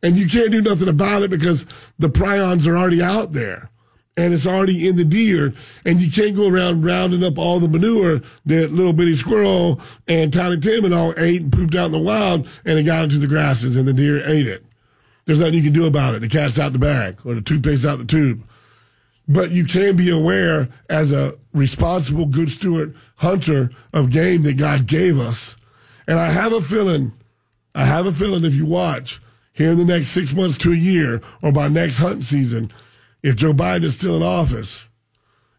[0.02, 1.66] and you can't do nothing about it because
[1.98, 3.68] the prions are already out there,
[4.16, 5.54] and it's already in the deer,
[5.86, 10.32] and you can't go around rounding up all the manure that little bitty squirrel and
[10.32, 13.18] Tiny Tim and all ate and pooped out in the wild, and it got into
[13.18, 14.64] the grasses, and the deer ate it.
[15.24, 16.20] There's nothing you can do about it.
[16.20, 18.42] The cat's out the bag, or the toothpaste out the tube
[19.28, 24.86] but you can be aware as a responsible, good steward hunter of game that God
[24.86, 25.56] gave us.
[26.06, 27.12] And I have a feeling,
[27.74, 29.20] I have a feeling if you watch
[29.52, 32.72] here in the next six months to a year or by next hunting season,
[33.22, 34.86] if Joe Biden is still in office,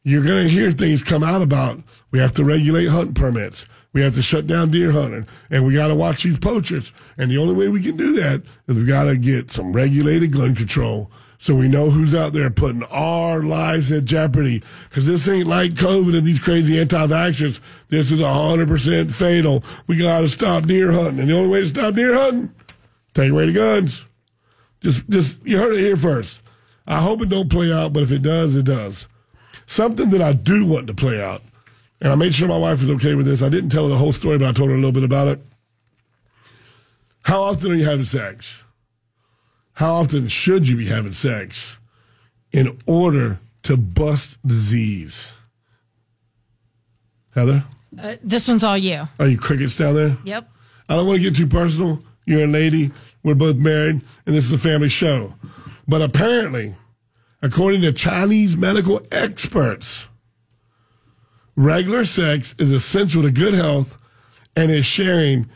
[0.03, 1.79] you're going to hear things come out about
[2.11, 3.65] we have to regulate hunting permits.
[3.93, 6.91] We have to shut down deer hunting and we got to watch these poachers.
[7.17, 10.33] And the only way we can do that is we got to get some regulated
[10.33, 14.63] gun control so we know who's out there putting our lives at jeopardy.
[14.89, 17.59] Because this ain't like COVID and these crazy anti-vaxxers.
[17.89, 19.63] This is 100% fatal.
[19.87, 21.19] We got to stop deer hunting.
[21.19, 22.53] And the only way to stop deer hunting,
[23.13, 24.05] take away the guns.
[24.81, 26.42] Just, just, you heard it here first.
[26.87, 29.07] I hope it don't play out, but if it does, it does.
[29.65, 31.41] Something that I do want to play out,
[32.01, 33.41] and I made sure my wife was okay with this.
[33.41, 35.27] I didn't tell her the whole story, but I told her a little bit about
[35.29, 35.39] it.
[37.23, 38.63] How often are you having sex?
[39.75, 41.77] How often should you be having sex
[42.51, 45.33] in order to bust disease?
[47.33, 47.63] Heather,
[47.97, 49.07] Uh, this one's all you.
[49.19, 50.17] are you crickets down there?
[50.25, 50.49] Yep.
[50.89, 52.03] I don't want to get too personal.
[52.25, 52.91] You're a lady.
[53.23, 55.33] We're both married, and this is a family show.
[55.87, 56.73] But apparently,
[57.41, 60.07] according to Chinese medical experts,
[61.55, 63.97] regular sex is essential to good health
[64.55, 65.47] and is sharing,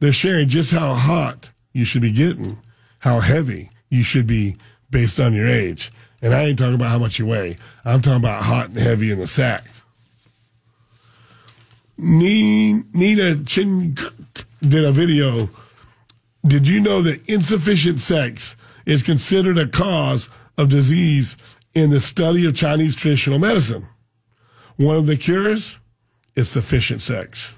[0.00, 2.58] they're sharing just how hot you should be getting,
[3.00, 4.56] how heavy you should be
[4.90, 5.90] based on your age.
[6.22, 7.56] And I ain't talking about how much you weigh.
[7.84, 9.64] I'm talking about hot and heavy in the sack.
[11.96, 13.94] Nina Chin
[14.60, 15.48] did a video.
[16.46, 18.56] Did you know that insufficient sex
[18.88, 21.36] is considered a cause of disease
[21.74, 23.82] in the study of Chinese traditional medicine?
[24.76, 25.78] One of the cures
[26.34, 27.54] is sufficient sex.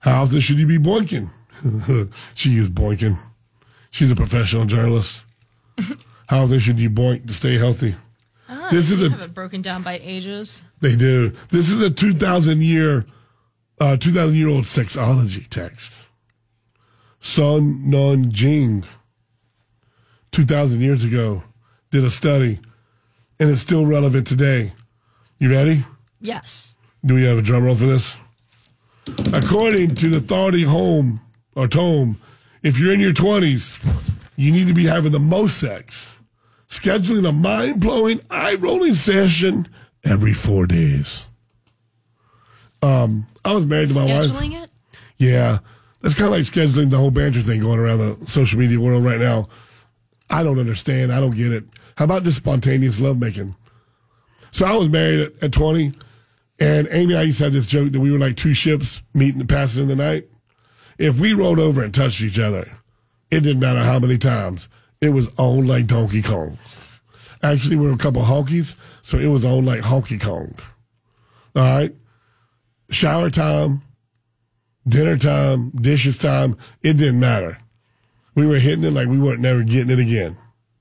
[0.00, 1.28] How often should you be boinking?
[2.34, 3.16] she is boinking.
[3.90, 5.24] She's a professional journalist.
[6.28, 7.94] How often should you boink to stay healthy?
[8.48, 10.62] Ah, This is a- have it broken down by ages.
[10.80, 11.30] They do.
[11.48, 13.04] This is a 2,000 year,
[13.80, 15.92] uh, 2,000 year old sexology text.
[17.20, 18.84] Su Nü Jing,
[20.32, 21.42] 2,000 years ago,
[21.90, 22.58] did a study,
[23.40, 24.72] and it's still relevant today.
[25.38, 25.82] You ready?
[26.20, 26.76] Yes.
[27.04, 28.16] Do we have a drum roll for this?
[29.32, 31.20] According to the authority home
[31.54, 32.18] or tome,
[32.62, 33.78] if you're in your 20s,
[34.36, 36.16] you need to be having the most sex,
[36.68, 39.68] scheduling a mind blowing, eye rolling session
[40.04, 41.26] every four days.
[42.82, 44.26] Um, I was married to my wife.
[44.26, 44.70] Scheduling it?
[45.18, 45.58] Yeah.
[46.02, 49.04] That's kind of like scheduling the whole banter thing going around the social media world
[49.04, 49.48] right now.
[50.28, 51.12] I don't understand.
[51.12, 51.64] I don't get it.
[51.96, 53.54] How about just spontaneous lovemaking?
[54.50, 55.92] So I was married at, at 20,
[56.58, 59.02] and Amy and I used to have this joke that we were like two ships
[59.14, 60.24] meeting and passing in the night.
[60.98, 62.66] If we rolled over and touched each other,
[63.30, 64.68] it didn't matter how many times.
[65.00, 66.56] It was on like Donkey Kong.
[67.42, 70.52] Actually, we were a couple honkies, so it was on like Honky Kong.
[71.54, 71.94] All right?
[72.90, 73.82] Shower time,
[74.88, 77.58] dinner time, dishes time, it didn't matter.
[78.36, 80.36] We were hitting it like we weren't never getting it again.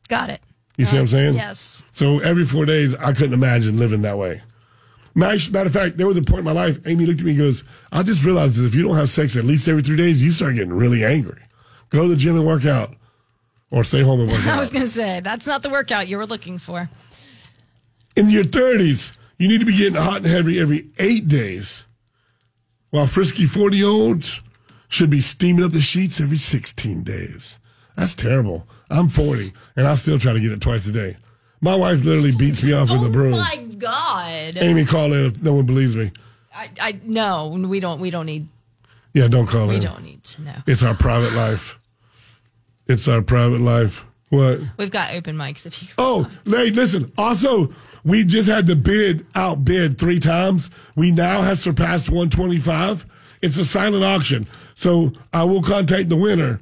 [0.10, 0.42] Got it.
[0.78, 1.36] You see what I'm saying?
[1.36, 1.84] Yes.
[1.94, 4.42] So every four days, I couldn't imagine living that way.
[5.16, 7.32] Matter matter of fact, there was a point in my life, Amy looked at me
[7.32, 7.64] and goes,
[7.94, 10.30] I just realized that if you don't have sex at least every three days, you
[10.32, 11.42] start getting really angry.
[11.90, 12.94] Go to the gym and work out
[13.72, 14.58] or stay home and work out.
[14.58, 16.90] I was going to say, that's not the workout you were looking for.
[18.18, 21.84] In your 30s, you need to be getting hot and heavy every eight days,
[22.90, 24.42] while frisky 40 olds
[24.96, 27.60] should be steaming up the sheets every 16 days.
[27.96, 28.68] That's terrible.
[28.90, 31.18] I'm 40, and I still try to get it twice a day.
[31.62, 33.34] My wife literally beats me off with a oh broom.
[33.34, 34.58] Oh My God.
[34.58, 36.12] Amy, call in if no one believes me.
[36.54, 38.00] I, I no, we don't.
[38.00, 38.48] We don't need.
[39.14, 39.68] Yeah, don't call it.
[39.70, 39.82] We in.
[39.82, 40.56] don't need to know.
[40.68, 41.80] It's our private life.
[42.88, 44.06] It's our private life.
[44.30, 44.60] What?
[44.78, 45.90] We've got open mics if you.
[45.98, 47.12] Oh, hey, listen.
[47.18, 47.70] Also,
[48.04, 50.70] we just had the bid outbid three times.
[50.96, 53.06] We now have surpassed 125.
[53.42, 54.48] It's a silent auction.
[54.76, 56.60] So I will contact the winner,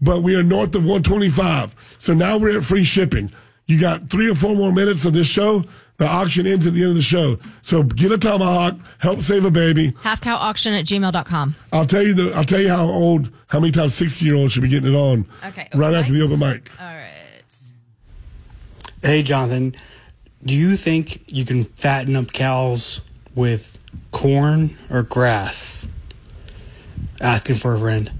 [0.00, 1.96] but we are north of 125.
[1.98, 3.32] So now we're at free shipping.
[3.66, 5.64] You got three or four more minutes of this show.
[5.98, 7.38] The auction ends at the end of the show.
[7.62, 9.92] So get a tomahawk, help save a baby.
[9.92, 11.54] Halfcowauction at gmail.com.
[11.72, 14.52] I'll tell you the I'll tell you how old how many times sixty year olds
[14.52, 15.26] should be getting it on.
[15.46, 16.70] Okay, Right open after the open mic.
[16.80, 17.08] All right.
[19.00, 19.74] Hey, Jonathan,
[20.44, 23.00] do you think you can fatten up cows
[23.36, 23.78] with
[24.10, 25.86] corn or grass?
[27.22, 28.10] Asking for a friend.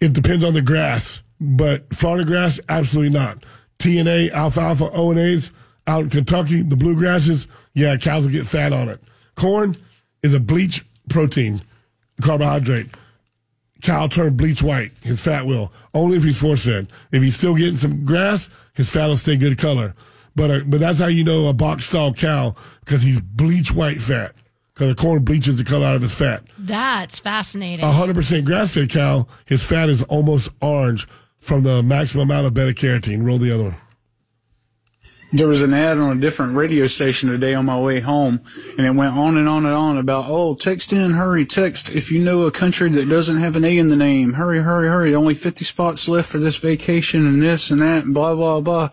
[0.00, 3.38] It depends on the grass, but Florida grass, absolutely not.
[3.78, 5.52] TNA, alfalfa, O and A's
[5.86, 9.00] out in Kentucky, the bluegrasses, yeah, cows will get fat on it.
[9.36, 9.76] Corn
[10.22, 11.60] is a bleach protein,
[12.20, 12.86] carbohydrate.
[13.82, 15.72] Cow turn bleach white, his fat will.
[15.92, 16.90] Only if he's force fed.
[17.12, 19.94] If he's still getting some grass, his fat will stay good color.
[20.34, 24.00] But uh, but that's how you know a box stall cow because he's bleach white
[24.00, 24.32] fat.
[24.74, 26.42] Because the corn bleaches the color out of his fat.
[26.58, 27.84] That's fascinating.
[27.84, 31.06] A hundred percent grass fed cow, his fat is almost orange
[31.38, 33.24] from the maximum amount of beta carotene.
[33.24, 33.74] Roll the other one.
[35.32, 38.40] There was an ad on a different radio station today on my way home,
[38.78, 42.12] and it went on and on and on about, oh, text in, hurry, text if
[42.12, 44.34] you know a country that doesn't have an A in the name.
[44.34, 45.12] Hurry, hurry, hurry.
[45.12, 48.90] Only 50 spots left for this vacation and this and that, and blah, blah, blah.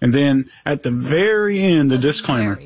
[0.00, 2.60] And then at the very end, the disclaimer.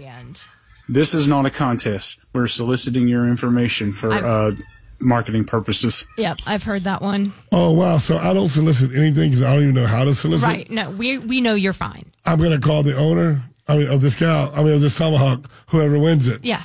[0.88, 2.18] This is not a contest.
[2.32, 4.52] We're soliciting your information for uh,
[5.00, 6.06] marketing purposes.
[6.16, 7.32] Yep, I've heard that one.
[7.52, 7.98] Oh wow!
[7.98, 10.48] So I don't solicit anything because I don't even know how to solicit.
[10.48, 10.70] Right.
[10.70, 12.10] No, we we know you're fine.
[12.24, 13.42] I'm gonna call the owner.
[13.66, 14.50] I mean, of this cow.
[14.54, 15.44] I mean, of this tomahawk.
[15.68, 16.42] Whoever wins it.
[16.42, 16.62] Yeah.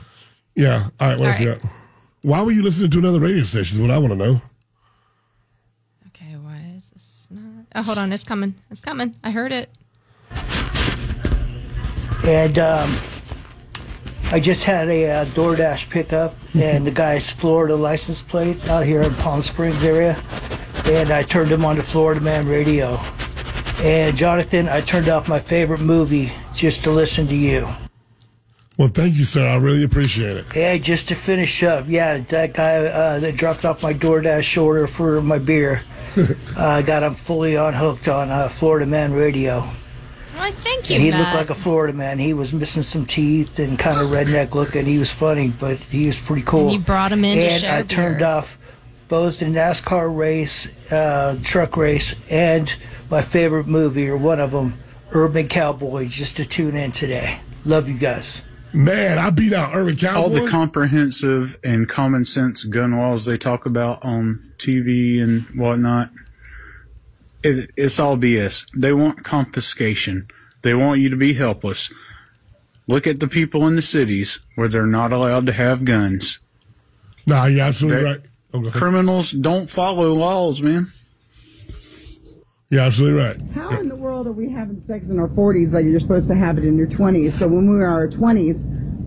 [0.56, 0.88] Yeah.
[1.02, 1.20] All right.
[1.20, 1.62] What All else you got?
[2.22, 3.76] Why were you listening to another radio station?
[3.76, 4.42] Is what I want to know.
[6.08, 7.66] Okay, why is this not?
[7.76, 8.14] Oh, hold on.
[8.14, 8.56] It's coming.
[8.72, 9.16] It's coming.
[9.22, 9.70] I heard it.
[12.24, 12.90] And um,
[14.34, 19.04] I just had a uh, DoorDash pickup, and the guy's Florida license plate out here
[19.04, 20.20] in Palm Springs area.
[20.86, 23.00] And I turned him on to Florida Man Radio.
[23.84, 27.68] And Jonathan, I turned off my favorite movie just to listen to you.
[28.76, 29.48] Well, thank you, sir.
[29.48, 30.46] I really appreciate it.
[30.56, 34.88] Yeah, just to finish up, yeah, that guy uh, that dropped off my DoorDash order
[34.88, 35.84] for my beer,
[36.58, 39.70] uh, got him fully unhooked on uh, Florida Man Radio.
[40.38, 41.20] Well, thank you, And he Matt.
[41.20, 42.20] looked like a Florida man.
[42.20, 44.86] He was missing some teeth and kind of redneck looking.
[44.86, 46.64] He was funny, but he was pretty cool.
[46.64, 47.88] And you brought him in to And I beer.
[47.98, 48.58] turned off
[49.10, 52.74] both the NASCAR race, uh, truck race, and
[53.12, 54.74] my favorite movie, or one of them,
[55.12, 57.40] Urban Cowboy, just to tune in today.
[57.66, 58.42] Love you guys.
[58.76, 60.20] Man, I beat out Urban Cowboy.
[60.20, 66.10] all the comprehensive and common sense gun laws they talk about on TV and whatnot,
[67.44, 68.66] it, it's all BS.
[68.76, 70.28] They want confiscation.
[70.62, 71.92] They want you to be helpless.
[72.88, 76.40] Look at the people in the cities where they're not allowed to have guns.
[77.26, 78.22] Nah, you're absolutely They- right.
[78.56, 78.80] Oh, go ahead.
[78.80, 80.88] Criminals don't follow laws, man.
[82.70, 83.42] You're absolutely right.
[83.54, 86.36] How in the world are we having sex in our 40s that you're supposed to
[86.36, 87.34] have it in your 20s?
[87.34, 88.64] So when we are in our 20s,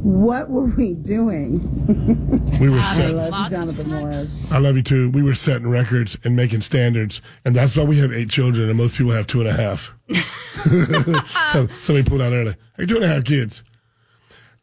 [0.07, 1.61] what were we doing?
[2.61, 3.13] We were I set.
[3.13, 4.51] love you, Jonathan Morris.
[4.51, 5.11] I love you too.
[5.11, 8.79] We were setting records and making standards, and that's why we have eight children, and
[8.79, 9.95] most people have two and a half.
[11.83, 12.57] Somebody pulled out early.
[12.79, 13.63] Hey, two and a half kids.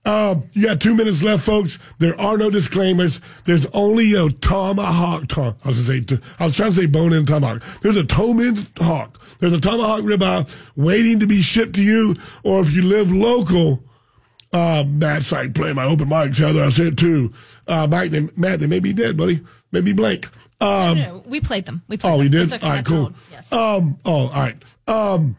[0.06, 1.78] Um, you got two minutes left, folks.
[2.00, 3.20] There are no disclaimers.
[3.46, 5.28] There's only a tomahawk.
[5.28, 6.18] Tom, I was gonna say.
[6.40, 7.62] I was trying to say bone in tomahawk.
[7.82, 9.22] There's a tomahawk.
[9.38, 13.84] There's a tomahawk ribeye waiting to be shipped to you, or if you live local.
[14.54, 16.38] Uh, Matt's like playing my open mics.
[16.38, 17.34] Heather, I said too.
[17.68, 19.42] Uh, Mike, they, Matt, they may be dead, buddy.
[19.72, 20.28] Maybe blank.
[20.62, 21.82] Um, No, no, we played them.
[21.88, 22.24] We played Oh, them.
[22.26, 22.42] you did?
[22.44, 22.66] It's okay.
[22.68, 23.00] all right, That's cool.
[23.06, 23.14] old.
[23.32, 23.52] Yes.
[23.52, 24.56] Um, oh, all right.
[24.88, 25.36] Um,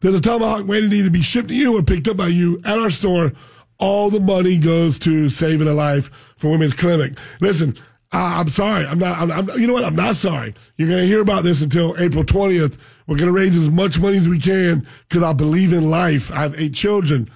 [0.00, 2.60] there's a tomahawk waiting to either be shipped to you or picked up by you
[2.64, 3.32] at our store.
[3.78, 7.16] All the money goes to saving a life for Women's Clinic.
[7.40, 7.76] Listen,
[8.10, 8.84] I, I'm sorry.
[8.84, 9.16] I'm not.
[9.18, 9.84] I'm, I'm, you know what?
[9.84, 10.54] I'm not sorry.
[10.76, 12.78] You're going to hear about this until April 20th.
[13.06, 16.32] We're going to raise as much money as we can because I believe in life.
[16.32, 17.28] I have eight children.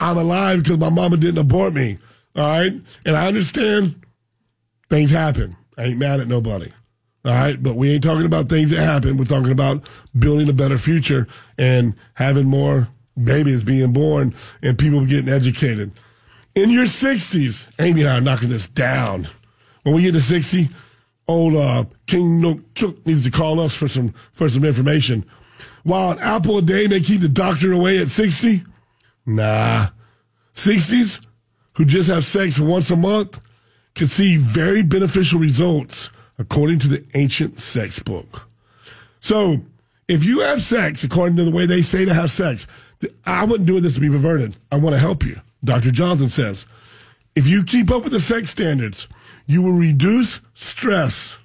[0.00, 1.98] I'm alive because my mama didn't abort me.
[2.34, 2.72] All right,
[3.06, 3.94] and I understand
[4.88, 5.56] things happen.
[5.78, 6.70] I ain't mad at nobody.
[7.24, 9.16] All right, but we ain't talking about things that happen.
[9.16, 11.26] We're talking about building a better future
[11.58, 12.88] and having more
[13.22, 15.90] babies being born and people getting educated.
[16.54, 19.26] In your 60s, Amy and I are knocking this down.
[19.82, 20.68] When we get to 60,
[21.28, 22.60] old uh, King Nook
[23.06, 25.24] needs to call us for some for some information.
[25.82, 28.62] While an apple a day may keep the doctor away at 60,
[29.26, 29.88] nah.
[30.54, 31.26] 60s
[31.74, 33.40] who just have sex once a month
[33.94, 38.48] can see very beneficial results according to the ancient sex book.
[39.20, 39.58] So,
[40.08, 42.66] if you have sex according to the way they say to have sex,
[43.24, 44.56] I wouldn't do this to be perverted.
[44.70, 45.36] I want to help you.
[45.64, 45.90] Dr.
[45.90, 46.64] Johnson says,
[47.34, 49.08] if you keep up with the sex standards,
[49.46, 51.36] you will reduce stress.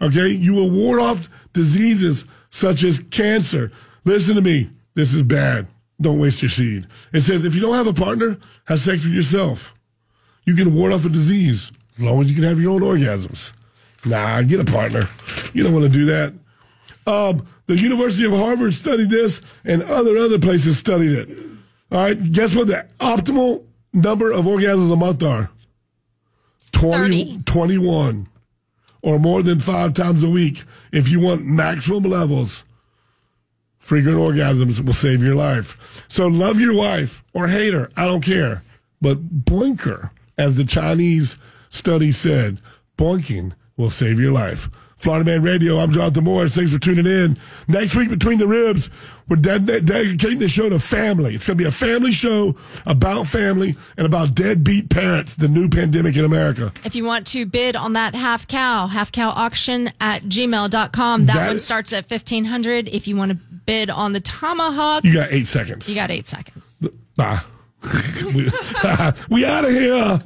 [0.00, 0.28] Okay?
[0.28, 3.70] You will ward off diseases such as cancer.
[4.04, 4.70] Listen to me.
[4.94, 5.66] This is bad.
[6.00, 6.86] Don't waste your seed.
[7.12, 9.74] It says if you don't have a partner, have sex with yourself.
[10.44, 13.52] You can ward off a disease as long as you can have your own orgasms.
[14.04, 15.08] Nah, get a partner.
[15.52, 16.32] You don't want to do that.
[17.06, 21.38] Um, the University of Harvard studied this, and other other places studied it.
[21.90, 25.50] All right, guess what the optimal number of orgasms a month are?
[26.72, 28.26] 20, 21
[29.02, 30.62] or more than five times a week.
[30.92, 32.64] If you want maximum levels,
[33.86, 36.04] frequent orgasms will save your life.
[36.08, 38.62] So love your wife or hate her, I don't care.
[39.00, 41.38] But boink as the Chinese
[41.68, 42.58] study said,
[42.98, 44.68] boinking will save your life.
[44.96, 46.56] Florida Man Radio, I'm Jonathan Morris.
[46.56, 47.36] Thanks for tuning in.
[47.68, 48.90] Next week, Between the Ribs,
[49.28, 51.34] we're ded- ded- dedicating the show to family.
[51.34, 52.54] It's going to be a family show
[52.86, 56.72] about family and about deadbeat parents, the new pandemic in America.
[56.84, 61.34] If you want to bid on that half cow, half cow auction at gmail.com, that,
[61.34, 65.32] That- one starts at 1500 If you want to bid on the tomahawk, You got
[65.32, 65.88] eight seconds.
[65.88, 66.62] you got eight seconds.
[68.34, 68.50] We,
[69.30, 70.20] we out of here.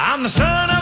[0.00, 0.77] I'm the son of